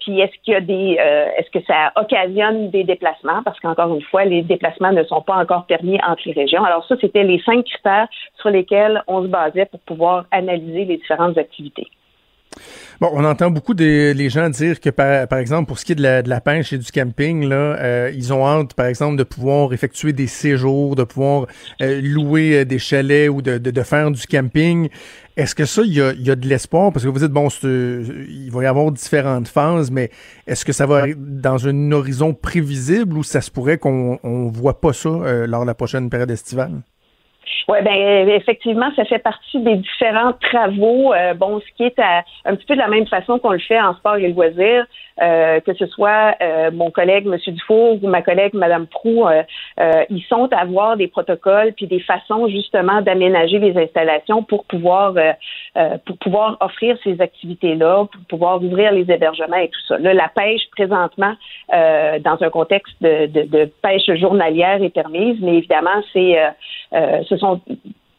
[0.00, 0.98] puis, est-ce qu'il y a des,
[1.38, 3.42] est-ce que ça occasionne des déplacements?
[3.44, 6.64] Parce qu'encore une fois, les déplacements ne sont pas encore permis entre les régions.
[6.64, 8.08] Alors, ça, c'était les cinq critères
[8.40, 11.88] sur lesquels on se basait pour pouvoir analyser les différentes activités.
[13.00, 15.96] Bon, on entend beaucoup des les gens dire que, par, exemple, pour ce qui est
[15.96, 19.24] de la, de pêche et du camping, là, euh, ils ont hâte, par exemple, de
[19.24, 21.46] pouvoir effectuer des séjours, de pouvoir
[21.80, 24.88] euh, louer euh, des chalets ou de, de, de faire du camping.
[25.36, 26.92] Est-ce que ça, il y a, de l'espoir?
[26.92, 30.10] Parce que vous dites, bon, il va y avoir différentes phases, mais
[30.46, 34.80] est-ce que ça va dans un horizon prévisible ou ça se pourrait qu'on on voit
[34.80, 35.08] pas ça
[35.46, 36.82] lors de la prochaine période estivale?
[37.68, 41.12] Oui, ben effectivement, ça fait partie des différents travaux.
[41.12, 43.60] Euh, bon, ce qui est à, un petit peu de la même façon qu'on le
[43.60, 44.84] fait en sport et loisirs,
[45.20, 47.36] euh, que ce soit euh, mon collègue M.
[47.54, 49.26] Dufour ou ma collègue Mme Prou,
[50.10, 55.14] ils sont à avoir des protocoles puis des façons justement d'aménager les installations pour pouvoir
[56.06, 59.98] pour pouvoir offrir ces activités-là, pour pouvoir ouvrir les hébergements et tout ça.
[59.98, 61.34] Là, la pêche présentement
[61.70, 66.38] dans un contexte de, de, de, pêche journalière est permise, mais évidemment, c'est
[66.92, 67.60] ce sont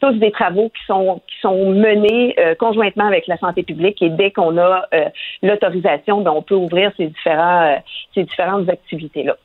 [0.00, 4.10] tous des travaux qui sont qui sont menés euh, conjointement avec la santé publique et
[4.10, 5.08] dès qu'on a euh,
[5.42, 7.76] l'autorisation, ben, on peut ouvrir ces différents euh,
[8.14, 9.36] ces différentes activités là.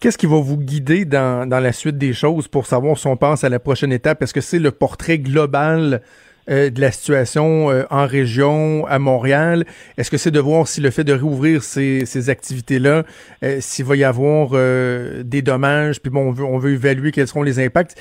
[0.00, 3.16] Qu'est-ce qui va vous guider dans, dans la suite des choses pour savoir si on
[3.16, 4.22] pense à la prochaine étape?
[4.22, 6.00] Est-ce que c'est le portrait global
[6.48, 9.64] euh, de la situation euh, en région, à Montréal?
[9.96, 13.04] Est-ce que c'est de voir si le fait de réouvrir ces, ces activités-là,
[13.42, 17.28] euh, s'il va y avoir des dommages, puis bon, on veut, on veut évaluer quels
[17.28, 17.96] seront les impacts.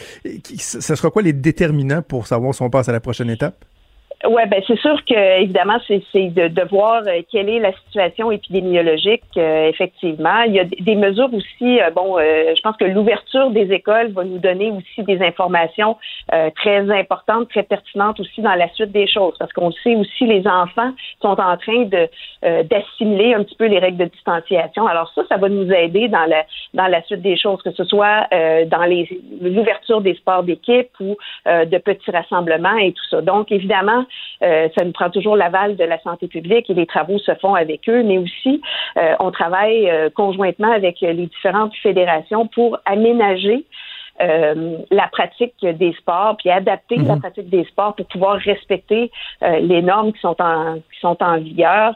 [0.58, 3.66] Ce sera quoi les déterminants pour savoir si on passe à la prochaine étape?
[4.28, 8.32] Oui, ben c'est sûr que évidemment c'est de, de voir euh, quelle est la situation
[8.32, 10.41] épidémiologique euh, effectivement.
[10.41, 11.80] Il y a des mesures aussi.
[11.80, 15.95] Euh, bon, je pense que l'ouverture des écoles va nous donner aussi des informations
[16.55, 20.45] très importantes, très pertinentes aussi dans la suite des choses, parce qu'on sait aussi les
[20.47, 20.91] enfants
[21.22, 22.09] sont en train de
[22.63, 24.86] d'assimiler un petit peu les règles de distanciation.
[24.88, 27.84] Alors ça, ça va nous aider dans la dans la suite des choses, que ce
[27.86, 29.07] soit dans les
[29.41, 31.15] l'ouverture des sports d'équipe ou
[31.45, 33.22] de petits rassemblements et tout ça.
[33.22, 34.05] Donc évidemment
[34.43, 37.55] euh, ça nous prend toujours l'aval de la santé publique et les travaux se font
[37.55, 38.62] avec eux, mais aussi
[38.97, 43.66] euh, on travaille euh, conjointement avec les différentes fédérations pour aménager
[44.91, 47.22] la pratique des sports, puis adapter la mhm.
[47.22, 49.10] pratique des sports pour pouvoir respecter
[49.41, 51.95] les normes qui sont en qui sont en vigueur.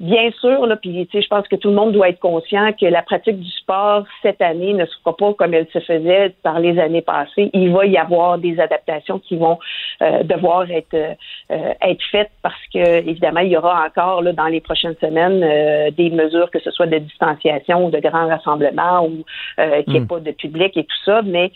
[0.00, 3.02] Bien sûr, là, puis je pense que tout le monde doit être conscient que la
[3.02, 6.80] pratique du sport cette année ne se fera pas comme elle se faisait par les
[6.80, 7.48] années passées.
[7.52, 9.56] Il va y avoir des adaptations qui vont
[10.02, 14.48] euh, devoir être euh, être faites parce que évidemment il y aura encore là, dans
[14.48, 19.06] les prochaines semaines euh, des mesures que ce soit de distanciation ou de grands rassemblements
[19.06, 19.24] ou
[19.56, 20.08] qu'il n'y ait hmm.
[20.08, 21.52] pas de public et tout ça, mais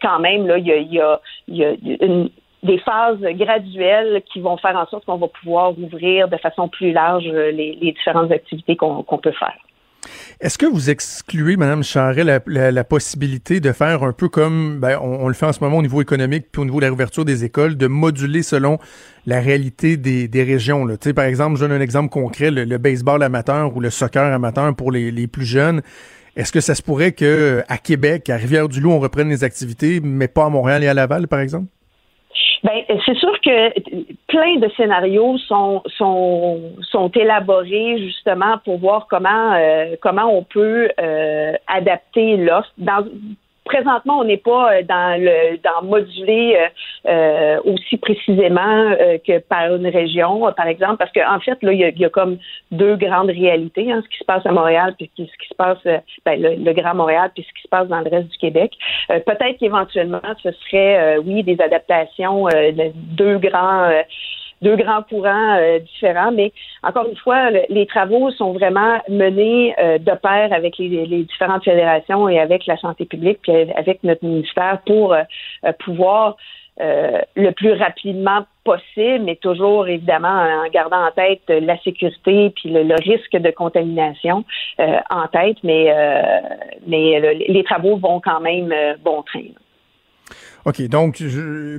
[0.00, 1.72] quand même là il y a, il y a, il y a
[2.04, 2.30] une,
[2.62, 6.92] des phases graduelles qui vont faire en sorte qu'on va pouvoir ouvrir de façon plus
[6.92, 9.56] large les, différentes activités qu'on peut faire.
[10.40, 15.28] Est-ce que vous excluez, Madame Charret, la, possibilité de faire un peu comme ben, on,
[15.28, 17.44] le fait en ce moment au niveau économique puis au niveau de la réouverture des
[17.44, 18.78] écoles, de moduler selon
[19.26, 20.86] la réalité des, des régions?
[20.86, 20.96] Là?
[21.14, 24.92] Par exemple, je donne un exemple concret, le, baseball amateur ou le soccer amateur pour
[24.92, 25.82] les, les plus jeunes.
[26.36, 30.28] Est-ce que ça se pourrait que à Québec, à Rivière-du-Loup, on reprenne les activités, mais
[30.28, 31.66] pas à Montréal et à Laval, par exemple?
[32.62, 33.80] Ben, c'est sûr que
[34.26, 40.90] plein de scénarios sont sont sont élaborés justement pour voir comment euh, comment on peut
[41.00, 42.70] euh, adapter l'offre.
[42.76, 43.06] Dans
[43.70, 46.68] présentement, on n'est pas euh, dans le dans moduler euh,
[47.08, 48.94] euh, aussi précisément
[49.26, 52.38] que par une région, par exemple, parce qu'en en fait, là, il y, a, comme
[52.70, 55.78] deux grandes réalités, hein, ce qui se passe à Montréal, puis ce qui se passe,
[56.24, 58.72] ben, le, Grand Montréal, puis ce qui se passe dans le reste du Québec.
[59.08, 63.90] Peut-être qu'éventuellement, ce serait, oui, des adaptations de deux grands
[64.62, 66.52] deux grands courants euh, différents, mais
[66.82, 72.28] encore une fois, les travaux sont vraiment menés euh, de pair avec les, différentes fédérations
[72.28, 75.22] et avec la santé publique, puis avec notre ministère pour euh,
[75.78, 76.36] pouvoir
[77.36, 82.94] le plus rapidement possible, mais toujours évidemment en gardant en tête la sécurité puis le,
[82.94, 84.46] risque de contamination
[84.78, 85.94] en tête, mais
[86.86, 88.72] mais les travaux vont quand même
[89.04, 89.50] bon train.
[90.66, 91.22] OK, donc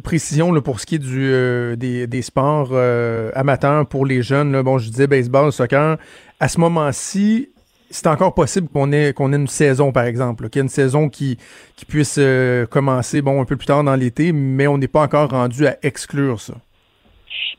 [0.04, 4.24] précision là, pour ce qui est du, euh, des, des, sports euh, amateurs pour les
[4.24, 4.52] jeunes.
[4.52, 5.98] Là, bon, je disais baseball, soccer.
[6.40, 7.50] À ce moment-ci,
[7.92, 10.70] c'est encore possible qu'on ait qu'on ait une saison, par exemple, qu'il y ait une
[10.70, 11.38] saison qui,
[11.76, 15.04] qui puisse euh, commencer bon un peu plus tard dans l'été, mais on n'est pas
[15.04, 16.56] encore rendu à exclure ça.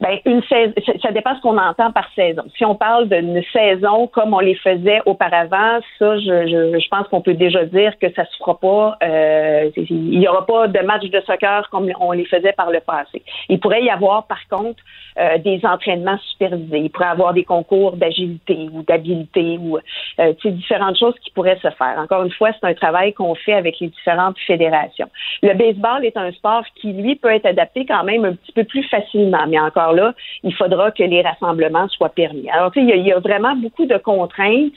[0.00, 2.42] Ben, une saison, ça dépend ce qu'on entend par saison.
[2.56, 7.06] Si on parle d'une saison comme on les faisait auparavant, ça, je, je, je pense
[7.08, 8.96] qu'on peut déjà dire que ça se fera pas.
[9.02, 12.80] Euh, il y aura pas de match de soccer comme on les faisait par le
[12.80, 13.22] passé.
[13.48, 14.82] Il pourrait y avoir, par contre,
[15.18, 16.78] euh, des entraînements supervisés.
[16.78, 19.78] Il pourrait y avoir des concours d'agilité ou d'habileté ou
[20.18, 21.98] euh, différentes choses qui pourraient se faire.
[21.98, 25.08] Encore une fois, c'est un travail qu'on fait avec les différentes fédérations.
[25.42, 28.64] Le baseball est un sport qui, lui, peut être adapté quand même un petit peu
[28.64, 32.48] plus facilement, encore là, il faudra que les rassemblements soient permis.
[32.50, 34.72] Alors, il y, a vraiment beaucoup de contraintes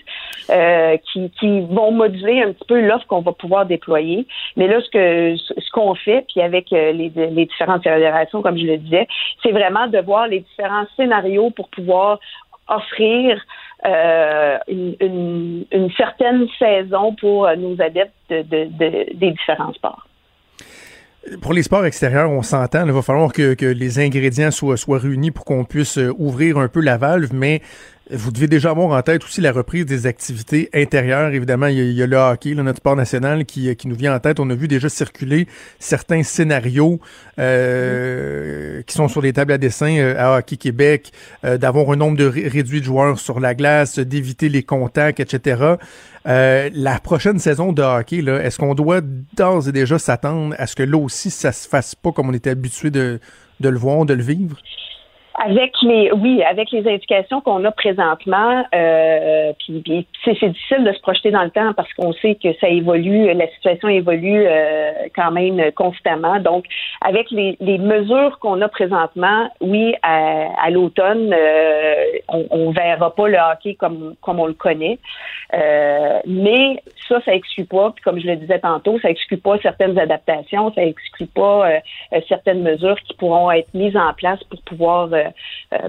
[0.50, 4.26] euh, qui, vont moduler un petit peu l'offre qu'on va pouvoir déployer.
[4.56, 7.10] Mais là, ce que ce qu'on fait, puis avec euh, les,
[7.46, 9.08] différentes fédérations, comme je le disais,
[9.44, 12.20] c'est vraiment de voir les différents scénarios pour pouvoir
[12.68, 13.40] offrir
[13.86, 15.66] euh, une,
[15.98, 20.06] certaine saison pour nos adeptes des différents sports.
[21.42, 25.00] Pour les sports extérieurs, on s'entend, il va falloir que, que, les ingrédients soient, soient
[25.00, 27.62] réunis pour qu'on puisse euh, ouvrir un peu la valve, mais
[28.12, 31.34] vous devez déjà avoir en tête aussi la reprise des activités intérieures.
[31.34, 34.40] Évidemment, il y a, le hockey, notre sport national, qui, qui, nous vient en tête.
[34.40, 35.48] On a vu déjà circuler
[35.80, 37.00] certains scénarios
[37.40, 41.12] euh, qui sont sur les tables à dessin euh, à Hockey Québec,
[41.44, 45.76] euh, d'avoir un nombre de réduit de joueurs sur la glace, d'éviter les contacts, etc.
[46.26, 49.02] la prochaine saison de hockey, est-ce qu'on doit
[49.36, 52.34] d'ores et déjà s'attendre à ce que là aussi, ça se fasse pas comme on
[52.34, 53.20] était habitué de,
[53.60, 54.58] de le voir, de le vivre?
[55.44, 61.02] Avec les, oui, avec les indications qu'on a présentement, euh, puis, c'est difficile de se
[61.02, 65.32] projeter dans le temps parce qu'on sait que ça évolue, la situation évolue euh, quand
[65.32, 66.40] même constamment.
[66.40, 66.66] Donc,
[67.02, 71.96] avec les, les mesures qu'on a présentement, oui, à, à l'automne, euh,
[72.30, 75.00] on, on verra pas le hockey comme comme on le connaît,
[75.54, 77.92] euh, mais ça, ça exclut pas.
[77.92, 82.22] Puis comme je le disais tantôt, ça exclut pas certaines adaptations, ça exclut pas euh,
[82.30, 85.25] certaines mesures qui pourront être mises en place pour pouvoir euh,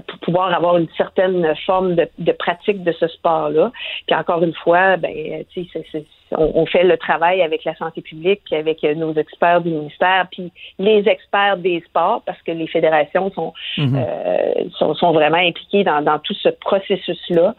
[0.07, 3.71] pour pouvoir avoir une certaine forme de, pratique de ce sport-là.
[4.05, 5.83] Puis encore une fois, ben, tu sais,
[6.31, 11.07] on, fait le travail avec la santé publique, avec nos experts du ministère, puis les
[11.07, 13.95] experts des sports, parce que les fédérations sont mhm.
[13.95, 17.55] euh, sont, vraiment impliquées dans, tout ce processus-là.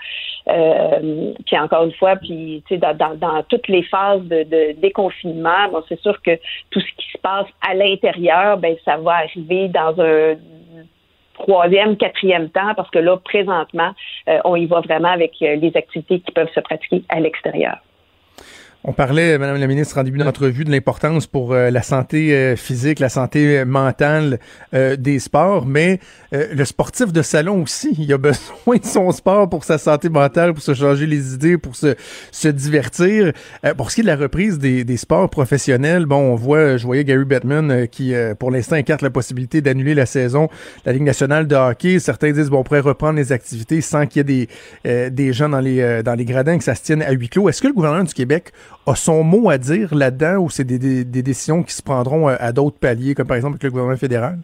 [0.48, 4.80] Euh, puis encore une fois, puis tu sais, dans, dans, toutes les phases de, de
[4.80, 6.38] déconfinement, bon, c'est sûr que
[6.70, 10.36] tout ce qui se passe à l'intérieur, ben ça va arriver dans un
[11.48, 13.92] troisième, quatrième temps, parce que là, présentement,
[14.28, 17.78] euh, on y va vraiment avec euh, les activités qui peuvent se pratiquer à l'extérieur.
[18.84, 22.54] On parlait, Madame la ministre, en début d'entrevue, de l'importance pour euh, la santé euh,
[22.54, 24.38] physique, la santé mentale
[24.72, 25.98] euh, des sports, mais
[26.30, 30.54] le sportif de salon aussi, il a besoin de son sport pour sa santé mentale,
[30.54, 31.96] pour se changer les idées, pour se,
[32.30, 33.32] se divertir.
[33.76, 36.84] pour ce qui est de la reprise des, des, sports professionnels, bon, on voit, je
[36.84, 40.50] voyais Gary Bettman qui, pour l'instant, écarte la possibilité d'annuler la saison de
[40.84, 41.98] la Ligue nationale de hockey.
[41.98, 44.46] Certains disent, bon, on pourrait reprendre les activités sans qu'il y ait
[44.84, 47.48] des, des gens dans les, dans les gradins, que ça se tienne à huis clos.
[47.48, 48.52] Est-ce que le gouvernement du Québec
[48.86, 52.78] a son mot à dire là-dedans ou c'est des, décisions qui se prendront à, d'autres
[52.78, 54.38] paliers, comme par exemple avec le gouvernement fédéral?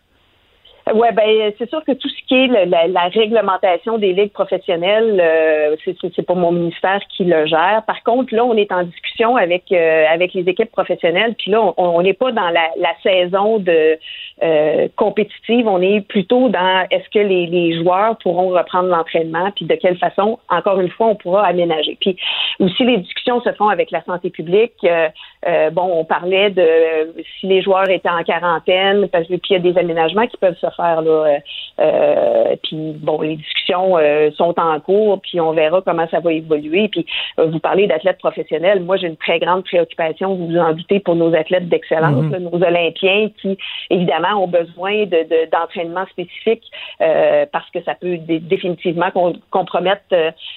[0.92, 5.76] Oui, ben c'est sûr que tout ce qui est la, réglementation des ligues professionnelles, euh,
[6.14, 7.82] c'est pas mon ministère qui le gère.
[7.86, 11.36] Par contre, là, on est en discussion avec euh, avec les équipes professionnelles.
[11.38, 12.68] Puis là, on n'est pas dans la,
[13.02, 13.98] saison de
[14.42, 15.66] euh, compétitive.
[15.66, 19.96] On est plutôt dans est-ce que les, les, joueurs pourront reprendre l'entraînement, puis de quelle
[19.96, 20.38] façon.
[20.50, 21.96] Encore une fois, on pourra aménager.
[21.98, 22.16] Puis
[22.60, 24.74] aussi, les discussions se font avec la santé publique.
[24.84, 29.52] Euh, bon, on parlait de si les joueurs étaient en quarantaine, parce que puis il
[29.52, 31.10] y a des aménagements qui peuvent se faire là.
[31.10, 31.38] Euh,
[31.80, 33.96] euh, puis bon, les discussions
[34.36, 36.88] sont en cours, puis on verra comment ça va évoluer.
[36.88, 37.06] Puis
[37.38, 38.80] vous parlez d'athlètes professionnels.
[38.80, 42.50] Moi, j'ai une très grande préoccupation, vous vous en doutez, pour nos athlètes d'excellence, mhm.
[42.50, 43.58] nos Olympiens qui,
[43.90, 46.62] évidemment, ont besoin de, d'entraînement spécifique
[46.98, 49.10] parce que ça peut définitivement
[49.50, 50.04] compromettre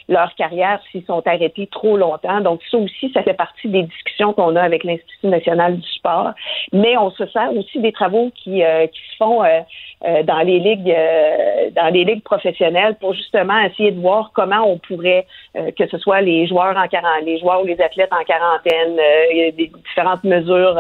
[0.08, 2.42] leur carrière s'ils sont arrêtés trop longtemps.
[2.42, 6.32] Donc ça aussi, ça fait partie des discussions qu'on a avec l'Institut national du sport.
[6.74, 9.44] Mais on se sert aussi des travaux qui, euh, qui se font
[10.08, 10.96] euh, euh, dans les ligues
[11.76, 16.22] dans les ligues professionnelles pour justement essayer de voir comment on pourrait que ce soit
[16.22, 18.98] les joueurs en quarantaine, les joueurs ou les athlètes en quarantaine,
[19.32, 20.80] il y a des différentes mesures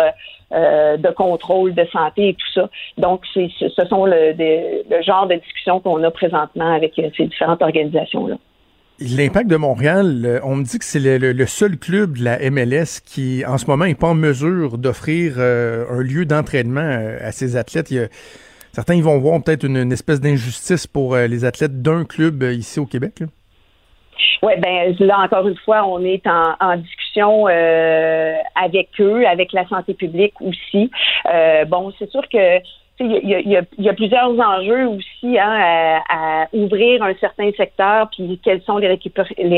[0.51, 2.69] de contrôle de santé et tout ça.
[2.97, 7.61] Donc, c'est, ce sont le, le genre de discussions qu'on a présentement avec ces différentes
[7.61, 8.38] organisations-là.
[8.99, 12.99] L'impact de Montréal, euh, on me dit que c'est le, seul club de la MLS
[13.05, 17.32] qui, en ce moment, n'est pas en mesure d'offrir euh, un lieu d'entraînement euh, à
[17.32, 17.93] ses athlètes.
[18.78, 22.86] Certains ils vont voir peut-être une, espèce d'injustice pour les athlètes d'un club ici au
[22.86, 23.23] Québec.
[24.43, 29.95] Oui, ben là encore une fois, on est en, discussion avec eux, avec la santé
[29.95, 30.91] publique aussi.
[31.67, 32.59] bon, c'est sûr que
[33.00, 38.78] il y, a, plusieurs enjeux aussi hein, à, ouvrir un certain secteur, puis quelles sont
[38.78, 38.88] les,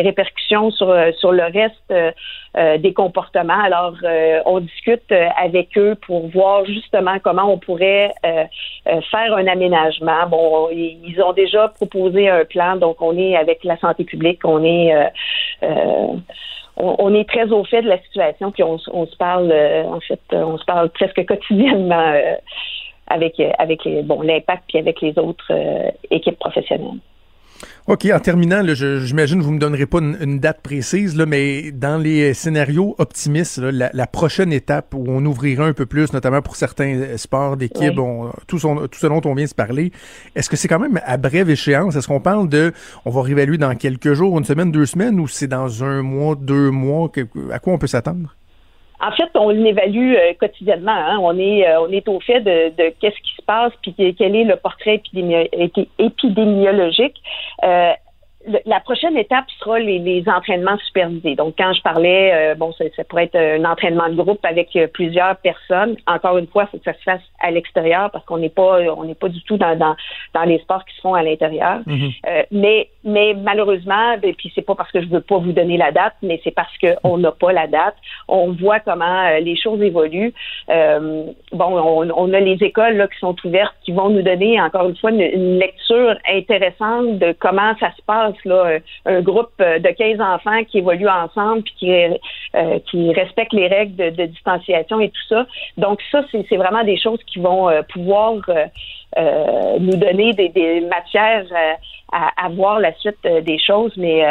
[0.01, 2.11] répercussions sur, sur le reste euh,
[2.57, 3.61] euh, des comportements.
[3.61, 10.27] Alors, euh, on discute avec eux pour voir justement comment on pourrait faire un aménagement.
[10.27, 14.63] Bon, ils ont déjà proposé un plan, donc on est avec la santé publique, on
[14.63, 14.93] est
[16.81, 20.57] on, est très au fait de la situation, puis on se parle, en fait, on
[20.57, 22.13] se parle presque quotidiennement
[23.09, 26.99] avec, euh, bon, l'impact puis avec les autres euh, équipes professionnelles.
[27.87, 31.71] OK, en terminant, j'imagine que vous ne me donnerez pas une, date précise, là, mais
[31.71, 36.55] dans les scénarios optimistes, la, prochaine étape où on ouvrira un peu plus, notamment pour
[36.55, 37.95] certains sports d'équipe,
[38.47, 39.91] tout, tout, ce dont on vient de se parler,
[40.35, 41.95] est-ce que c'est quand même à brève échéance?
[41.95, 42.71] Est-ce qu'on parle de,
[43.05, 46.35] on va réévaluer dans quelques jours, une semaine, deux semaines, ou c'est dans un mois,
[46.35, 47.11] deux mois?
[47.51, 48.35] à quoi on peut s'attendre?
[49.01, 50.91] En fait, on l'évalue euh, quotidiennement.
[50.91, 51.19] Hein.
[51.21, 54.35] On est euh, on est au fait de, de qu'est-ce qui se passe puis quel
[54.35, 55.01] est le portrait
[55.97, 57.15] épidémiologique.
[57.63, 57.93] Euh,
[58.65, 61.35] la prochaine étape sera les, entraînements supervisés.
[61.35, 64.87] Donc, quand je parlais, euh, bon, ça, pourrait être un entraînement de groupe avec euh,
[64.87, 65.97] plusieurs personnes.
[66.07, 68.79] Encore une fois, il faut que ça se fasse à l'extérieur parce qu'on n'est pas,
[68.95, 69.95] on n'est pas du tout dans, dans,
[70.33, 71.81] dans les sports qui se font à l'intérieur.
[71.85, 72.15] Mm-hmm.
[72.27, 75.51] Euh, mais, mais malheureusement, et ben, puis c'est pas parce que je veux pas vous
[75.51, 77.95] donner la date, mais c'est parce qu'on n'a pas la date.
[78.27, 80.33] On voit comment les choses évoluent.
[80.67, 84.87] bon, on, on, a les écoles là, qui sont ouvertes, qui vont nous donner encore
[84.87, 88.28] une fois une, une lecture intéressante de comment ça se passe
[89.05, 94.25] un, groupe de 15 enfants qui évoluent ensemble puis qui, euh, respectent les règles de,
[94.25, 95.45] distanciation et tout ça.
[95.77, 98.35] Donc ça, c'est vraiment des choses qui vont euh, pouvoir
[99.17, 101.45] euh, nous donner des, matières
[102.11, 104.23] à, voir la suite des choses, mais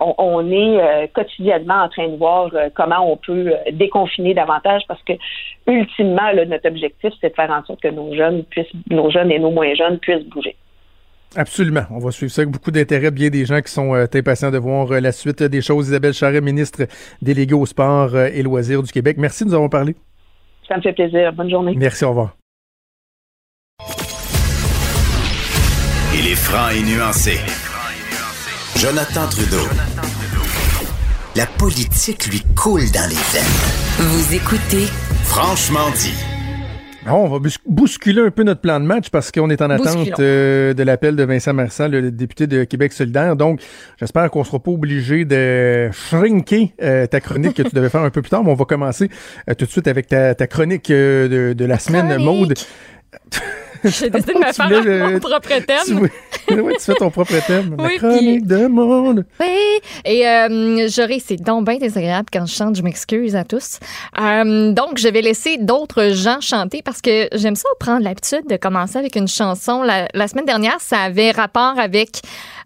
[0.00, 5.14] on, est quotidiennement en train de voir comment on peut déconfiner davantage parce que
[5.66, 9.38] ultimement, notre objectif, c'est de faire en sorte que nos jeunes puissent, nos jeunes et
[9.38, 10.54] nos moins jeunes puissent bouger.
[11.36, 11.84] Absolument.
[11.90, 13.10] On va suivre ça avec beaucoup d'intérêt.
[13.10, 15.88] Bien des gens qui sont euh, impatients de voir euh, la suite des choses.
[15.88, 16.86] Isabelle Charret, ministre
[17.20, 19.16] déléguée au sport euh, et loisirs du Québec.
[19.18, 19.94] Merci de nous avoir parlé.
[20.66, 21.32] Ça me fait plaisir.
[21.32, 21.74] Bonne journée.
[21.76, 22.04] Merci.
[22.04, 22.36] Au revoir.
[26.14, 27.38] Il est franc et nuancé.
[28.76, 29.68] Jonathan Trudeau.
[31.36, 34.08] La politique lui coule dans les veines.
[34.08, 34.86] Vous écoutez
[35.24, 36.37] Franchement dit.
[37.08, 40.20] Ah, on va bousculer un peu notre plan de match parce qu'on est en attente
[40.20, 43.34] euh, de l'appel de Vincent Marsan, le député de Québec solidaire.
[43.34, 43.60] Donc,
[43.98, 48.10] j'espère qu'on sera pas obligé de shrinker euh, ta chronique que tu devais faire un
[48.10, 48.44] peu plus tard.
[48.44, 49.08] Mais on va commencer
[49.48, 52.54] euh, tout de suite avec ta, chronique de, de, la semaine, Maude.
[53.84, 56.08] J'ai décidé de me faire mon propre thème.
[56.48, 57.76] Tu, oui, tu fais ton propre thème.
[57.78, 59.24] Oui, la chronique de monde.
[59.40, 59.80] Oui.
[60.04, 63.78] Et euh, j'aurais, c'est donc bien désagréable quand je chante, je m'excuse à tous.
[64.20, 68.56] Euh, donc, je vais laisser d'autres gens chanter parce que j'aime ça prendre l'habitude de
[68.56, 69.82] commencer avec une chanson.
[69.82, 72.20] La, la, semaine dernière, ça avait rapport avec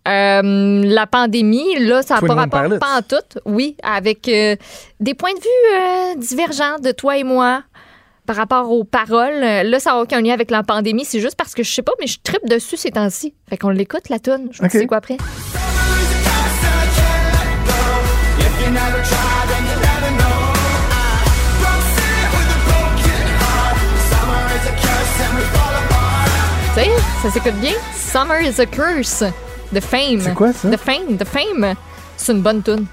[0.09, 1.79] euh, la pandémie.
[1.79, 3.41] Là, ça n'a pas rapport pas en tout.
[3.45, 4.57] Oui, avec euh,
[5.01, 7.63] des points de vue euh, divergents de toi et moi.
[8.27, 9.41] Par rapport aux paroles.
[9.41, 11.05] Là, ça n'a aucun lien avec la pandémie.
[11.05, 13.35] C'est juste parce que je sais pas, mais je tripe dessus ces temps-ci.
[13.49, 14.49] Fait qu'on l'écoute, la tune.
[14.53, 14.71] Je vous Ok.
[14.73, 15.17] dis c'est quoi après.
[26.75, 26.91] Tu sais,
[27.23, 27.75] ça s'écoute bien.
[27.95, 29.23] Summer is a curse.
[29.75, 30.21] The Fame.
[30.21, 30.71] C'est quoi, ça?
[30.71, 31.17] The Fame.
[31.19, 31.75] The Fame.
[32.17, 32.87] C'est une bonne tune.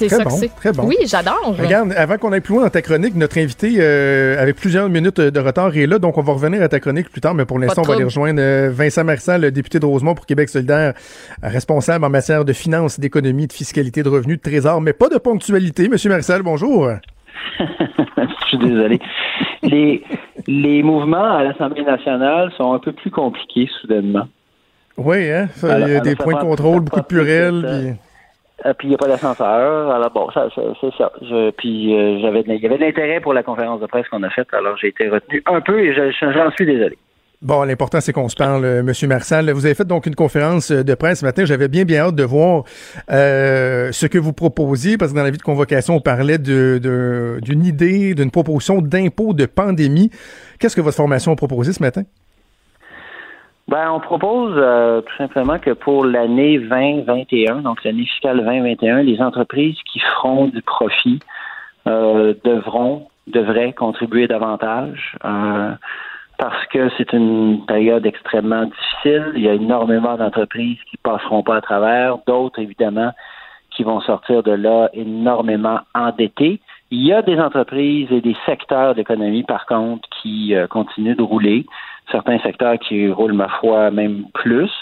[0.00, 0.48] C'est Très ça bon, que c'est.
[0.56, 0.84] très bon.
[0.86, 1.54] Oui, j'adore.
[1.58, 5.20] Regarde, avant qu'on aille plus loin dans ta chronique, notre invité, euh, avec plusieurs minutes
[5.20, 7.58] de retard, est là, donc on va revenir à ta chronique plus tard, mais pour
[7.58, 10.94] l'instant, on va aller rejoindre euh, Vincent Marissal, le député de Rosemont pour Québec solidaire,
[11.42, 15.18] responsable en matière de finances, d'économie, de fiscalité, de revenus, de trésor, mais pas de
[15.18, 15.90] ponctualité.
[15.90, 16.88] Monsieur Marissal, bonjour.
[17.58, 18.98] Je suis désolé.
[19.62, 20.02] Les,
[20.46, 24.26] les mouvements à l'Assemblée nationale sont un peu plus compliqués soudainement.
[24.96, 25.48] Oui, hein?
[25.56, 28.00] Ça, Il y a alors, des points de contrôle, beaucoup de prend
[28.60, 29.90] puis- Euh, puis il n'y a pas d'ascenseur.
[29.90, 31.12] Alors bon, ça, ça- c'est ça.
[31.58, 34.30] Puis euh, j'avais, il y avait de l'intérêt pour la conférence de presse qu'on a
[34.30, 34.48] faite.
[34.52, 36.96] Alors j'ai été retenu un peu et je- j'en suis désolé.
[37.42, 39.50] Bon, l'important, c'est qu'on se parle, euh, Monsieur Marissal.
[39.52, 41.46] Vous avez fait donc une conférence de presse ce matin.
[41.46, 42.64] J'avais bien, bien hâte de voir
[43.08, 48.14] ce que vous proposiez, parce que dans la vie de convocation, on parlait d'une idée,
[48.14, 50.10] d'une proposition d'impôt de pandémie.
[50.58, 52.02] Qu'est-ce que votre formation a proposé ce matin?
[53.70, 59.22] Ben, on propose euh, tout simplement que pour l'année 2021, donc l'année fiscale 2021, les
[59.22, 61.20] entreprises qui feront du profit
[61.86, 65.70] euh, devront, devraient contribuer davantage euh,
[66.36, 69.34] parce que c'est une période extrêmement difficile.
[69.36, 73.12] Il y a énormément d'entreprises qui passeront pas à travers, d'autres évidemment
[73.70, 76.60] qui vont sortir de là énormément endettés.
[76.90, 81.66] Il y a des entreprises et des secteurs d'économie, par contre, qui continuent de rouler
[82.10, 84.72] certains secteurs qui roulent, ma foi, même plus.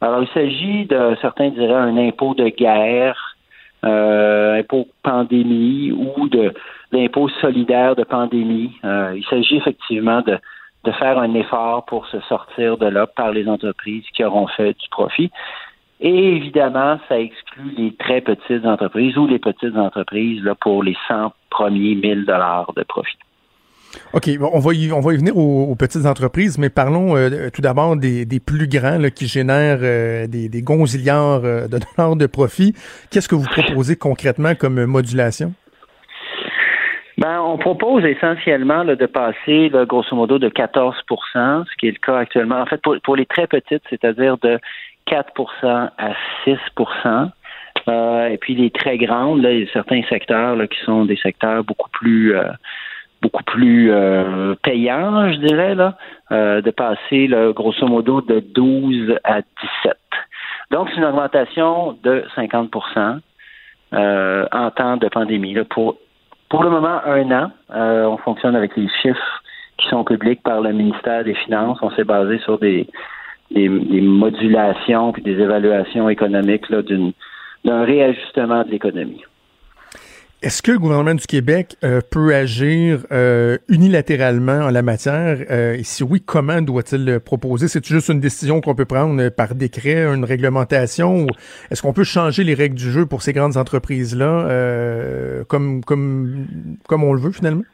[0.00, 3.36] Alors, il s'agit de, certains diraient, un impôt de guerre,
[3.84, 6.52] euh, impôt pandémie ou de
[6.92, 8.72] l'impôt solidaire de pandémie.
[8.84, 10.38] Euh, il s'agit effectivement de,
[10.84, 14.72] de faire un effort pour se sortir de là par les entreprises qui auront fait
[14.72, 15.30] du profit.
[16.00, 20.96] Et évidemment, ça exclut les très petites entreprises ou les petites entreprises là, pour les
[21.08, 23.18] 100 premiers 1000 dollars de profit.
[24.12, 27.62] OK, on va y, on va y venir aux, petites entreprises, mais parlons euh, tout
[27.62, 32.74] d'abord des, plus grands qui génèrent euh, des, des gonzillards euh, de dollars de profit.
[33.10, 35.52] Qu'est-ce que vous proposez concrètement comme modulation?
[37.18, 40.94] Ben, on propose essentiellement de passer, grosso modo, de 14%
[41.34, 42.60] ce qui est le cas actuellement.
[42.60, 44.58] En fait, pour, les très petites, c'est-à-dire de
[45.06, 46.12] 4% à
[46.46, 47.30] 6%
[47.88, 51.62] euh, et puis les très grandes, il y a certains secteurs qui sont des secteurs
[51.64, 52.34] beaucoup plus
[53.22, 55.96] beaucoup plus euh, payants, je dirais, là,
[56.32, 59.96] euh, de passer là, grosso modo de 12 à 17.
[60.70, 63.20] Donc, c'est une augmentation de 50%
[63.92, 65.54] euh, en temps de pandémie.
[65.54, 65.96] Là, pour
[66.50, 67.52] pour le moment, un an.
[67.72, 69.42] Euh, on fonctionne avec les chiffres
[69.78, 71.78] qui sont publics par le ministère des Finances.
[71.80, 72.88] On s'est basé sur des,
[73.52, 77.12] des, des modulations puis des évaluations économiques d'une,
[77.64, 79.22] d'un réajustement de l'économie.
[80.42, 85.44] Est-ce que le gouvernement du Québec euh, peut agir euh, unilatéralement en la matière?
[85.50, 87.68] Euh, et si oui, comment doit-il le proposer?
[87.68, 91.26] C'est juste une décision qu'on peut prendre par décret, une réglementation?
[91.70, 96.46] Est-ce qu'on peut changer les règles du jeu pour ces grandes entreprises-là euh, comme, comme,
[96.88, 97.64] comme on le veut finalement?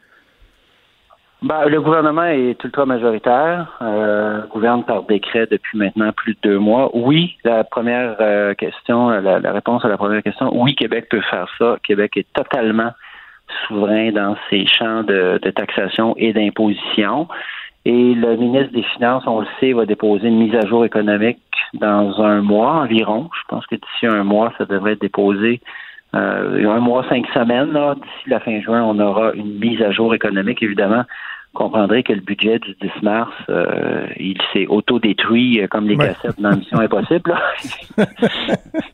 [1.43, 6.57] Ben, le gouvernement est ultra majoritaire, euh, gouverne par décret depuis maintenant plus de deux
[6.57, 6.89] mois.
[6.95, 11.21] Oui, la première euh, question, la, la, réponse à la première question, oui, Québec peut
[11.29, 11.77] faire ça.
[11.83, 12.91] Québec est totalement
[13.67, 17.27] souverain dans ses champs de taxation et d'imposition.
[17.85, 21.39] Et le ministre des Finances, on le sait, va déposer une mise à jour économique
[21.73, 23.29] dans un mois environ.
[23.33, 25.61] Je pense que d'ici un mois, ça devrait être déposé
[26.17, 30.13] euh, un mois, cinq semaines, d'ici la fin juin, on aura une mise à jour
[30.13, 31.03] économique, évidemment.
[31.53, 35.95] Vous comprendrez que le budget du 10 mars, euh, il s'est auto-détruit euh, comme les
[35.95, 36.07] Ouais.
[36.09, 37.33] cassettes dans Mission Impossible.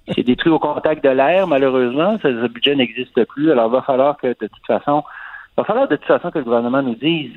[0.08, 2.18] il s'est détruit au contact de l'air, malheureusement.
[2.22, 3.52] Ce, ce budget n'existe plus.
[3.52, 5.04] Alors, il va falloir que, de toute façon,
[5.52, 7.32] il va falloir de toute façon que le gouvernement nous dise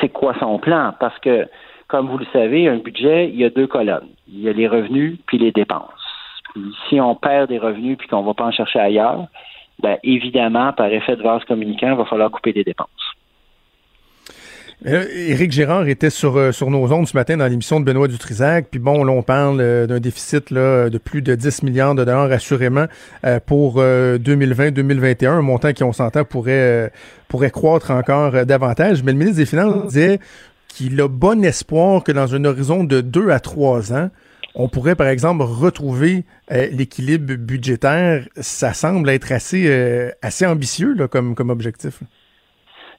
[0.00, 0.94] c'est quoi son plan?
[0.98, 1.46] Parce que,
[1.88, 4.08] comme vous le savez, un budget, il y a deux colonnes.
[4.28, 5.97] Il y a les revenus puis les dépenses.
[6.88, 9.26] Si on perd des revenus puis qu'on va pas en chercher ailleurs,
[9.80, 12.88] ben évidemment, par effet de vase communicant, il va falloir couper des dépenses.
[14.86, 18.06] Euh, Éric Gérard était sur, euh, sur nos ondes ce matin dans l'émission de Benoît
[18.06, 18.68] Dutrisac.
[18.70, 22.30] Puis bon, là, on parle euh, d'un déficit de plus de 10 milliards de dollars
[22.30, 22.86] assurément
[23.46, 26.92] pour 2020-2021, un montant qui, on s'entend, pourrait,
[27.52, 29.02] croître encore davantage.
[29.02, 30.20] Mais le ministre des Finances disait
[30.68, 34.10] qu'il a bon espoir que dans un horizon de deux à trois ans,
[34.54, 38.24] on pourrait, par exemple, retrouver euh, l'équilibre budgétaire.
[38.36, 42.02] Ça semble être assez, euh, assez ambitieux là, comme, comme objectif.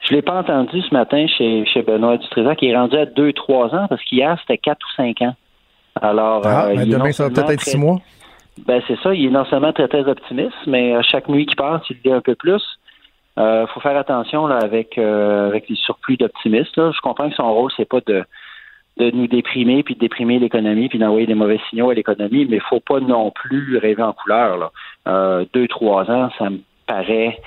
[0.08, 3.76] Je l'ai pas entendu ce matin chez, chez Benoît Dutrésor qui est rendu à 2-3
[3.76, 5.36] ans parce qu'hier, c'était 4 ou 5 ans.
[6.02, 8.00] Alors, ah, euh, ben il est demain, ça va peut-être être très- six mois.
[8.66, 9.14] Ben, c'est ça.
[9.14, 12.12] Il est non seulement très, très optimiste, mais à chaque nuit qui passe, il dit
[12.12, 12.62] un peu plus.
[13.38, 16.76] Euh, faut faire attention là, avec, avec les surplus d'optimistes.
[16.76, 18.24] Je comprends que son rôle, c'est pas de,
[19.00, 22.58] de nous déprimer, puis de déprimer l'économie, puis d'envoyer des mauvais signaux à l'économie, mais
[22.58, 24.58] il faut pas non plus rêver en couleur.
[24.58, 24.72] Là.
[25.08, 27.40] Euh, deux, trois ans, ça me paraît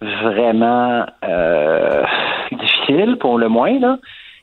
[0.00, 2.04] vraiment euh,
[2.52, 3.78] difficile, pour le moins.
[3.78, 3.98] Là.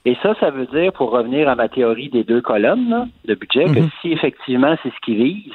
[0.05, 3.35] Et ça, ça veut dire, pour revenir à ma théorie des deux colonnes là, de
[3.35, 3.89] budget, que Mhm.
[4.01, 5.53] si effectivement c'est ce qu'ils visent,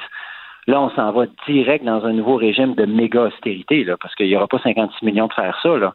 [0.67, 4.27] là, on s'en va direct dans un nouveau régime de méga austérité, là, parce qu'il
[4.27, 5.77] n'y aura pas 56 millions de faire ça.
[5.77, 5.93] Là.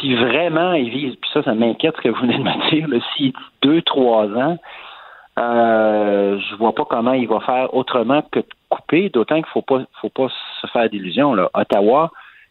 [0.00, 3.00] Si vraiment ils visent, puis ça, ça m'inquiète ce que vous venez de me dire,
[3.18, 4.58] dit deux, trois ans,
[5.38, 9.62] euh, je vois pas comment il va faire autrement que de couper, d'autant qu'il faut
[9.62, 10.28] pas faut pas
[10.60, 11.34] se faire d'illusions.
[11.34, 11.48] Là.
[11.54, 12.10] Ottawa,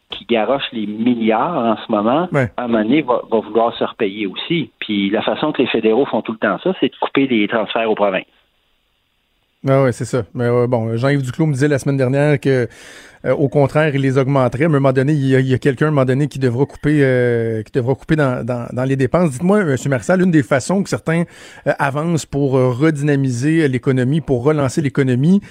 [0.09, 2.51] qui garoche les milliards en ce moment, Ouais.
[2.57, 4.71] à un moment donné, va, va vouloir se repayer aussi.
[4.79, 7.47] Puis la façon que les fédéraux font tout le temps ça, c'est de couper les
[7.47, 8.25] transferts aux provinces.
[9.67, 10.23] Ah ouais, c'est ça.
[10.33, 12.67] Mais euh, bon, Jean-Yves Duclos me disait la semaine dernière que
[13.25, 14.63] euh, au contraire, il les augmenterait.
[14.63, 16.99] À un moment donné, il y a, a quelqu'un un moment donné qui devra couper
[17.01, 19.31] euh, qui devra couper dans, dans, dans les dépenses.
[19.31, 19.75] Dites-moi, M.
[19.87, 21.23] Marissal, une des façons que certains
[21.67, 25.41] euh, avancent pour euh, redynamiser l'économie, pour relancer l'économie,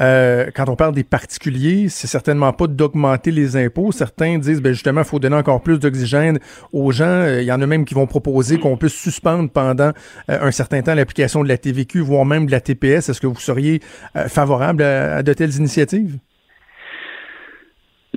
[0.00, 3.90] euh, quand on parle des particuliers, c'est certainement pas d'augmenter les impôts.
[3.90, 6.38] Certains disent, ben justement, il faut donner encore plus d'oxygène
[6.72, 7.04] aux gens.
[7.06, 9.90] Euh, Il y en a même qui vont proposer qu'on puisse suspendre pendant
[10.30, 13.08] euh, un certain temps l'application de la TVQ, voire même de la TPS.
[13.08, 13.80] Est-ce que vous seriez
[14.14, 16.18] euh, favorable à, à de telles initiatives?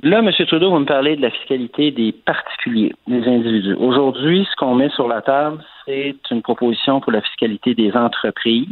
[0.04, 0.32] Là, M.
[0.32, 3.74] Trudeau va me parler de la fiscalité des particuliers, des individus.
[3.74, 8.66] Aujourd'hui, ce qu'on met sur la table, c'est une proposition pour la fiscalité des entreprises.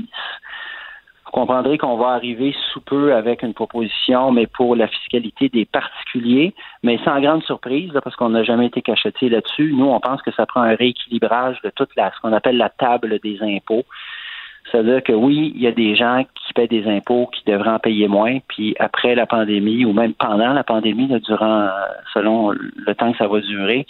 [1.25, 5.67] Vous comprendrez qu'on va arriver sous peu avec une proposition, mais pour la fiscalité des
[5.67, 6.53] particuliers,
[6.83, 9.73] mais sans grande surprise, parce qu'on n'a jamais été cacheté là-dessus.
[9.73, 12.71] Nous, on pense que ça prend un rééquilibrage de toute la, ce qu'on appelle la
[12.71, 13.85] table des impôts.
[14.71, 17.79] C'est-à-dire que oui, il y a des gens qui paient des impôts qui devraient en
[17.79, 21.69] payer moins, puis après la pandémie, ou même pendant la pandémie, là, durant,
[22.15, 23.87] selon le temps que ça va durer,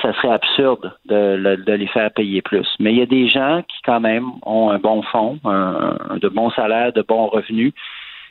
[0.00, 2.68] ça serait absurde de, le- de les faire payer plus.
[2.78, 6.28] Mais il y a des gens qui, quand même, ont un bon fonds, un, de
[6.28, 7.72] bons salaires, de bons revenus,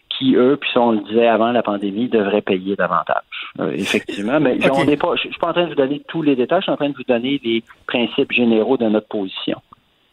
[0.09, 3.23] qui, eux, puis on le disait avant la pandémie, devraient payer davantage.
[3.59, 4.39] Euh, effectivement.
[4.39, 6.59] Mais on pas, je ne suis pas en train de vous donner tous les détails,
[6.59, 9.61] je suis en train de vous donner les principes généraux de notre position.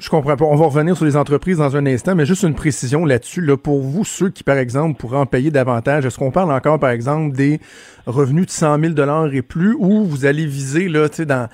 [0.01, 0.45] Je comprends pas.
[0.45, 3.41] On va revenir sur les entreprises dans un instant, mais juste une précision là-dessus.
[3.41, 6.79] Là, pour vous, ceux qui, par exemple, pourraient en payer davantage, est-ce qu'on parle encore,
[6.79, 7.61] par exemple, des
[8.07, 11.49] revenus de 100 000 et plus, ou vous allez viser, là, tu sais, dans,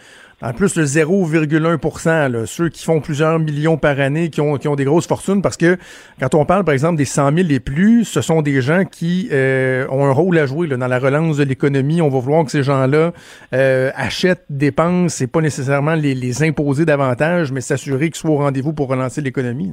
[0.44, 4.68] dans plus le 0,1 là, ceux qui font plusieurs millions par année, qui ont, qui
[4.68, 5.78] ont des grosses fortunes, parce que
[6.20, 9.28] quand on parle, par exemple, des 100 000 et plus, ce sont des gens qui
[9.32, 12.02] euh, ont un rôle à jouer là, dans la relance de l'économie.
[12.02, 13.12] On va vouloir que ces gens-là
[13.54, 18.38] euh, achètent, dépensent, c'est pas nécessairement les, les imposer davantage, mais s'assurer qu'ils soient au
[18.38, 19.72] rendez-vous pour relancer l'économie.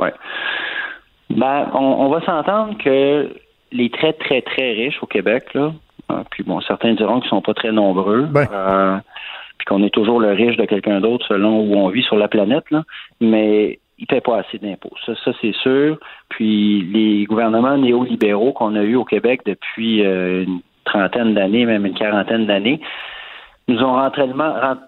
[0.00, 0.12] Ouais.
[1.30, 3.30] Ben, on, on va s'entendre que
[3.70, 5.72] les très, très, très riches au Québec, là,
[6.10, 8.46] euh, puis bon, certains diront qu'ils sont pas très nombreux, Ben.
[8.52, 8.96] euh,
[9.60, 12.28] puis qu'on est toujours le riche de quelqu'un d'autre selon où on vit sur la
[12.28, 12.82] planète, là,
[13.20, 14.94] mais ils paient pas assez d'impôts.
[15.04, 15.98] Ça, ça c'est sûr.
[16.30, 21.84] Puis les gouvernements néolibéraux qu'on a eus au Québec depuis euh, une trentaine d'années, même
[21.84, 22.80] une quarantaine d'années,
[23.68, 24.10] nous ont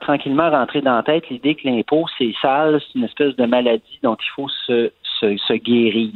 [0.00, 3.98] tranquillement rentré dans la tête l'idée que l'impôt, c'est sale, c'est une espèce de maladie
[4.02, 6.10] dont il faut se, se, se guérir.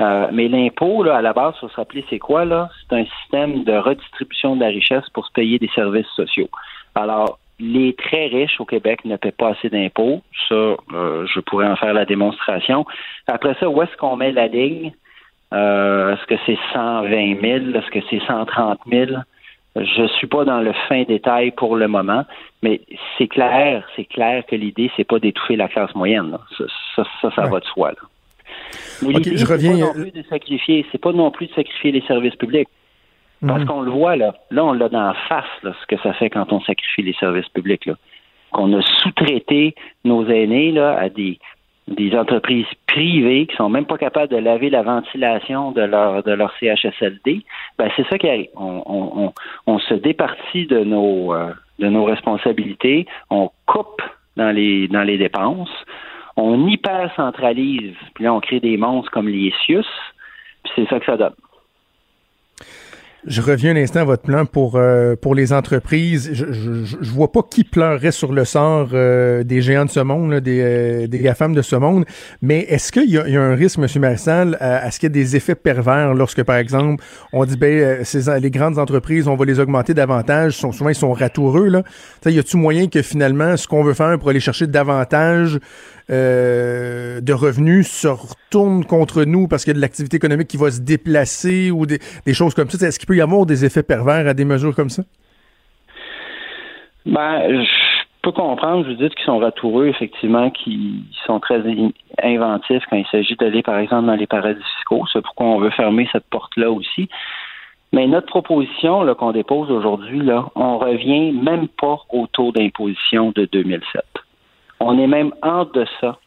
[0.00, 2.68] Euh, mais l'impôt, à la base, il faut se rappeler, c'est quoi, là?
[2.80, 6.48] C'est un système de redistribution de la richesse pour se payer des services sociaux.
[6.96, 10.22] Alors, les très riches au Québec ne paient pas assez d'impôts.
[10.48, 12.84] Ça, euh, je pourrais en faire la démonstration.
[13.26, 14.92] Après ça, où est-ce qu'on met la ligne?
[15.52, 17.76] Euh, est-ce que c'est 120 000?
[17.76, 19.12] Est-ce que c'est 130 000?
[19.76, 22.24] Je suis pas dans le fin détail pour le moment,
[22.62, 22.80] mais
[23.16, 26.30] c'est clair, c'est clair que l'idée, c'est pas d'étouffer la classe moyenne.
[26.32, 26.40] là.
[26.58, 26.64] Ça,
[26.96, 27.50] ça, ça, ça Ouais.
[27.50, 27.90] va de soi.
[27.92, 27.96] Là.
[29.02, 31.52] Mais je c'est reviens, pas non euh, plus de sacrifier, c'est pas non plus de
[31.54, 32.68] sacrifier les services publics.
[33.46, 33.66] Parce Mhm.
[33.66, 36.30] qu'on le voit là, là on l'a dans la face là, ce que ça fait
[36.30, 37.94] quand on sacrifie les services publics là.
[38.52, 39.74] Qu'on a sous-traité
[40.04, 41.38] nos aînés là à des
[41.88, 46.30] des entreprises privées qui sont même pas capables de laver la ventilation de leur de
[46.32, 47.42] leur CHSLD,
[47.78, 48.48] ben c'est ça qui arrive.
[48.56, 49.32] On, on, on,
[49.66, 54.00] on se départit de nos euh, de nos responsabilités, on coupe
[54.36, 55.74] dans les dans les dépenses,
[56.36, 59.82] on hyper centralise, puis là on crée des monstres comme les CIUS,
[60.62, 61.34] puis c'est ça que ça donne.
[63.24, 66.30] Je reviens un instant à votre plan pour euh, pour les entreprises.
[66.32, 70.00] Je, je, je, vois pas qui pleurerait sur le sort euh, des géants de ce
[70.00, 72.04] monde, là, des, euh, des de ce monde,
[72.40, 73.86] mais est-ce qu'il y, y, a un risque, M.
[74.00, 77.56] Marissal, à, à ce qu'il y ait des effets pervers lorsque, par exemple, on dit,
[77.56, 81.84] ben, ces, les grandes entreprises, on va les augmenter davantage, souvent ils sont ratoureux, là.
[82.20, 85.60] T'sais, y a-tu moyen que finalement, ce qu'on veut faire pour aller chercher davantage
[86.10, 90.56] euh, de revenus se retourne contre nous parce qu'il y a de l'activité économique qui
[90.56, 91.98] va se déplacer ou des,
[92.32, 92.86] choses comme ça.
[92.86, 95.02] Est-ce qu'il peut y avoir des effets pervers à des mesures comme ça?
[97.06, 97.68] Ben, je
[98.22, 101.62] peux comprendre, vous dis qu'ils sont ratoureux, effectivement, qui sont très
[102.22, 105.04] inventifs quand il s'agit d'aller, par exemple, dans les paradis fiscaux.
[105.12, 107.08] C'est pourquoi on veut fermer cette porte-là aussi.
[107.92, 113.44] Mais notre proposition qu'on dépose aujourd'hui, là, on revient même pas au taux d'imposition de
[113.52, 114.02] 2007.
[114.84, 116.18] On est même en deçà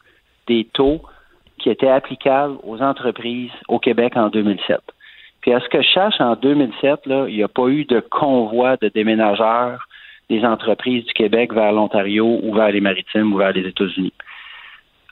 [0.46, 1.02] des taux
[1.58, 4.80] qui étaient applicables aux entreprises au Québec en 2007.
[5.42, 8.00] Puis à ce que je cherche, en 2007, là, il n'y a pas eu de
[8.00, 9.86] convoi de déménageurs
[10.30, 14.12] des entreprises du Québec vers l'Ontario ou vers les maritimes ou vers les États-Unis.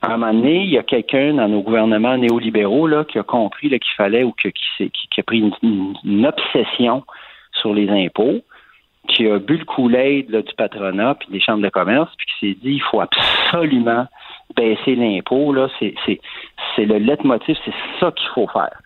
[0.03, 3.69] À un moment donné, il y a quelqu'un dans nos gouvernements néolibéraux qui a compris
[3.69, 7.05] qu'il fallait ou qui, a pris une, obsession
[7.53, 8.41] sur les impôts,
[9.09, 12.61] qui a bu le couler du patronat puis des chambres de commerce, puis qui s'est
[12.61, 14.07] dit il faut absolument
[14.57, 15.53] baisser l'impôt.
[15.53, 16.21] Là, c'est, c'est,
[16.75, 18.77] c'est le leitmotiv, c'est ça qu'il faut faire.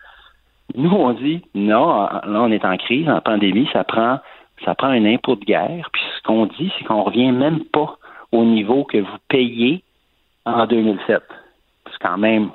[0.75, 4.19] Nous, on dit non, là, on est en crise, en pandémie, ça prend
[4.65, 5.89] ça prend un impôt de guerre.
[5.93, 7.97] Puis ce qu'on dit, c'est qu'on revient même pas
[8.31, 9.83] au niveau que vous payez
[10.45, 11.23] en 2007.
[11.85, 12.49] C'est quand même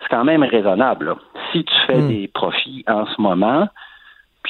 [0.00, 1.06] c'est quand même raisonnable.
[1.06, 1.14] Là.
[1.52, 2.08] Si tu fais mm.
[2.08, 3.68] des profits en ce moment,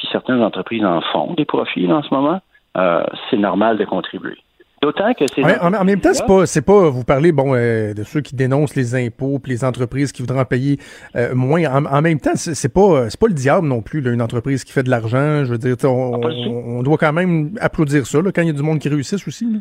[0.03, 2.41] puis certaines entreprises en font des profits en ce moment,
[2.77, 4.37] euh, c'est normal de contribuer.
[4.81, 5.41] D'autant que c'est.
[5.61, 8.35] en, en, même temps, c'est pas, c'est pas, vous parlez, bon, euh, de ceux qui
[8.35, 10.77] dénoncent les impôts puis les entreprises qui voudraient en payer
[11.15, 11.63] euh, moins.
[11.73, 14.65] En, en, même temps, c'est, pas, c'est pas le diable non plus, là, une entreprise
[14.65, 15.45] qui fait de l'argent.
[15.45, 18.53] Je veux dire, on, on, doit quand même applaudir ça, là, quand il y a
[18.53, 19.45] du monde qui réussisse aussi.
[19.45, 19.59] Là.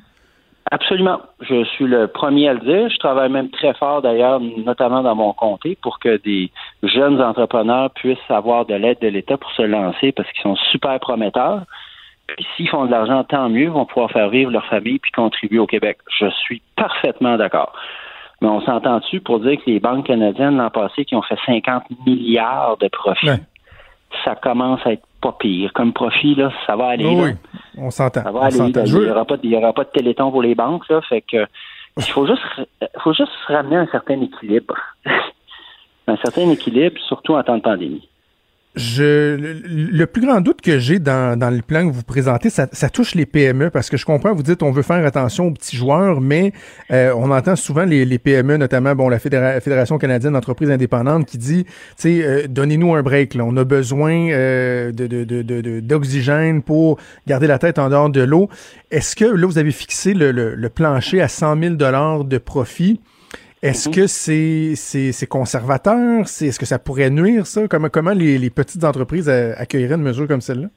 [0.71, 1.21] Absolument.
[1.41, 2.89] Je suis le premier à le dire.
[2.89, 6.51] Je travaille même très fort, d'ailleurs, notamment dans mon comté, pour que des
[6.83, 10.99] jeunes entrepreneurs puissent avoir de l'aide de l'État pour se lancer parce qu'ils sont super
[11.01, 11.63] prometteurs.
[12.27, 15.59] Puis s'ils font de l'argent, tant mieux, vont pouvoir faire vivre leur famille puis contribuer
[15.59, 15.99] au Québec.
[16.19, 17.73] Je suis parfaitement d'accord.
[18.41, 21.85] Mais on s'entend-tu pour dire que les banques canadiennes l'an passé qui ont fait 50
[22.07, 23.41] milliards de profits, ouais.
[24.25, 25.73] ça commence à être pas pire.
[25.73, 27.07] Comme profit, là, ça va aller.
[27.07, 27.31] Oui,
[27.79, 28.23] on s'entend.
[28.23, 28.59] Ça va aller.
[28.59, 31.01] Il n'y aura, pas de, aura pas de téléthon pour les banques, là.
[31.09, 31.47] Fait que
[31.97, 32.43] il faut juste,
[32.99, 34.77] faut juste ramener un certain équilibre.
[36.07, 38.09] un certain équilibre, surtout en temps de pandémie.
[38.75, 42.69] Je, le, plus grand doute que j'ai dans, dans le plan que vous présentez, ça,
[42.73, 45.51] ça, touche les PME parce que je comprends, vous dites on veut faire attention aux
[45.51, 46.55] petits joueurs, mais
[46.91, 51.27] euh, on entend souvent les, les, PME, notamment bon la Fédéra Fédération canadienne d'entreprises indépendantes,
[51.27, 53.45] qui dit, tu sais, euh, donnez-nous un break, là.
[53.45, 58.23] on a besoin euh, de, de, d'oxygène de, pour garder la tête en dehors de
[58.23, 58.49] l'eau.
[58.91, 62.39] Est-ce que là vous avez fixé le, le, le plancher à 100 000 dollars de
[62.39, 63.01] profit?
[63.63, 65.07] Est-ce mm -hmm.
[65.07, 66.21] que c'est conservateur?
[66.23, 67.61] Est-ce que ça pourrait nuire, ça?
[67.69, 70.69] Comment, comment les, les petites entreprises accueilleraient une mesure comme celle-là?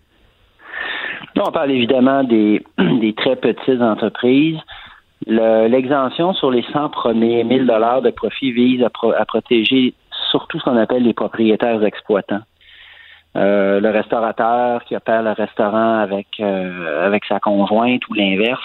[1.47, 2.63] On parle évidemment des,
[3.01, 4.57] des très petites entreprises.
[5.27, 9.93] L'exemption sur les 100 premiers 1000 dollars de profit vise à, pro, à, protéger
[10.31, 12.41] surtout ce qu'on appelle les propriétaires exploitants.
[13.35, 18.61] Euh, le restaurateur qui opère le restaurant avec euh, avec sa conjointe ou l'inverse,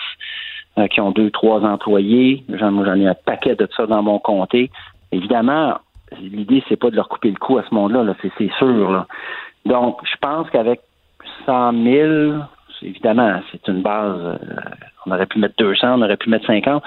[0.80, 2.44] euh, qui ont deux, trois employés.
[2.48, 4.70] J'en, ai un paquet de ça dans mon comté.
[5.12, 5.78] Évidemment,
[6.20, 9.06] l'idée, c'est pas de leur couper le cou à ce monde-là, là, c'est, sûr.
[9.66, 10.80] Donc, je pense qu'avec
[11.46, 12.32] 100 000,
[12.82, 14.18] évidemment, c'est une base.
[14.18, 14.36] Euh,
[15.06, 16.82] on aurait pu mettre 200, on aurait pu mettre 50.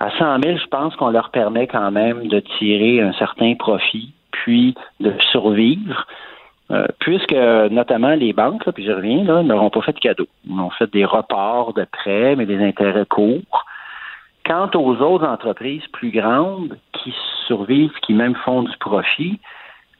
[0.00, 4.12] À 100 000, je pense qu'on leur permet quand même de tirer un certain profit,
[4.30, 6.06] puis de survivre.
[6.70, 10.28] Euh, puisque notamment les banques, là, puis je reviens, là, n'auront pas fait de cadeaux.
[10.48, 13.66] Ils ont fait des reports de prêts, mais des intérêts courts.
[14.46, 17.14] Quant aux autres entreprises plus grandes qui
[17.46, 19.40] survivent, qui même font du profit,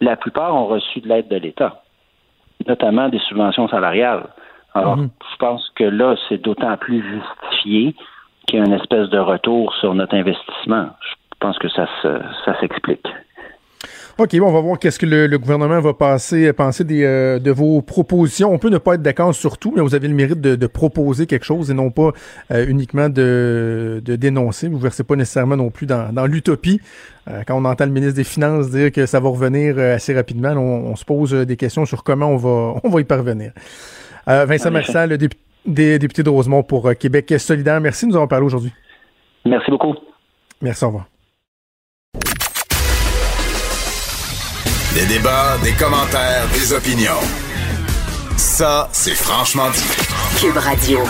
[0.01, 1.83] la plupart ont reçu de l'aide de l'État,
[2.67, 4.27] notamment des subventions salariales.
[4.75, 5.11] Alors, mmh.
[5.33, 7.95] je pense que là, c'est d'autant plus justifié
[8.47, 10.89] qu'il y a une espèce de retour sur notre investissement.
[11.01, 13.07] Je pense que ça, ça s'explique.
[14.17, 17.41] OK, bon, on va voir qu'est-ce que le, le, gouvernement va passer, penser des, euh,
[17.41, 18.53] de vos propositions.
[18.53, 20.67] On peut ne pas être d'accord sur tout, mais vous avez le mérite de, de
[20.69, 22.12] proposer quelque chose et non pas
[22.53, 24.69] euh, uniquement de, de, dénoncer.
[24.69, 26.81] Vous ne versez pas nécessairement non plus dans, dans l'utopie.
[27.29, 30.15] Euh, quand on entend le ministre des Finances dire que ça va revenir euh, assez
[30.15, 33.51] rapidement, on, on, se pose des questions sur comment on va, on va y parvenir.
[34.28, 38.28] Euh, Vincent Marissal, le député, député de Rosemont pour Québec solidaire, merci de nous avoir
[38.28, 38.73] parlé aujourd'hui.
[39.45, 39.95] Merci beaucoup.
[40.62, 41.14] Merci, au revoir.
[44.95, 47.21] Des débats, des commentaires, des opinions.
[48.37, 49.83] Ça, c'est franchement dit.
[50.41, 51.01] Cube Radio.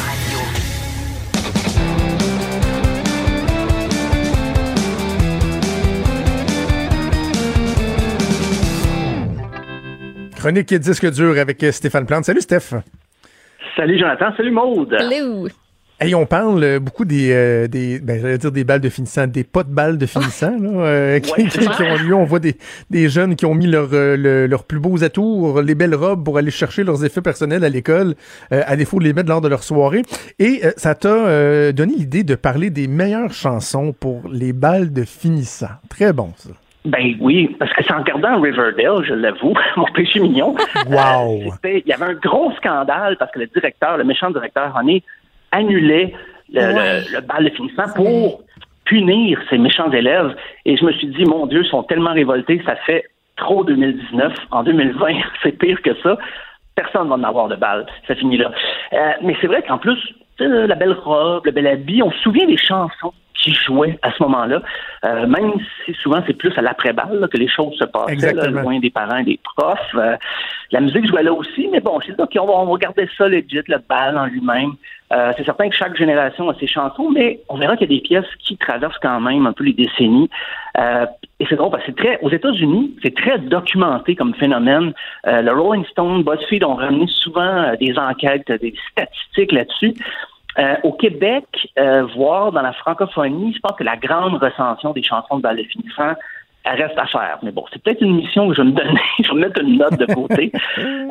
[10.38, 12.24] Chronique et disque dur avec Stéphane Plante.
[12.24, 12.74] Salut Steph.
[13.76, 14.96] Salut Jonathan, salut Maude.
[14.98, 15.46] Hello.
[16.00, 19.28] Hey, on parle euh, beaucoup des, euh, des ben, j'allais dire des balles de finissant,
[19.28, 21.44] des pas de balles de finissant là, euh, qui, Ouais.
[21.48, 22.14] qui- qui ont lieu.
[22.14, 22.56] On voit des,
[22.90, 26.24] des jeunes qui ont mis leur, euh, le- leurs plus beaux atours, les belles robes
[26.24, 28.14] pour aller chercher leurs effets personnels à l'école,
[28.52, 30.02] euh, à défaut de les mettre lors de leur soirée.
[30.40, 34.92] Et euh, ça t'a euh, donné l'idée de parler des meilleures chansons pour les balles
[34.92, 35.68] de finissant.
[35.88, 36.50] Très bon ça.
[36.86, 40.54] Ben oui, parce que c'est en regardant Riverdale, je l'avoue, mon péché mignon.
[40.88, 41.52] Wow.
[41.64, 45.02] euh, Il y avait un gros scandale parce que le directeur, le méchant directeur René,
[45.54, 46.12] annulait
[46.52, 47.00] le, Ouais.
[47.10, 48.42] le, le bal de finissant pour
[48.84, 50.34] punir ses méchants élèves.
[50.64, 53.04] Et je me suis dit, mon Dieu, ils sont tellement révoltés, ça fait
[53.36, 54.32] trop 2019.
[54.50, 55.06] En 2020,
[55.42, 56.16] c'est pire que ça.
[56.74, 57.86] Personne va en avoir de bal.
[58.06, 58.50] Ça finit là.
[58.92, 59.98] Euh, mais c'est vrai qu'en plus,
[60.38, 64.10] sais, la belle robe, le bel habit, on se souvient des chansons qui jouaient à
[64.12, 64.62] ce moment-là,
[65.04, 65.52] euh, même
[65.84, 68.90] si souvent c'est plus à l'après-balle là, que les choses se passaient, là, loin des
[68.90, 69.78] parents et des profs.
[69.94, 70.16] Euh,
[70.70, 73.28] la musique jouait là aussi, mais bon, c'est OK, on va, on va garder ça
[73.28, 74.72] legit, le bal en lui-même.
[75.12, 77.96] Euh, c'est certain que chaque génération a ses chansons, mais on verra qu'il y a
[77.96, 80.30] des pièces qui traversent quand même un peu les décennies.
[80.78, 81.06] Euh,
[81.38, 84.92] et c'est drôle parce que c'est très, aux États-Unis, c'est très documenté comme phénomène.
[85.26, 89.94] Euh, le Rolling Stone, BuzzFeed ont ramené souvent euh, des enquêtes, des statistiques là-dessus.
[90.58, 91.44] Euh, au Québec,
[91.78, 95.56] euh, voire dans la francophonie, je pense que la grande recension des chansons de bal
[95.56, 96.14] de finissant,
[96.64, 97.38] reste à faire.
[97.42, 99.00] Mais bon, c'est peut-être une mission que je vais me donner.
[99.22, 100.52] je vais me mettre une note de côté.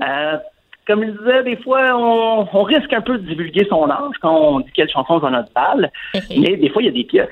[0.03, 0.37] Euh,
[0.85, 4.35] comme je disais, des fois, on, on risque un peu de divulguer son âge quand
[4.35, 5.89] on dit quelle chanson on a notre bal.
[6.29, 7.29] Mais des fois, il y a des pièces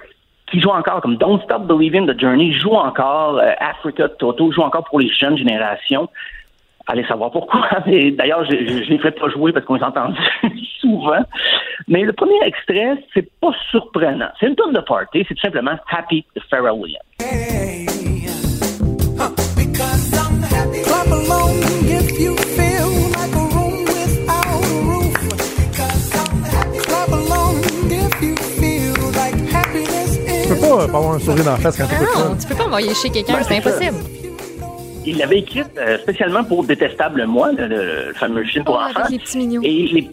[0.50, 4.62] qui jouent encore, comme Don't Stop Believing the Journey, joue encore, euh, Africa Toto joue
[4.62, 6.08] encore pour les jeunes générations.
[6.92, 7.62] Allez savoir pourquoi.
[7.88, 10.10] D'ailleurs, je ne les ferai pas jouer parce qu'on les entend
[10.82, 11.24] souvent.
[11.88, 14.28] Mais le premier extrait, c'est pas surprenant.
[14.40, 18.12] C'est une tonne de party, c'est tout simplement Happy de Pharrell Williams.
[19.72, 21.56] Clap along
[21.88, 25.16] if you feel like a room without a roof.
[26.86, 27.56] Clap along
[27.90, 30.62] if you feel like happiness Tu peux is.
[30.62, 32.30] pas, avoir un sourire dans la face quand Ah t'écoutes ça.
[32.30, 33.92] non, tu peux pas envoyer chez quelqu'un, Ben, c'est ça.
[35.06, 38.84] Il l'avait écrite euh, spécialement pour Détestable Moi, le, le- le fameux film pour Oh,
[38.90, 39.00] enfants.
[39.00, 39.62] avec les petits mignons.
[39.64, 40.10] Et les,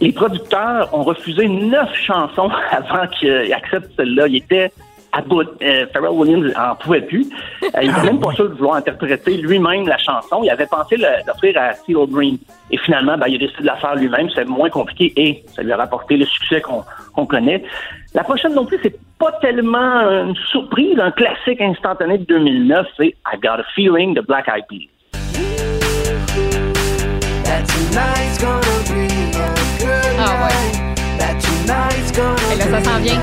[0.00, 4.26] les producteurs ont refusé neuf chansons avant qu'ils acceptent celle-là.
[4.28, 4.72] Il était
[5.12, 5.42] à bout.
[5.42, 7.26] Euh, Pharrell Williams en pouvait plus.
[7.62, 10.40] Euh, il était même pas sûr de vouloir interpréter lui-même la chanson.
[10.42, 12.38] Il avait pensé l'offrir à Theo Green.
[12.70, 14.30] Et finalement, ben, il a décidé de la faire lui-même.
[14.34, 16.82] C'est moins compliqué et ça lui a rapporté le succès qu'on
[17.14, 17.62] qu'on connaît.
[18.14, 22.86] La prochaine non plus, c'est pas tellement une surprise, un classique instantané de 2009.
[22.96, 24.90] C'est I Got a Feeling de Black Eyed Peas.
[30.18, 30.52] Ah ouais.
[32.52, 33.20] Et là, ça s'en vient.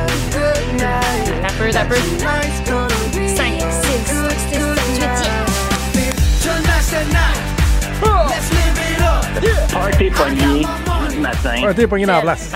[1.43, 1.95] Un peu, un peu.
[1.95, 4.59] Tonight's gonna be 5, 6, 7,
[5.93, 7.37] 8, Tonight's the night.
[8.27, 9.23] Let's live it up.
[9.71, 10.65] Party pogné
[11.09, 11.73] du matin.
[11.75, 12.51] T'es pogné dans la place.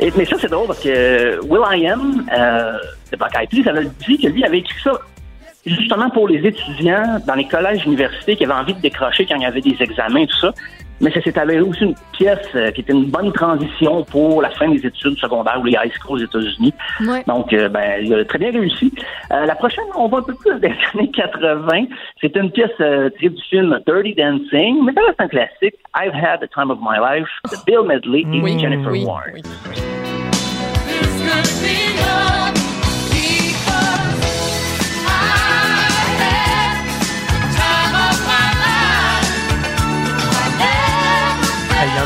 [0.00, 2.78] Mais ça, c'est drôle parce que Will I Am, euh,
[3.10, 4.92] de Black Eyed Peas, avait dit que lui avait écrit ça
[5.64, 9.42] justement pour les étudiants dans les collèges universités qui avaient envie de décrocher quand il
[9.42, 10.52] y avait des examens et tout ça.
[11.00, 14.50] Mais ça s'est avéré aussi une pièce euh, qui était une bonne transition pour la
[14.50, 16.72] fin des études secondaires ou les high schools aux États-Unis.
[17.06, 17.22] Ouais.
[17.26, 18.92] Donc, euh, ben, il a très bien réussi.
[19.32, 21.84] Euh, la prochaine, on va un peu plus des années 80.
[22.20, 25.74] C'est une pièce euh, tirée du film Dirty Dancing, mais ça reste un classique.
[25.94, 29.34] I've Had the Time of My Life de Bill Medley et Oui, Jennifer oui, Warren.
[29.34, 29.42] oui.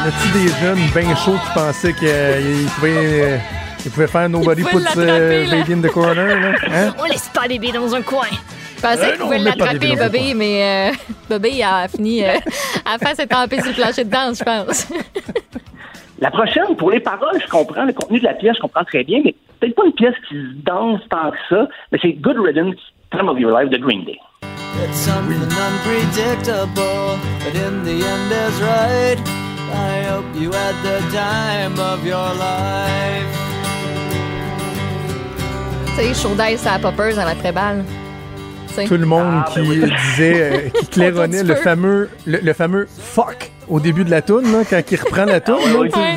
[0.00, 3.38] En a-tu des jeunes bien chauds qui pensaient qu'ils pouvaient, euh,
[3.84, 5.50] ils pouvaient faire Nobody Puts euh.
[5.50, 6.40] Baby in the Corner?
[6.40, 6.52] Là?
[6.72, 6.94] Hein?
[6.98, 8.26] On laisse pas bébé dans un coin.
[8.76, 10.34] Je pensais Euh, qu'il pouvait l'attraper, coin.
[10.36, 10.94] mais euh,
[11.38, 12.24] bébé a fini.
[12.24, 12.36] Euh,
[12.84, 14.88] à s'est tempé sur le plancher de danse, je pense.
[16.20, 19.04] La prochaine, pour les paroles, je comprends le contenu de la pièce, je comprends très
[19.04, 22.36] bien, mais peut-être pas une pièce qui se danse tant que ça, mais c'est Good
[22.38, 22.76] Riddance,
[23.10, 24.18] Time of Your Life de Green Day.
[24.84, 29.49] It's something unpredictable, but in the end is right.
[29.72, 33.26] I hope you had the time of your life.
[35.96, 37.84] tu sais, chaud d'aise à la poppers dans l'après-balle.
[38.68, 38.84] Tu sais.
[38.86, 39.80] Tout le monde Ah, qui ben oui.
[40.10, 44.50] disait, euh, qui claironnait le fameux, le, le fameux fuck au début de la toune,
[44.52, 45.56] là, quand il reprend la toune.
[45.56, 45.90] là, oui.
[45.94, 46.16] Ouais.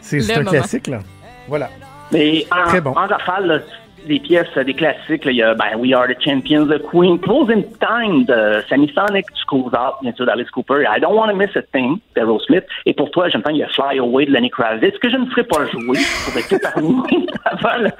[0.00, 0.50] C'est un moment.
[0.50, 1.00] classique, là.
[1.48, 1.70] Voilà.
[2.12, 2.90] Mais en, Très bon.
[2.90, 3.58] en rafale, là,
[4.06, 5.24] des pièces, euh, des classiques.
[5.24, 5.30] là.
[5.30, 9.26] Il y a ben, We Are the Champions, The Queen, Closing Time de Sammy Sonic,
[9.32, 10.84] du Schools Out, bien sûr, d'Alice Cooper.
[10.88, 12.46] I Don't Want to Miss a Thing d'Aerosmith.
[12.48, 12.64] Smith.
[12.86, 15.26] Et pour toi, j'entends il y a Fly Away de Lenny Kravitz, que je ne
[15.26, 15.98] ferai pas jouer?
[16.24, 17.90] Pour être épargné avant le,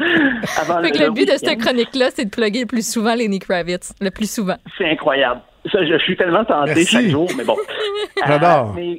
[0.61, 3.39] avant Fait que le but de cette chronique-là, c'est de plugger le plus souvent Lenny
[3.39, 3.93] Kravitz.
[4.01, 4.57] Le plus souvent.
[4.77, 5.41] C'est incroyable.
[5.73, 6.87] Ça, je, je suis tellement tenté Merci.
[6.87, 7.57] chaque jour, mais bon.
[8.27, 8.75] J'adore.
[8.79, 8.95] Euh,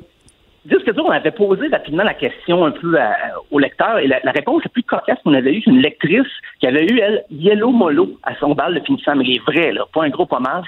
[0.70, 3.16] dur, on avait posé rapidement la question un peu à-
[3.52, 6.28] au lecteur et la, la réponse la plus cocasse qu'on avait eue, c'est une lectrice
[6.60, 9.84] qui avait eu, elle, Yellow Molo à son bal de finissant, mais les vrais, là,
[9.94, 10.66] pas un gros hommage.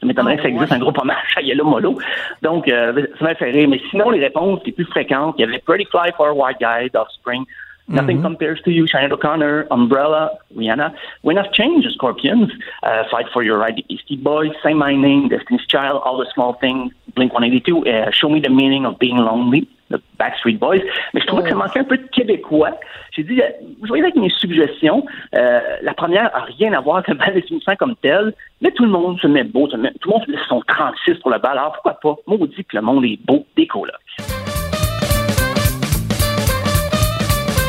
[0.00, 1.98] Ça m'étonnerait que ça existe un gros hommage à Yellow Molo.
[2.42, 3.68] Donc, euh, ça m'a fait rire.
[3.68, 6.58] Mais sinon, les réponses les plus fréquentes, il y avait Pretty Fly for a White
[6.60, 7.44] Guy d'Offspring,
[7.88, 10.92] Nothing Compares to You, Shannon O'Connor, Umbrella, Rihanna,
[11.22, 12.50] When I've Changed, Scorpions,
[12.82, 16.54] uh, Fight for Your Right, Beastie Boys, Say My Name, Destiny's Child, All the Small
[16.54, 20.80] Things, Blink-182, uh, Show Me the Meaning of Being Lonely, the Backstreet Boys.
[21.14, 22.72] Mais je trouvais que ça manquait un peu de québécois.
[23.12, 23.46] J'ai dit, euh,
[23.80, 25.06] vous voyez avec mes suggestions,
[25.36, 28.72] euh, la première a rien à voir avec le bal des finissants comme tel, mais
[28.72, 31.14] tout le monde se met beau, se met- tout le monde se met son 36
[31.20, 32.16] pour le bal, alors pourquoi pas?
[32.26, 33.66] Maudit que le monde est beau des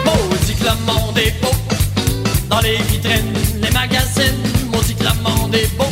[0.07, 0.29] colocs.
[0.29, 1.51] Maudit que le monde est beau
[2.49, 5.85] Dans les vitrines, les magazines Maudit que le monde est beau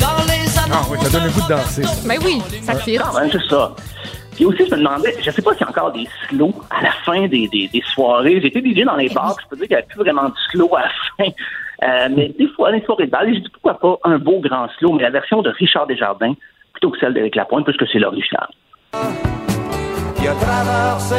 [0.00, 1.82] Dans les Ah annonces oui, ça donne le goût de danser.
[2.06, 2.74] Mais oui, ça.
[2.74, 3.74] Quand même, c'est ça.
[4.34, 6.82] Puis aussi, je me demandais, je sais pas s'il y a encore des slows à
[6.82, 8.40] la fin des, des, des soirées.
[8.40, 10.34] J'ai été DJ dans les bars, je peux dire qu'il n'y avait plus vraiment de
[10.50, 11.30] slow à la fin.
[11.84, 14.68] Euh, mais des fois, les soirées de bal, j'ai dit pourquoi pas un beau grand
[14.78, 16.34] slow, mais la version de Richard Desjardins
[16.72, 18.48] plutôt que celle d'Éric Lapointe, puisque c'est l'original.
[20.24, 21.16] Il a traversé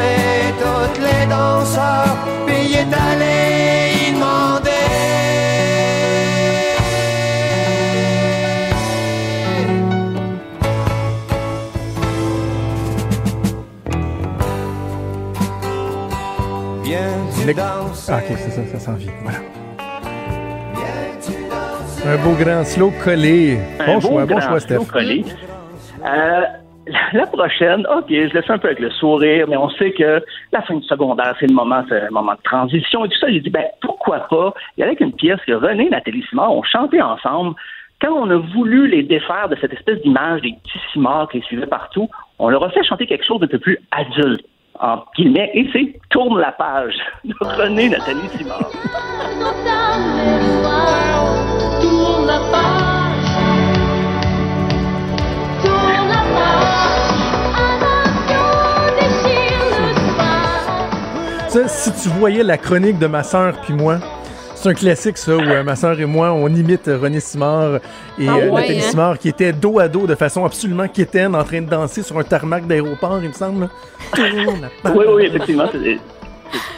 [0.57, 2.17] toutes les danseurs,
[2.47, 4.71] puis il est allé y demander.
[17.53, 18.11] Danser?
[18.11, 19.11] Ah, ok, c'est ça, ça s'en vient.
[19.21, 19.37] Voilà.
[22.07, 23.59] Un beau grand slow collé.
[23.79, 24.91] Un Bon beau choix, bon grand choix, slow Steph.
[24.91, 25.25] collé.
[26.03, 26.41] Euh,
[26.87, 29.91] la, la prochaine, OK, je le fais un peu avec le sourire, mais on sait
[29.91, 33.17] que la fin du secondaire, c'est le moment, c'est un moment de transition et tout
[33.19, 33.31] ça.
[33.31, 34.53] J'ai dit, ben, pourquoi pas?
[34.77, 37.55] Il y avait une pièce que René et Nathalie Simard ont chanté ensemble.
[38.01, 41.43] Quand on a voulu les défaire de cette espèce d'image des petits cimards qui les
[41.43, 42.09] suivaient partout,
[42.39, 44.45] on leur a fait chanter quelque chose d'un peu plus adulte,
[44.79, 48.71] en guillemets, et c'est Tourne la page de René Nathalie Simard.
[61.55, 63.99] Ça, si tu voyais la chronique de ma sœur puis moi,
[64.55, 67.75] c'est un classique, ça, où euh, ma sœur et moi, on imite euh, René Simard
[68.19, 68.89] et Ah euh, ouais, Nathalie hein?
[68.89, 72.19] Simard qui étaient dos à dos de façon absolument quétaine en train de danser sur
[72.19, 73.69] un tarmac d'aéroport, il me semble.
[74.17, 75.97] Oui, oui, effectivement, c'est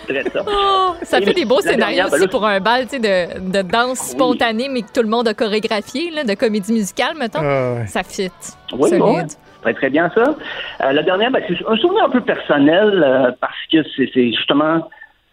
[0.07, 0.43] très ça.
[0.47, 3.49] Oh, ça Et fait des beaux scénarios dernière, ben aussi là, pour un bal de,
[3.49, 7.39] de danse spontanée, mais que tout le monde a chorégraphié, là, de comédie musicale, mettons.
[7.41, 7.87] Ah, ouais.
[7.87, 8.29] Ça fit.
[8.73, 8.99] Oui, Solide.
[8.99, 9.25] bon,
[9.73, 10.35] très très bien ça.
[10.83, 14.89] Euh, la dernière, ben, c'est un souvenir un peu personnel euh, parce que c'est justement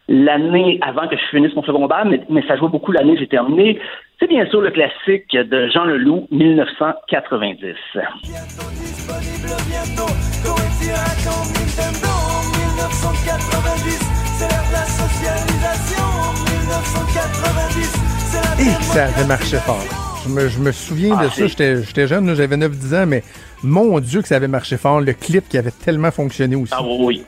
[0.08, 3.28] l'année avant que je finisse mon secondaire, mais, mais ça joue beaucoup l'année que j'ai
[3.28, 3.80] terminé.
[4.20, 7.58] C'est bien sûr le classique de Jean Leloup, 1990.
[7.94, 10.12] Bientôt disponible, bientôt.
[10.44, 14.14] Correctira comme Nintendo en 1990.
[14.36, 18.04] C'est l'ère de la socialisation en 1990.
[18.30, 20.04] C'est la Et ça avait marché fort.
[20.24, 23.22] Je me, je me souviens de Ah, ça, j'étais jeune, j'avais 9-10 ans, mais
[23.62, 25.00] mon Dieu que ça avait marché fort.
[25.00, 26.72] Le clip qui avait tellement fonctionné aussi.
[26.76, 27.24] Ah oui, oui.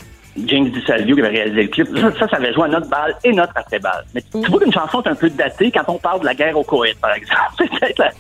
[0.47, 1.89] James DiSalvio qui avait réalisé le clip.
[1.99, 4.05] Ça, ça, ça avait joué à notre balle et notre après-balle.
[4.15, 6.35] Mais tu tu vois qu'une chanson est un peu datée quand on parle de la
[6.35, 7.41] guerre au Koweït, par exemple.
[7.59, 8.11] C'est peut-être la-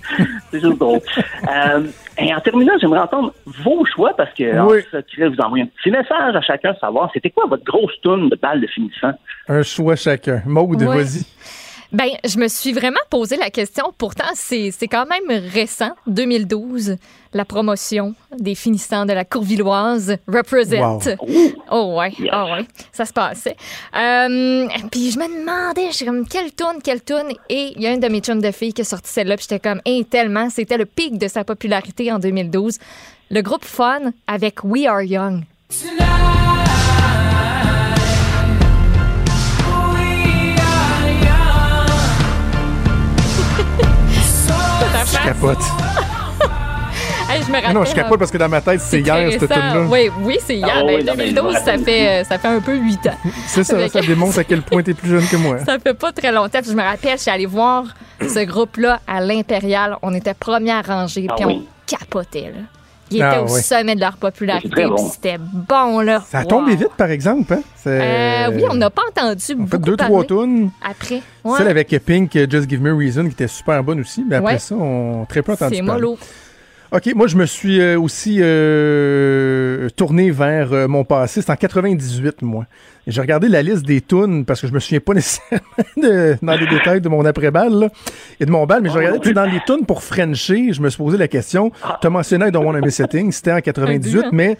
[0.50, 1.00] c'est juste drôle.
[1.54, 1.82] Euh,
[2.16, 4.78] et en terminant, j'aimerais entendre vos choix parce que en Oui.
[4.90, 8.36] secret, vous envoyez un petit message à chacun, savoir c'était quoi votre grosse tourne de
[8.36, 9.12] balle de finissant.
[9.48, 10.40] Un choix chacun.
[10.46, 11.02] Maude, Ouais.
[11.04, 11.26] vas-y.
[11.92, 13.92] Ben, je me suis vraiment posé la question.
[13.96, 16.96] Pourtant, c'est c'est quand même récent, 2012,
[17.36, 20.98] la promotion des finissants de la Courvilloise Represent.
[21.70, 22.30] Oh ouais, Yes.
[22.32, 23.56] oh ouais, ça se passait.
[23.94, 27.86] Euh, puis je me demandais, je suis comme quelle tourne, quelle tourne, et il y
[27.86, 30.04] a une de mes chums de filles qui a sorti celle-là, puis j'étais comme, hey,
[30.04, 32.78] tellement, c'était le pic de sa popularité en 2012.
[33.30, 35.42] Le groupe Fun avec We Are Young.
[45.06, 45.58] Je capote.
[47.36, 47.74] Hey, je me Mais rappelle.
[47.74, 49.82] non, je capote parce que dans ma tête, c'est hier, cette tune-là.
[49.90, 50.68] Oui, oui, c'est hier.
[50.72, 52.74] Ah Ben, oui, non, mais je me 2012, ça rappelle fait, ça fait un peu
[52.76, 53.10] 8 ans.
[53.46, 55.58] C'est ça, ça démontre à quel point t'es plus jeune que moi.
[55.64, 56.60] Ça fait pas très longtemps.
[56.60, 57.84] Puis je me rappelle, je suis allée voir
[58.20, 59.96] ce groupe-là à l'Impérial.
[60.02, 61.68] On était première rangée, Ah puis oui.
[61.68, 62.52] on capotait.
[62.54, 62.60] Là.
[63.10, 63.62] Ils Ah, étaient au ouais.
[63.62, 64.84] sommet de leur popularité.
[64.86, 64.96] Bon.
[65.10, 66.22] C'était bon, là.
[66.28, 66.48] Ça a Wow.
[66.48, 67.52] tombé vite, par exemple.
[67.54, 67.60] Hein?
[67.86, 70.70] Euh, oui, on n'a pas entendu On fait beaucoup deux, parler trois tunes.
[70.82, 71.22] après.
[71.44, 71.58] Ouais.
[71.58, 74.24] Celle avec Pink, euh, Just Give Me a Reason, qui était super bonne aussi.
[74.28, 74.58] Mais après Ouais.
[74.58, 76.00] ça, on très peu entendu C'est parler.
[76.02, 76.18] mollo.
[76.92, 81.42] OK, moi, je me suis euh, aussi euh, tourné vers euh, mon passé.
[81.42, 82.64] C'est en 98, moi.
[83.08, 85.60] J'ai regardé la liste des tunes parce que je me souviens pas nécessairement
[85.96, 87.90] de- dans les détails de mon après-balle
[88.40, 90.72] et de mon bal, mais je regardais tu sais, dans les tunes pour Frencher.
[90.72, 91.70] Je me suis posé la question.
[92.00, 93.30] Tu as mentionné I Don't Wanna Miss a Thing.
[93.32, 94.28] C'était en 98, hein?
[94.32, 94.56] mais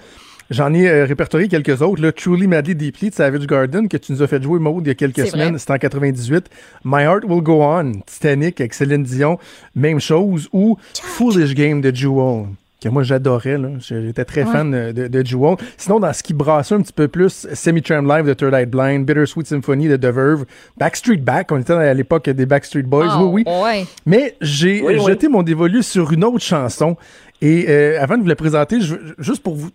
[0.50, 2.02] j'en ai euh, répertorié quelques autres.
[2.02, 2.12] Là.
[2.12, 4.90] Truly Madly Deeply de Savage Garden que tu nous as fait jouer, Maud, il y
[4.90, 5.58] a quelques semaines.
[5.58, 6.46] C'était en 98.
[6.84, 9.38] My Heart Will Go On, Titanic avec Céline Dion,
[9.74, 10.48] même chose.
[10.52, 12.46] Ou Foolish Game de Jewel,
[12.82, 13.56] que moi j'adorais.
[13.58, 13.68] là.
[13.80, 14.52] J'étais très Ouais.
[14.52, 15.56] fan euh, de, de Jewel.
[15.76, 19.04] Sinon, dans ce qui brassait un petit peu plus, Semi-Tram Live de Third Eye Blind,
[19.06, 20.44] Bittersweet Symphony de The Verve,
[20.76, 23.52] Backstreet Back, on était à l'époque des Backstreet Boys, Oh, oui, oui.
[23.62, 23.86] ouais.
[24.04, 25.04] Mais j'ai Oui, oui.
[25.06, 26.96] jeté mon dévolu sur une autre chanson.
[27.42, 29.70] Et euh, avant de vous la présenter, je juste pour vous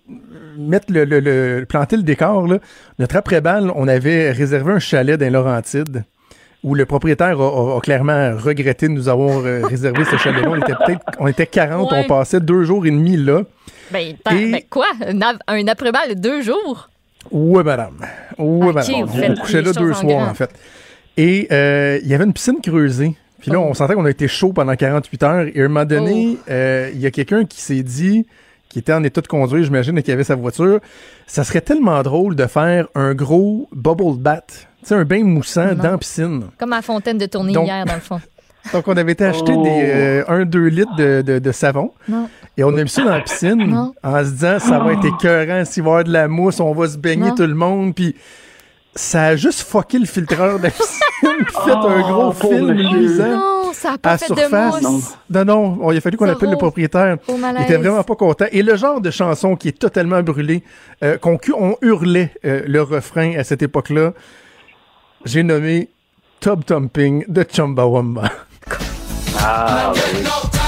[0.58, 2.58] mettre le, le- le- planter le décor, là,
[3.00, 6.04] notre après-balle, on avait réservé un chalet dans les Laurentides
[6.64, 7.44] où le propriétaire a,
[7.74, 10.50] a- a clairement regretté de nous avoir euh, réservé ce chalet-là.
[10.50, 12.04] On était peut-être, on était 40, Ouais.
[12.04, 13.44] on passait deux jours et demi là.
[13.92, 14.88] Ben, Et- ben, quoi?
[15.48, 16.90] Un, après-balle de deux jours?
[17.30, 17.98] Oui, madame.
[18.40, 18.96] Oui, madame.
[19.04, 20.50] On couchait là deux soirs, en fait.
[21.18, 23.16] Et euh, il y avait une piscine creusée.
[23.42, 23.66] Puis là, Oh.
[23.70, 25.46] on sentait qu'on a été chaud pendant 48 heures.
[25.54, 28.26] Et à un moment donné, euh, il y a quelqu'un qui s'est dit,
[28.70, 30.80] qui était en état de conduire, j'imagine, et qui avait sa voiture,
[31.28, 34.68] ça serait tellement drôle de faire un gros bubble bath.
[34.82, 36.46] Tu sais, un bain moussant dans la piscine.
[36.58, 38.22] Comme à la fontaine de tournée Donc- hier, dans le fond.
[38.74, 39.64] Donc, on avait été acheter Oh.
[39.64, 41.92] des 1-2 litres de, de- de savon.
[42.08, 42.30] Non.
[42.58, 43.94] Et on a mis ça dans la piscine Non.
[44.04, 46.72] en se disant, ça va être écœurant s'il va y avoir de la mousse, on
[46.74, 47.36] va se baigner Non.
[47.36, 47.96] tout le monde.
[47.96, 48.16] Puis
[48.96, 52.72] ça a juste fucké le filtreur de la piscine, fait un gros Oh, pauvre film
[52.72, 54.82] luisant Non, ça n'a pas à fait surface.
[54.82, 55.16] de mousse.
[55.30, 57.18] Non, non, on- il a fallu qu'on appelle le propriétaire.
[57.28, 58.46] Il était vraiment pas content.
[58.52, 60.64] Et le genre de chanson qui est totalement brûlée,
[61.04, 64.14] euh, qu'on on hurlait euh, le refrain à cette époque-là,
[65.26, 65.90] j'ai nommé
[66.40, 68.24] Tub Thumping de Chumbawamba.
[69.40, 70.61] Ah, ben oui.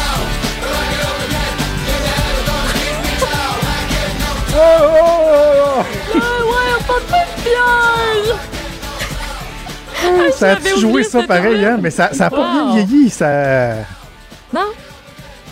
[10.34, 11.78] Ça a j'avais joué ça pareil, hein?
[11.82, 13.76] Mais ça, ça a pas bien vieilli, ça.
[14.54, 14.62] Non?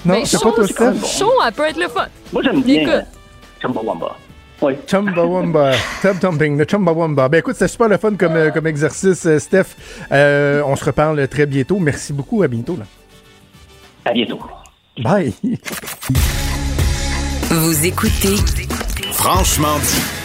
[0.05, 0.91] Non, c'est pas toi, c'est Steph.
[0.91, 1.07] bon.
[1.07, 2.07] Chaud, elle peut être le fun.
[2.33, 2.87] Moi, j'aime bien.
[2.89, 3.01] Euh,
[3.61, 4.15] Chumbawamba.
[4.61, 4.73] Oui.
[4.87, 5.71] Chumbawamba,
[6.01, 7.29] tub thumping, le Chumbawamba.
[7.29, 9.75] Ben écoute, c'était super le fun comme, euh, comme exercice, euh, Steph.
[10.11, 11.79] Euh, on se reparle très bientôt.
[11.79, 12.77] Merci beaucoup, à bientôt.
[12.77, 12.85] Là.
[14.05, 14.39] À bientôt.
[15.03, 15.33] Bye.
[17.49, 18.35] Vous écoutez
[19.13, 20.20] Franchement dit.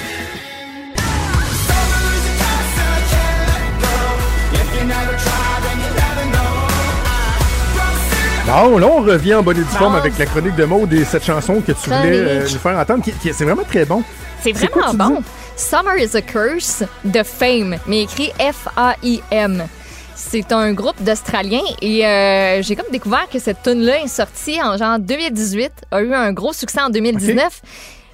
[8.47, 9.99] Bon, là, on revient en bonne et due forme Bon.
[9.99, 13.03] avec la chronique de Maud et cette chanson que tu voulais euh, nous faire entendre.
[13.03, 14.03] Qui, qui- c'est vraiment très bon.
[14.41, 15.23] C'est quoi vraiment bon.
[15.57, 19.65] Summer is a Curse de Fame, mais écrit F-A-I-M.
[20.15, 24.77] C'est un groupe d'Australiens et euh, j'ai comme découvert que cette tune-là est sortie en
[24.77, 27.61] genre 2018, a eu un gros succès en 2019.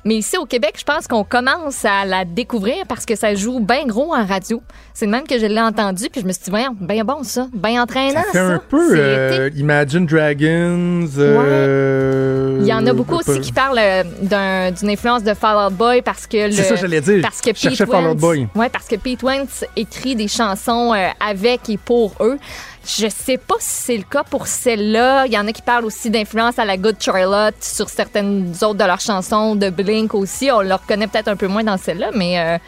[0.05, 3.61] Mais ici au Québec, je pense qu'on commence à la découvrir parce que ça joue
[3.61, 4.61] bien gros en radio.
[4.95, 7.47] C'est même que je l'ai entendu, puis je me suis dit, voyons, bien bon ça,
[7.53, 11.07] bien entraînant Ça fait un peu euh, Imagine Dragons.
[11.19, 15.67] euh, Il y en a beaucoup aussi qui parlent euh, d'un- d'une influence de Fall
[15.69, 17.21] Out Boy parce que le, C'est ça, j'allais dire.
[17.23, 18.49] parce que Pete Fall Out Wentz, Boy.
[18.57, 22.39] ouais, parce que Pete Wentz écrit des chansons euh, avec et pour eux.
[22.85, 25.27] Je sais pas si c'est le cas pour celle-là.
[25.27, 28.75] Il y en a qui parlent aussi d'influence à la Good Charlotte sur certaines autres
[28.75, 30.51] de leurs chansons, de Blink aussi.
[30.51, 32.59] On le reconnaît peut-être un peu moins dans celle-là, mais euh,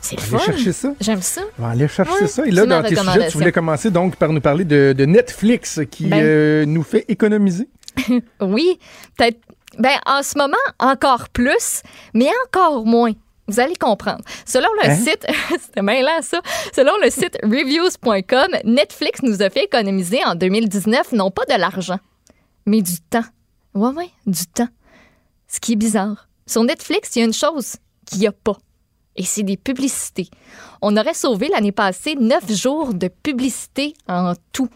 [0.00, 0.38] c'est le fun.
[0.38, 0.92] chercher ça.
[1.00, 1.40] J'aime ça.
[1.58, 2.46] On va aller chercher ça.
[2.46, 5.80] Et là, dans tes sujets, tu voulais commencer donc par nous parler de, de Netflix
[5.90, 6.22] qui Ben.
[6.22, 7.68] euh, nous fait économiser.
[8.40, 8.78] Oui,
[9.16, 9.38] peut-être.
[9.78, 11.82] Ben, en ce moment, encore plus,
[12.14, 13.12] mais encore moins.
[13.48, 14.22] Vous allez comprendre.
[14.46, 14.96] Selon le Hein?
[14.96, 15.26] site,
[15.60, 16.40] c'était là ça.
[16.74, 21.98] Selon le site reviews.com, Netflix nous a fait économiser en 2019 non pas de l'argent,
[22.66, 23.24] mais du temps.
[23.74, 24.68] Ouais, ouais, du temps.
[25.48, 26.28] Ce qui est bizarre.
[26.46, 27.76] Sur Netflix, il y a une chose
[28.06, 28.56] qu'il n'y a pas.
[29.16, 30.28] Et c'est des publicités.
[30.80, 34.68] On aurait sauvé l'année passée neuf jours de publicité en tout.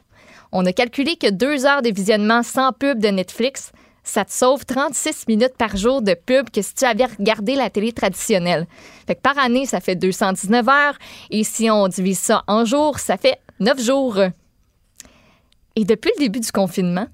[0.51, 3.71] On a calculé que deux heures de visionnement sans pub de Netflix,
[4.05, 7.71] ça te sauve 36 minutes par jour de pub que si tu avais regardé la
[7.71, 8.67] télé traditionnelle.
[9.07, 10.99] Fait que par année, ça fait 219 heures.
[11.31, 14.19] Et si on divise ça en jours, ça fait 9 jours.
[15.77, 17.07] Et depuis le début du confinement,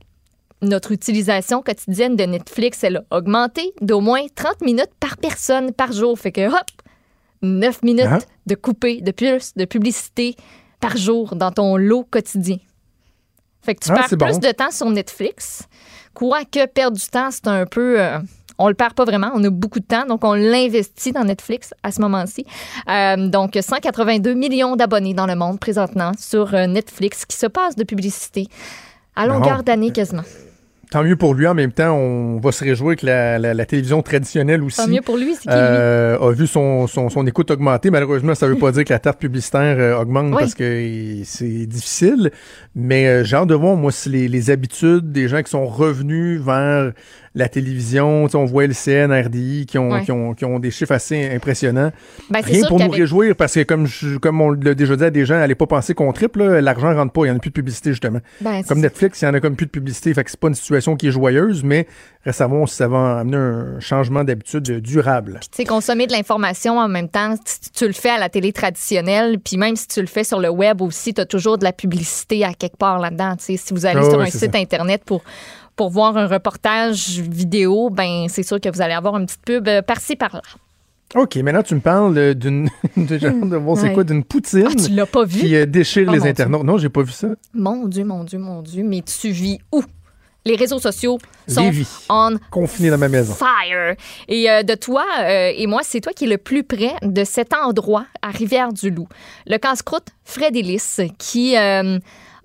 [0.62, 5.92] notre utilisation quotidienne de Netflix, elle a augmenté d'au moins 30 minutes par personne par
[5.92, 6.18] jour.
[6.18, 6.66] Fait que hop,
[7.42, 8.18] 9 minutes Ah.
[8.46, 10.34] de coupé de plus de publicité
[10.80, 12.56] par jour dans ton lot quotidien.
[13.62, 14.38] Fait que tu Ah, perds plus bon.
[14.38, 15.68] de temps sur Netflix.
[16.18, 18.00] Quoique perdre du temps, c'est un peu.
[18.00, 18.18] euh,
[18.58, 19.30] on le perd pas vraiment.
[19.34, 22.44] On a beaucoup de temps, donc on l'investit dans Netflix à ce moment-ci.
[22.90, 27.76] Euh, donc, 182 millions d'abonnés dans le monde présentement sur euh, Netflix qui se passe
[27.76, 28.48] de publicité
[29.14, 30.24] à longueur d'année quasiment.
[30.90, 31.46] Tant mieux pour lui.
[31.46, 34.88] En même temps, on va se réjouir que la, la- la télévision traditionnelle aussi Tant
[34.88, 35.54] mieux pour lui, c'est qui lui?
[35.54, 37.90] euh, a vu son, son, son écoute augmenter.
[37.90, 40.36] Malheureusement, ça veut pas dire que la tarte publicitaire euh, augmente Oui.
[40.38, 42.30] parce que c'est difficile.
[42.74, 45.66] Mais euh, j'ai hâte de voir, moi, si les, les habitudes des gens qui sont
[45.66, 46.92] revenus vers
[47.34, 50.04] la télévision, on voit LCN, RDI qui ont, Ouais.
[50.04, 51.90] qui, ont, qui ont des chiffres assez impressionnants.
[52.30, 55.10] Ben, Rien pour nous réjouir parce que comme, je- comme on l'a déjà dit à
[55.10, 57.50] des gens, allez pas penser qu'on triple, l'argent rentre pas, il y en a plus
[57.50, 58.20] de publicité justement.
[58.40, 58.80] Ben, comme.
[58.80, 60.96] Netflix, il y en a comme plus de publicité, fait que c'est pas une situation
[60.96, 61.86] qui est joyeuse, mais
[62.26, 65.40] si ça va amener un changement d'habitude durable.
[65.42, 68.52] Tu sais, consommer de l'information en même temps, si tu le fais à la télé
[68.52, 71.64] traditionnelle, puis même si tu le fais sur le web aussi, tu as toujours de
[71.64, 73.34] la publicité à quelque part là-dedans.
[73.38, 74.58] Si vous allez Ah sur un site ça.
[74.58, 75.22] Internet pour,
[75.78, 79.66] pour voir un reportage vidéo, ben c'est sûr que vous allez avoir une petite pub
[79.68, 80.42] euh, par-ci, par-là.
[81.14, 82.68] OK, maintenant tu me parles euh, d'une
[82.98, 83.94] de, genre de voir c'est Ouais.
[83.94, 85.40] quoi d'une poutine Ah, tu l'as pas vu?
[85.40, 86.28] qui euh, déchire Oh, les Dieu.
[86.30, 86.64] internautes.
[86.64, 87.28] Non, j'ai pas vu ça.
[87.54, 89.82] Mon Dieu, mon Dieu, mon Dieu, mais tu vis où?
[90.44, 91.88] Les réseaux sociaux sont Lévis.
[92.08, 93.34] on Confiné dans ma maison.
[93.34, 93.96] fire.
[94.28, 97.24] Et euh, de toi euh, et moi, c'est toi qui es le plus près de
[97.24, 99.08] cet endroit à Rivière-du-Loup.
[99.46, 101.98] Le casse-croûte Fred Ellis qui euh,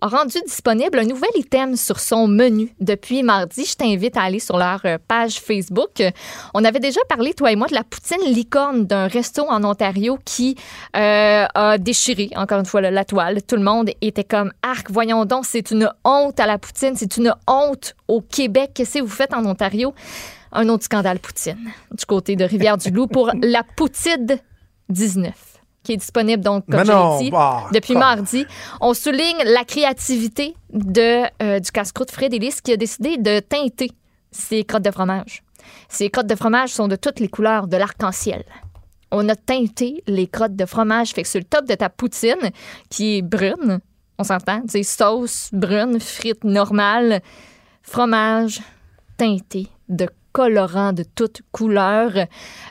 [0.04, 3.64] a rendu disponible un nouvel item sur son menu depuis mardi.
[3.64, 6.04] Je t'invite à aller sur leur euh, page Facebook.
[6.54, 10.20] On avait déjà parlé, toi et moi, de la poutine licorne d'un resto en Ontario
[10.26, 10.58] qui
[10.98, 13.42] euh, a déchiré, encore une fois, la, la toile.
[13.44, 14.92] Tout le monde était comme arc.
[14.92, 18.72] Voyons donc, c'est une honte à la poutine, c'est une honte au Québec.
[18.74, 19.94] Qu'est-ce que vous faites en Ontario?
[20.52, 24.40] Un autre scandale poutine du côté de Rivière-du-Loup pour la Poutide
[24.90, 25.53] 19
[25.84, 28.00] qui est disponible donc comme non, l'ai dit bah, depuis bah.
[28.00, 28.46] mardi.
[28.82, 33.92] On souligne la créativité de euh, du casse-croûte Fred Ellis qui a décidé de teinter
[34.32, 35.44] ses crottes de fromage.
[35.90, 38.44] Ces crottes de fromage sont de toutes les couleurs de l'arc-en-ciel.
[39.12, 41.12] On a teinté les crottes de fromage.
[41.12, 42.52] Fait que sur le top de ta poutine,
[42.90, 43.80] qui est brune,
[44.18, 47.22] on s'entend, c'est sauce brune, frites normales,
[47.84, 48.62] fromage
[49.18, 52.14] teinté de colorants de toutes couleurs.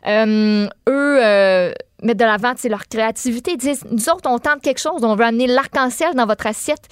[0.06, 1.72] Euh, eux euh,
[2.02, 3.52] mettent de l'avant leur créativité.
[3.52, 6.89] Ils disent, nous autres, on tente quelque chose, on veut amener l'arc-en-ciel dans votre assiette.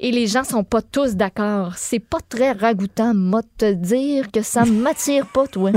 [0.00, 1.74] Et les gens sont pas tous d'accord.
[1.76, 5.72] C'est pas très ragoûtant, moi, de te dire que ça m'attire pas, toi.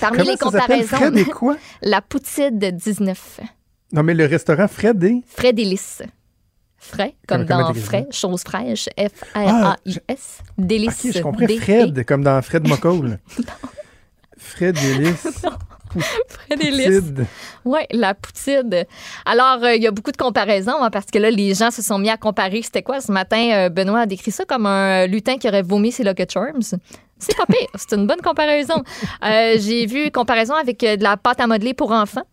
[0.00, 1.56] Parmi Comment les ça comparaisons, Fred et quoi?
[1.82, 3.40] la poutine de 19.
[3.92, 5.22] Non, mais le restaurant Fred et...
[5.26, 6.02] Frais délices.
[6.84, 10.38] Frais, comme dans frais, chose fraîche, F-R-A-I-S.
[11.06, 11.46] OK, je comprends.
[11.46, 13.18] D- Fred, comme dans Fred Mocoll.
[14.36, 15.44] Fred délices.
[16.48, 17.26] Poutide.
[17.66, 18.84] Oui, la poutine.
[19.26, 21.82] Alors, euh, il y a beaucoup de comparaisons hein, parce que là, les gens se
[21.82, 22.62] sont mis à comparer.
[22.62, 23.50] C'était quoi ce matin?
[23.52, 26.62] euh, Benoît a décrit ça comme un lutin qui aurait vomi ses Lucky Charms?
[27.18, 27.68] C'est pas pire.
[27.76, 28.82] C'est une bonne comparaison.
[29.24, 32.24] Euh, J'ai vu comparaison avec euh, de la pâte à modeler pour enfants.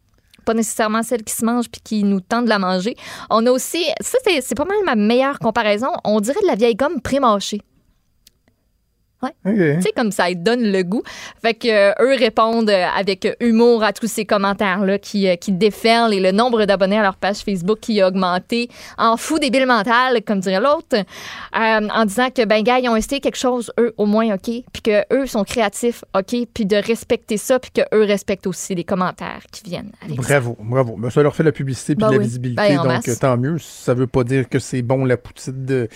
[0.50, 2.96] Pas nécessairement celle qui se mange puis qui nous tente de la manger.
[3.30, 6.74] On a aussi, ça c'est pas mal ma meilleure comparaison, on dirait de la vieille
[6.74, 7.62] gomme pré-mâchée.
[9.22, 9.32] OK.
[9.44, 11.04] Tu sais, comme ça, ils donnent le goût.
[11.41, 15.52] Fait que euh, eux répondent euh, avec humour à tous ces commentaires-là qui, euh, qui
[15.52, 19.66] déferlent et le nombre d'abonnés à leur page Facebook qui a augmenté en fou débile
[19.66, 23.72] mental, comme dirait l'autre, euh, en disant que, ben, gars, ils ont essayé quelque chose,
[23.80, 27.72] eux, au moins, OK, puis que eux sont créatifs, OK, puis de respecter ça, puis
[27.72, 30.40] que eux respectent aussi les commentaires qui viennent avec ça.
[30.40, 30.96] Bravo, bravo.
[30.98, 32.26] Ben, ça leur fait la publicité puis Ben de la oui.
[32.26, 33.58] visibilité, Ben, en donc tant mieux.
[33.60, 35.90] Ça veut pas dire que c'est bon la poutine de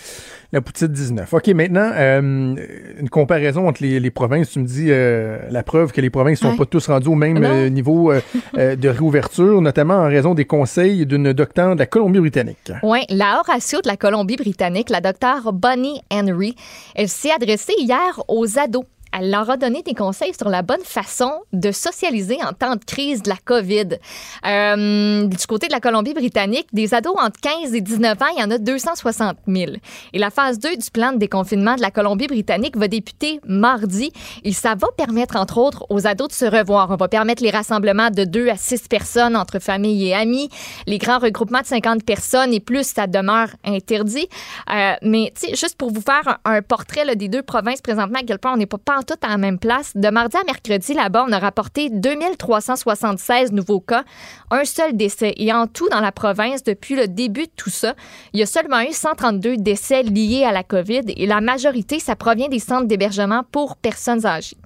[0.51, 1.33] la poutine 19.
[1.33, 6.01] OK, maintenant une comparaison entre les, les provinces, tu me dis euh, la preuve que
[6.01, 6.57] les provinces sont Ouais.
[6.57, 11.05] pas tous rendus au même euh, niveau euh, de réouverture, notamment en raison des conseils
[11.05, 12.71] d'une docteure de la Colombie-Britannique.
[12.81, 16.55] Oui, la Horatio de la Colombie-Britannique, la docteure Bonnie Henry,
[16.95, 18.83] elle s'est adressée hier aux ados.
[19.15, 22.83] Elle leur a donné des conseils sur la bonne façon de socialiser en temps de
[22.83, 23.99] crise de la COVID.
[24.45, 28.43] Euh, du côté de la Colombie-Britannique, des ados entre 15 et 19 ans, il y
[28.43, 29.73] en a 260 000.
[30.13, 34.11] Et la phase 2 du plan de déconfinement de la Colombie-Britannique va débuter mardi
[34.43, 36.89] et ça va permettre, entre autres, aux ados de se revoir.
[36.89, 40.49] On va permettre les rassemblements de 2 à 6 personnes entre famille et amis.
[40.87, 44.27] Les grands regroupements de 50 personnes et plus, ça demeure interdit.
[44.71, 48.23] Euh, mais, tu sais, juste pour vous faire un, portrait des deux provinces présentement, à
[48.25, 49.95] quel point on n'est pas tout à la même place.
[49.95, 54.03] De mardi à mercredi, là-bas, on a rapporté 2376 nouveaux cas,
[54.51, 55.33] un seul décès.
[55.37, 57.95] Et en tout, dans la province, depuis le début de tout ça,
[58.33, 62.15] il y a seulement eu 132 décès liés à la COVID et la majorité, ça
[62.15, 64.57] provient des centres d'hébergement pour personnes âgées.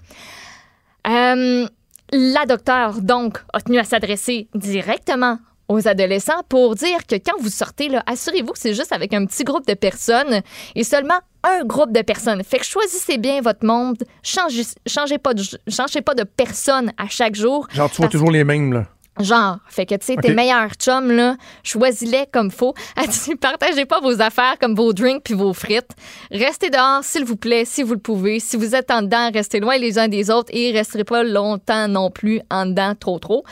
[1.07, 1.67] Euh,
[2.11, 7.49] la docteure, donc, a tenu à s'adresser directement aux adolescents pour dire que quand vous
[7.49, 10.41] sortez, assurez-vous que c'est juste avec un petit groupe de personnes
[10.75, 12.43] et seulement un groupe de personnes.
[12.43, 17.07] Fait que choisissez bien votre monde, changez, changez, pas, de, changez pas de personne à
[17.07, 17.67] chaque jour.
[17.73, 18.87] Genre, tu vois toujours les mêmes, là.
[19.19, 22.73] Genre, fait que tu sais, tes meilleurs chums, là, choisis-les comme faut.
[23.41, 25.91] Partagez pas vos affaires comme vos drinks puis vos frites.
[26.31, 28.39] Restez dehors, s'il vous plaît, si vous le pouvez.
[28.39, 31.87] Si vous êtes en dedans, restez loin les uns des autres et resterez pas longtemps
[31.87, 33.43] non plus en dedans trop trop.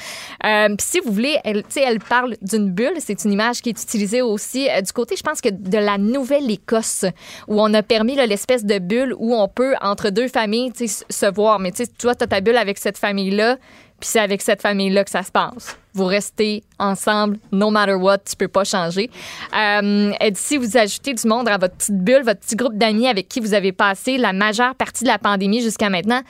[0.45, 2.97] Euh, puis si vous voulez, elle, tu sais, elle parle d'une bulle.
[2.99, 5.97] C'est une image qui est utilisée aussi euh, du côté, je pense que de la
[5.97, 7.05] Nouvelle-Écosse,
[7.47, 10.87] où on a permis là, l'espèce de bulle où on peut, entre deux familles, tu
[10.87, 11.59] sais, se voir.
[11.59, 13.57] Mais tu sais, toi, t'as ta bulle avec cette famille-là.
[13.99, 15.77] Puis c'est avec cette famille-là que ça se passe.
[15.93, 19.09] Vous restez ensemble, no matter what, tu peux pas changer.
[19.55, 23.29] Euh, si vous ajoutez du monde à votre petite bulle, votre petit groupe d'amis avec
[23.29, 26.21] qui vous avez passé la majeure partie de la pandémie jusqu'à maintenant,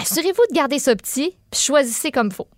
[0.00, 2.48] assurez-vous de garder ça petit, puis choisissez comme faut.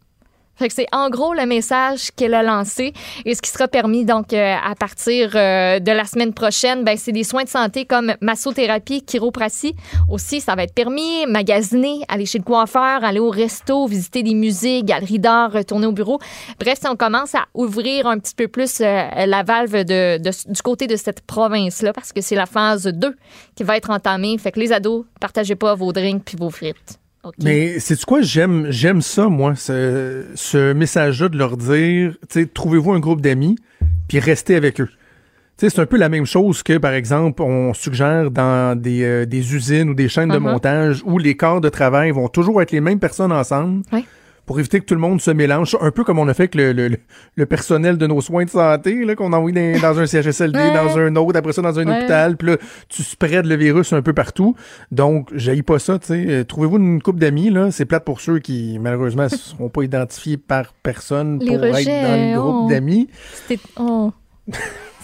[0.60, 2.92] Fait que c'est en gros le message qu'elle a lancé.
[3.24, 6.98] Et ce qui sera permis donc euh, à partir euh, de la semaine prochaine, ben,
[6.98, 9.74] c'est des soins de santé comme massothérapie, chiropratie.
[10.10, 11.24] Aussi, ça va être permis.
[11.26, 15.92] Magasiner, aller chez le coiffeur, aller au resto, visiter des musées, galeries d'art, retourner au
[15.92, 16.18] bureau.
[16.58, 20.86] Bref, si on commence à ouvrir un petit peu plus euh, la valve du côté
[20.86, 23.16] de cette province-là, parce que c'est la phase 2
[23.54, 24.36] qui va être entamée.
[24.36, 26.99] Fait que les ados, partagez pas vos drinks puis vos frites.
[27.42, 28.22] Mais c'est quoi?
[28.22, 32.16] J'aime j'aime ça moi ce, ce message-là de leur dire
[32.54, 33.56] trouvez-vous un groupe d'amis
[34.08, 34.88] puis restez avec eux.
[35.58, 39.54] C'est un peu la même chose que par exemple on suggère dans des, euh, des
[39.54, 40.42] usines ou des chaînes de Mhm.
[40.44, 43.82] montage où les corps de travail vont toujours être les mêmes personnes ensemble.
[44.50, 46.56] Pour éviter que tout le monde se mélange, un peu comme on a fait avec
[46.56, 46.72] le,
[47.36, 50.74] le, personnel de nos soins de santé, là, qu'on envoie dans, dans un CHSLD, Ouais.
[50.74, 51.98] dans un autre, après ça dans un Ouais.
[51.98, 52.56] hôpital, puis là,
[52.88, 54.56] tu spreads le virus un peu partout.
[54.90, 56.24] Donc, j'haïs pas ça, tu sais.
[56.28, 57.70] Euh, Trouvez-vous une couple d'amis, là.
[57.70, 61.88] C'est plate pour ceux qui, malheureusement, ne seront pas identifiés par personne Les pour rejets,
[61.88, 62.68] être dans le groupe oh.
[62.68, 63.08] d'amis.
[63.46, 63.62] C'était.
[63.78, 64.12] Oh.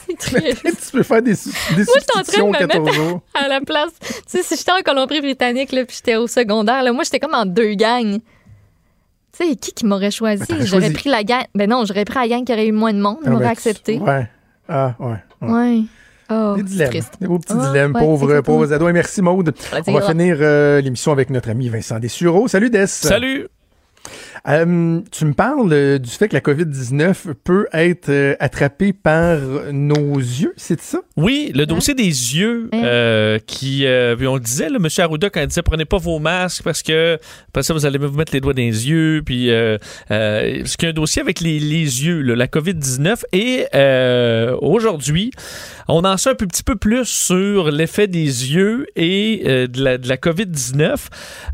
[0.19, 3.21] Tu peux faire des, des Moi, j'étais en train de substitutions me 14 mettre jours.
[3.35, 3.93] à la place.
[4.01, 7.35] Tu sais, si j'étais en Colombie-Britannique, là, puis j'étais au secondaire, là, moi, j'étais comme
[7.35, 8.19] en deux gangs.
[9.39, 10.45] Tu sais, qui qui m'aurait choisi?
[10.49, 10.95] Ben, J'aurais choisi.
[10.95, 11.45] pris la gang.
[11.55, 13.51] Ben non, j'aurais pris la gang qui aurait eu moins de monde, Ah, m'aurait ben,
[13.51, 13.99] accepté.
[13.99, 14.29] Ouais.
[14.69, 15.17] Ah, ouais.
[15.43, 15.51] ouais.
[15.51, 15.81] Ouais.
[16.29, 16.89] Oh, Des dilemmes.
[16.89, 17.15] triste.
[17.21, 18.59] Des beaux petits dilemmes, ouais, pauvres, exactement.
[18.59, 18.91] pauvres ados.
[18.91, 19.55] Et merci, Maude.
[19.87, 22.49] On va finir euh, l'émission avec notre ami Vincent Dessureau.
[22.49, 22.87] Salut, Des.
[22.89, 23.47] Salut!
[24.49, 29.39] Euh, tu me parles euh, du fait que la COVID-19 peut être euh, attrapée par
[29.73, 31.01] nos yeux, c'est ça?
[31.17, 35.31] Oui, le dossier des yeux, euh, qui, euh, puis on le disait, le monsieur Arruda,
[35.31, 37.19] quand il disait prenez pas vos masques parce que
[37.49, 39.79] après ça, vous allez vous mettre les doigts dans les yeux, puis euh,
[40.13, 43.67] euh, parce qu'il y a un dossier avec les, les yeux, là, la COVID-19, et
[43.75, 45.33] euh, aujourd'hui,
[45.89, 48.21] on en sait un peu- petit peu plus sur l'effet des
[48.53, 50.97] yeux et euh, de, la, de la COVID-19.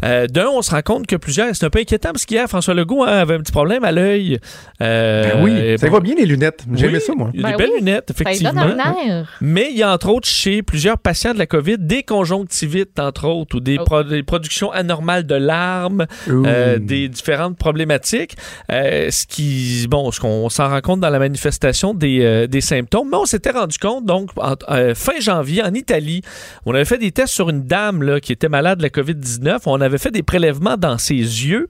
[0.04, 2.74] Euh, D'un, on se rend compte que plusieurs, c'est un peu inquiétant parce qu'hier, François
[2.74, 4.38] Legault hein, avait un petit problème à l'œil.
[4.80, 6.64] Euh, Ben oui, ça bon, va bien les lunettes.
[6.74, 7.30] J'aimais oui, ça, moi.
[7.34, 8.52] Il y a Ben des belles oui, lunettes, effectivement.
[8.52, 9.38] donne un air.
[9.40, 13.28] Mais il y a entre autres chez plusieurs patients de la COVID des conjonctivites, entre
[13.28, 13.84] autres, ou des, Oh.
[13.84, 18.36] pro- des productions anormales de larmes, euh, des différentes problématiques.
[18.70, 22.60] Euh, ce qui, bon, ce qu'on s'en rend compte dans la manifestation des, euh, des
[22.60, 23.08] symptômes.
[23.10, 26.22] Mais on s'était rendu compte, donc, en- euh, fin janvier, en Italie,
[26.66, 29.60] on avait fait des tests sur une dame là, qui était malade de la COVID-19.
[29.66, 31.68] On avait fait des prélèvements dans ses yeux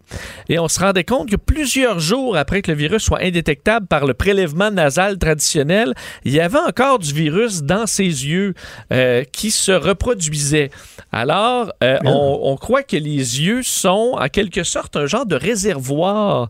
[0.49, 4.07] et on se rendait compte que plusieurs jours après que le virus soit indétectable par
[4.07, 8.55] le prélèvement nasal traditionnel, il y avait encore du virus dans ses yeux
[8.93, 10.71] euh, qui se reproduisait.
[11.13, 15.37] Alors, euh, on, on croit que les yeux sont en quelque sorte un genre de
[15.37, 16.49] réservoir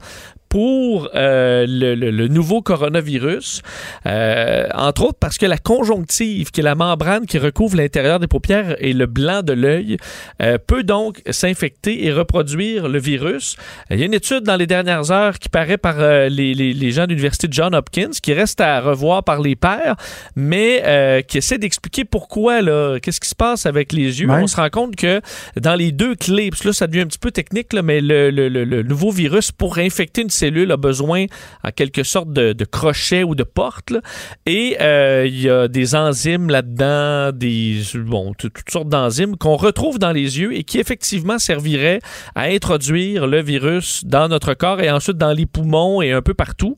[0.52, 3.62] pour euh, le, le- le nouveau coronavirus,
[4.04, 8.26] Euh, entre autres parce que la conjonctive, qui est la membrane qui recouvre l'intérieur des
[8.26, 9.96] paupières et le blanc de l'œil,
[10.42, 13.56] euh, peut donc s'infecter et reproduire le virus.
[13.90, 15.96] Il y a une étude dans les dernières heures qui paraît par
[16.28, 19.56] les, les- les gens de l'Université de John Hopkins, qui reste à revoir par les
[19.56, 19.96] pairs,
[20.36, 24.28] mais qui essaie d'expliquer pourquoi, là, qu'est-ce qui se passe avec les yeux.
[24.28, 24.42] Ouais.
[24.42, 25.20] On se rend compte que
[25.60, 28.00] dans les deux clés, parce que là, ça devient un petit peu technique, là, mais
[28.02, 31.26] le nouveau virus, pour infecter une cellule, a besoin
[31.64, 33.90] en quelque sorte de, de crochet ou de porte.
[33.90, 34.00] là.
[34.46, 39.56] Et euh, il y a des enzymes là-dedans, des bon, tout- toutes sortes d'enzymes qu'on
[39.56, 42.00] retrouve dans les yeux et qui effectivement serviraient
[42.34, 46.34] à introduire le virus dans notre corps et ensuite dans les poumons et un peu
[46.34, 46.76] partout.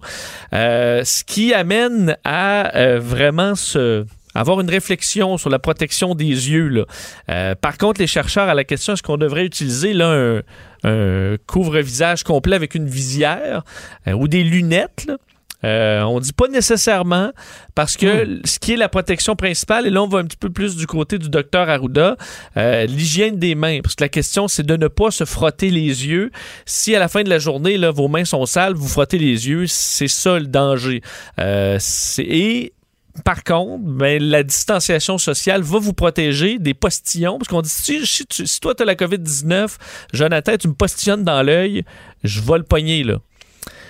[0.53, 4.05] Euh, ce qui amène à euh, vraiment se
[4.35, 6.69] avoir une réflexion sur la protection des yeux.
[6.69, 6.85] Là.
[7.31, 10.43] Euh, par contre, les chercheurs à la question est-ce qu'on devrait utiliser là, un,
[10.85, 13.63] un couvre-visage complet avec une visière
[14.07, 15.17] euh, ou des lunettes là,
[15.65, 17.33] Euh, on dit pas nécessairement
[17.75, 20.51] parce que ce qui est la protection principale, et là on va un petit peu
[20.51, 22.17] plus du côté du docteur Arruda,
[22.59, 23.81] euh, l'hygiène des mains.
[23.83, 26.31] Parce que la question c'est de ne pas se frotter les yeux.
[26.67, 29.49] Si à la fin de la journée, là, vos mains sont sales, vous frottez les
[29.49, 31.01] yeux, c'est ça le danger.
[31.39, 31.79] Euh,
[32.19, 32.74] et
[33.23, 37.39] par contre, ben, la distanciation sociale va vous protéger des postillons.
[37.39, 39.77] Parce qu'on dit, si, si si toi, tu as la COVID-19,
[40.13, 41.85] Jonathan, tu me postillonnes dans l'œil,
[42.25, 43.19] je vais le pogner, là.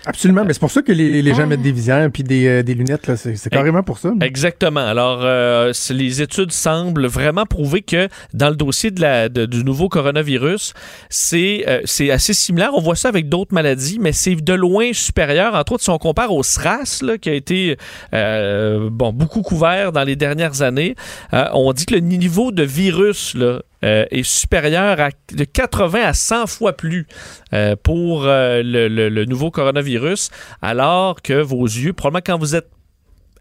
[0.07, 2.63] Absolument, mais c'est pour ça que les, les gens mettent des visières puis des, euh,
[2.63, 3.07] des lunettes.
[3.07, 3.17] là.
[3.17, 4.13] C'est c'est carrément pour ça.
[4.21, 4.81] Exactement.
[4.87, 9.65] Alors, euh, les études semblent vraiment prouver que dans le dossier de la, de- du
[9.65, 10.75] nouveau coronavirus,
[11.09, 12.71] c'est euh, c'est assez similaire.
[12.75, 15.55] On voit ça avec d'autres maladies, mais c'est de loin supérieur.
[15.55, 17.77] Entre autres, si on compare au SRAS, là, qui a été
[18.13, 20.97] euh, bon, beaucoup couvert dans les dernières années,
[21.33, 26.01] euh, on dit que le niveau de virus là, euh, est supérieur à de 80
[26.03, 27.07] à 100 fois plus
[27.53, 30.31] euh, pour euh, le, le- le nouveau coronavirus,
[30.63, 32.69] alors que vos yeux, probablement quand vous êtes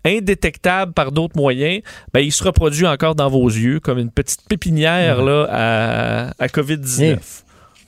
[0.06, 1.82] indétectable par d'autres moyens,
[2.14, 6.48] ben, il se reproduit encore dans vos yeux comme une petite pépinière là, à, à
[6.48, 6.99] COVID-19.
[7.02, 7.18] Rien,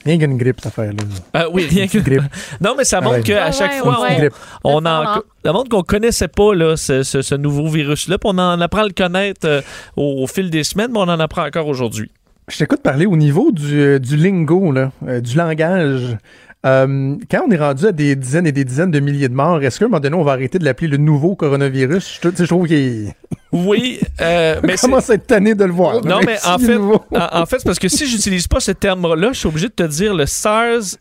[0.04, 1.02] rien qu'une grippe, cette affaire-là.
[1.34, 1.98] Ah oui, rien que.
[1.98, 2.22] grippe.
[2.60, 4.30] Non, mais ça Ah montre qu'à Ouais, chaque ouais, fois, ouais.
[4.64, 8.16] on, en, ça montre qu'on connaissait pas là, ce, ce- ce nouveau virus-là.
[8.24, 9.60] On en apprend à le connaître euh,
[9.96, 12.10] au, au fil des semaines, mais on en apprend encore aujourd'hui.
[12.48, 16.16] Je t'écoute parler au niveau du, euh, du lingo, là, euh, du langage.
[16.64, 19.62] Euh, quand on est rendu à des dizaines et des dizaines de milliers de morts,
[19.62, 22.20] est-ce qu'à un moment donné, on va arrêter de l'appeler le nouveau coronavirus?
[22.22, 23.12] Je, trouve qu'il
[23.52, 26.04] Oui, euh, mais commence à être tanné de le voir.
[26.04, 29.28] Non, mais en fait, en, en fait, c'est parce que si j'utilise pas ce terme-là,
[29.32, 30.98] je suis obligé de te dire le SARS-CoV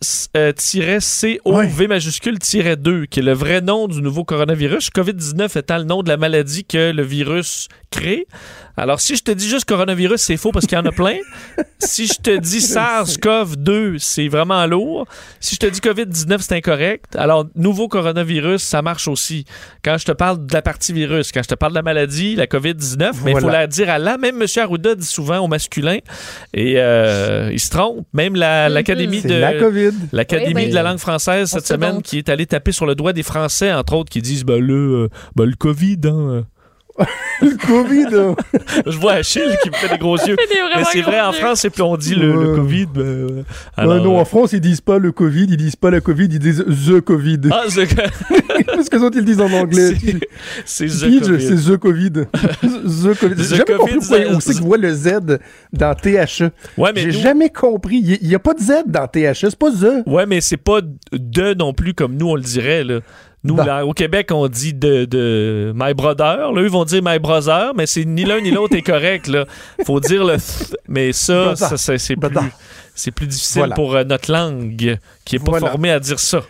[1.87, 4.89] majuscule-2, qui est le vrai nom du nouveau coronavirus.
[4.95, 8.27] COVID-19 étant le nom de la maladie que le virus crée.
[8.77, 11.17] Alors, si je te dis juste coronavirus, c'est faux parce qu'il y en a plein.
[11.79, 15.07] si je te dis SARS-CoV-2, c'est vraiment lourd.
[15.39, 17.15] Si je te dis COVID-19, c'est incorrect.
[17.15, 19.45] Alors, nouveau coronavirus, ça marche aussi.
[19.83, 22.35] Quand je te parle de la partie virus, quand je te parle de la maladie,
[22.35, 24.17] la COVID-19, mais il faut la dire à la.
[24.17, 24.47] Même M.
[24.57, 25.99] Arruda dit souvent au masculin.
[26.53, 28.05] Et euh, il se trompe.
[28.13, 29.35] Même la- l'Académie de.
[29.35, 29.91] la COVID.
[30.11, 32.85] L'Académie Oui, ben, de la langue française cette se semaine qui est allée taper sur
[32.85, 35.97] le doigt des Français, entre autres, qui disent ben, le, euh, ben, le COVID.
[36.05, 36.45] Hein.
[37.41, 38.35] Le COVID, là.
[38.85, 40.37] Je vois Achille qui me fait des gros yeux.
[40.75, 41.33] Mais c'est vrai, en.
[41.33, 42.55] France, et puis on dit le.
[42.55, 42.85] COVID.
[42.93, 43.43] ben,
[43.77, 46.39] Ouais, non, en France, ils disent pas le COVID, ils disent pas la COVID, ils
[46.39, 47.41] disent the COVID.
[47.51, 47.87] Ah, c'est
[48.65, 49.93] Parce que autres, ils disent en anglais.
[50.65, 51.39] c'est The COVID.
[51.41, 52.11] c'est The COVID.
[52.11, 53.35] The COVID.
[53.35, 55.09] The J'ai jamais compris COVID, pourquoi c'est qu'ils voient le Z
[55.73, 56.43] dans THE.
[56.77, 57.97] Ouais, mais J'ai nous- jamais compris.
[58.21, 60.07] Il n'y a pas de Z dans THE, c'est pas The.
[60.07, 60.79] Ouais, mais c'est pas
[61.11, 62.99] de non plus comme nous on le dirait là.
[63.45, 63.63] Nous, Bon.
[63.63, 66.51] là, au Québec, on dit de, de My Brother.
[66.51, 69.27] Là, eux vont dire My Brother, mais c'est ni l'un ni l'autre est correct.
[69.27, 69.45] Là.
[69.85, 72.29] Faut dire le th, mais ça, ça, ça, c'est plus,
[72.95, 73.75] c'est plus difficile Voilà.
[73.75, 75.69] pour euh, notre langue qui est pas Voilà.
[75.69, 76.41] formée à dire ça.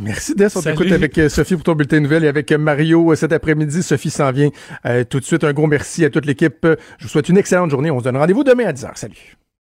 [0.00, 2.58] Merci Des, on t'écoute avec euh, Sophie pour ton bulletin de nouvelles et avec euh,
[2.58, 3.82] Mario cet après-midi.
[3.82, 4.50] Sophie s'en vient
[4.86, 5.42] euh, tout de suite.
[5.44, 6.64] Un gros merci à toute l'équipe.
[6.98, 7.90] Je vous souhaite une excellente journée.
[7.90, 8.90] On se donne rendez-vous demain à 10h.
[8.94, 9.36] Salut.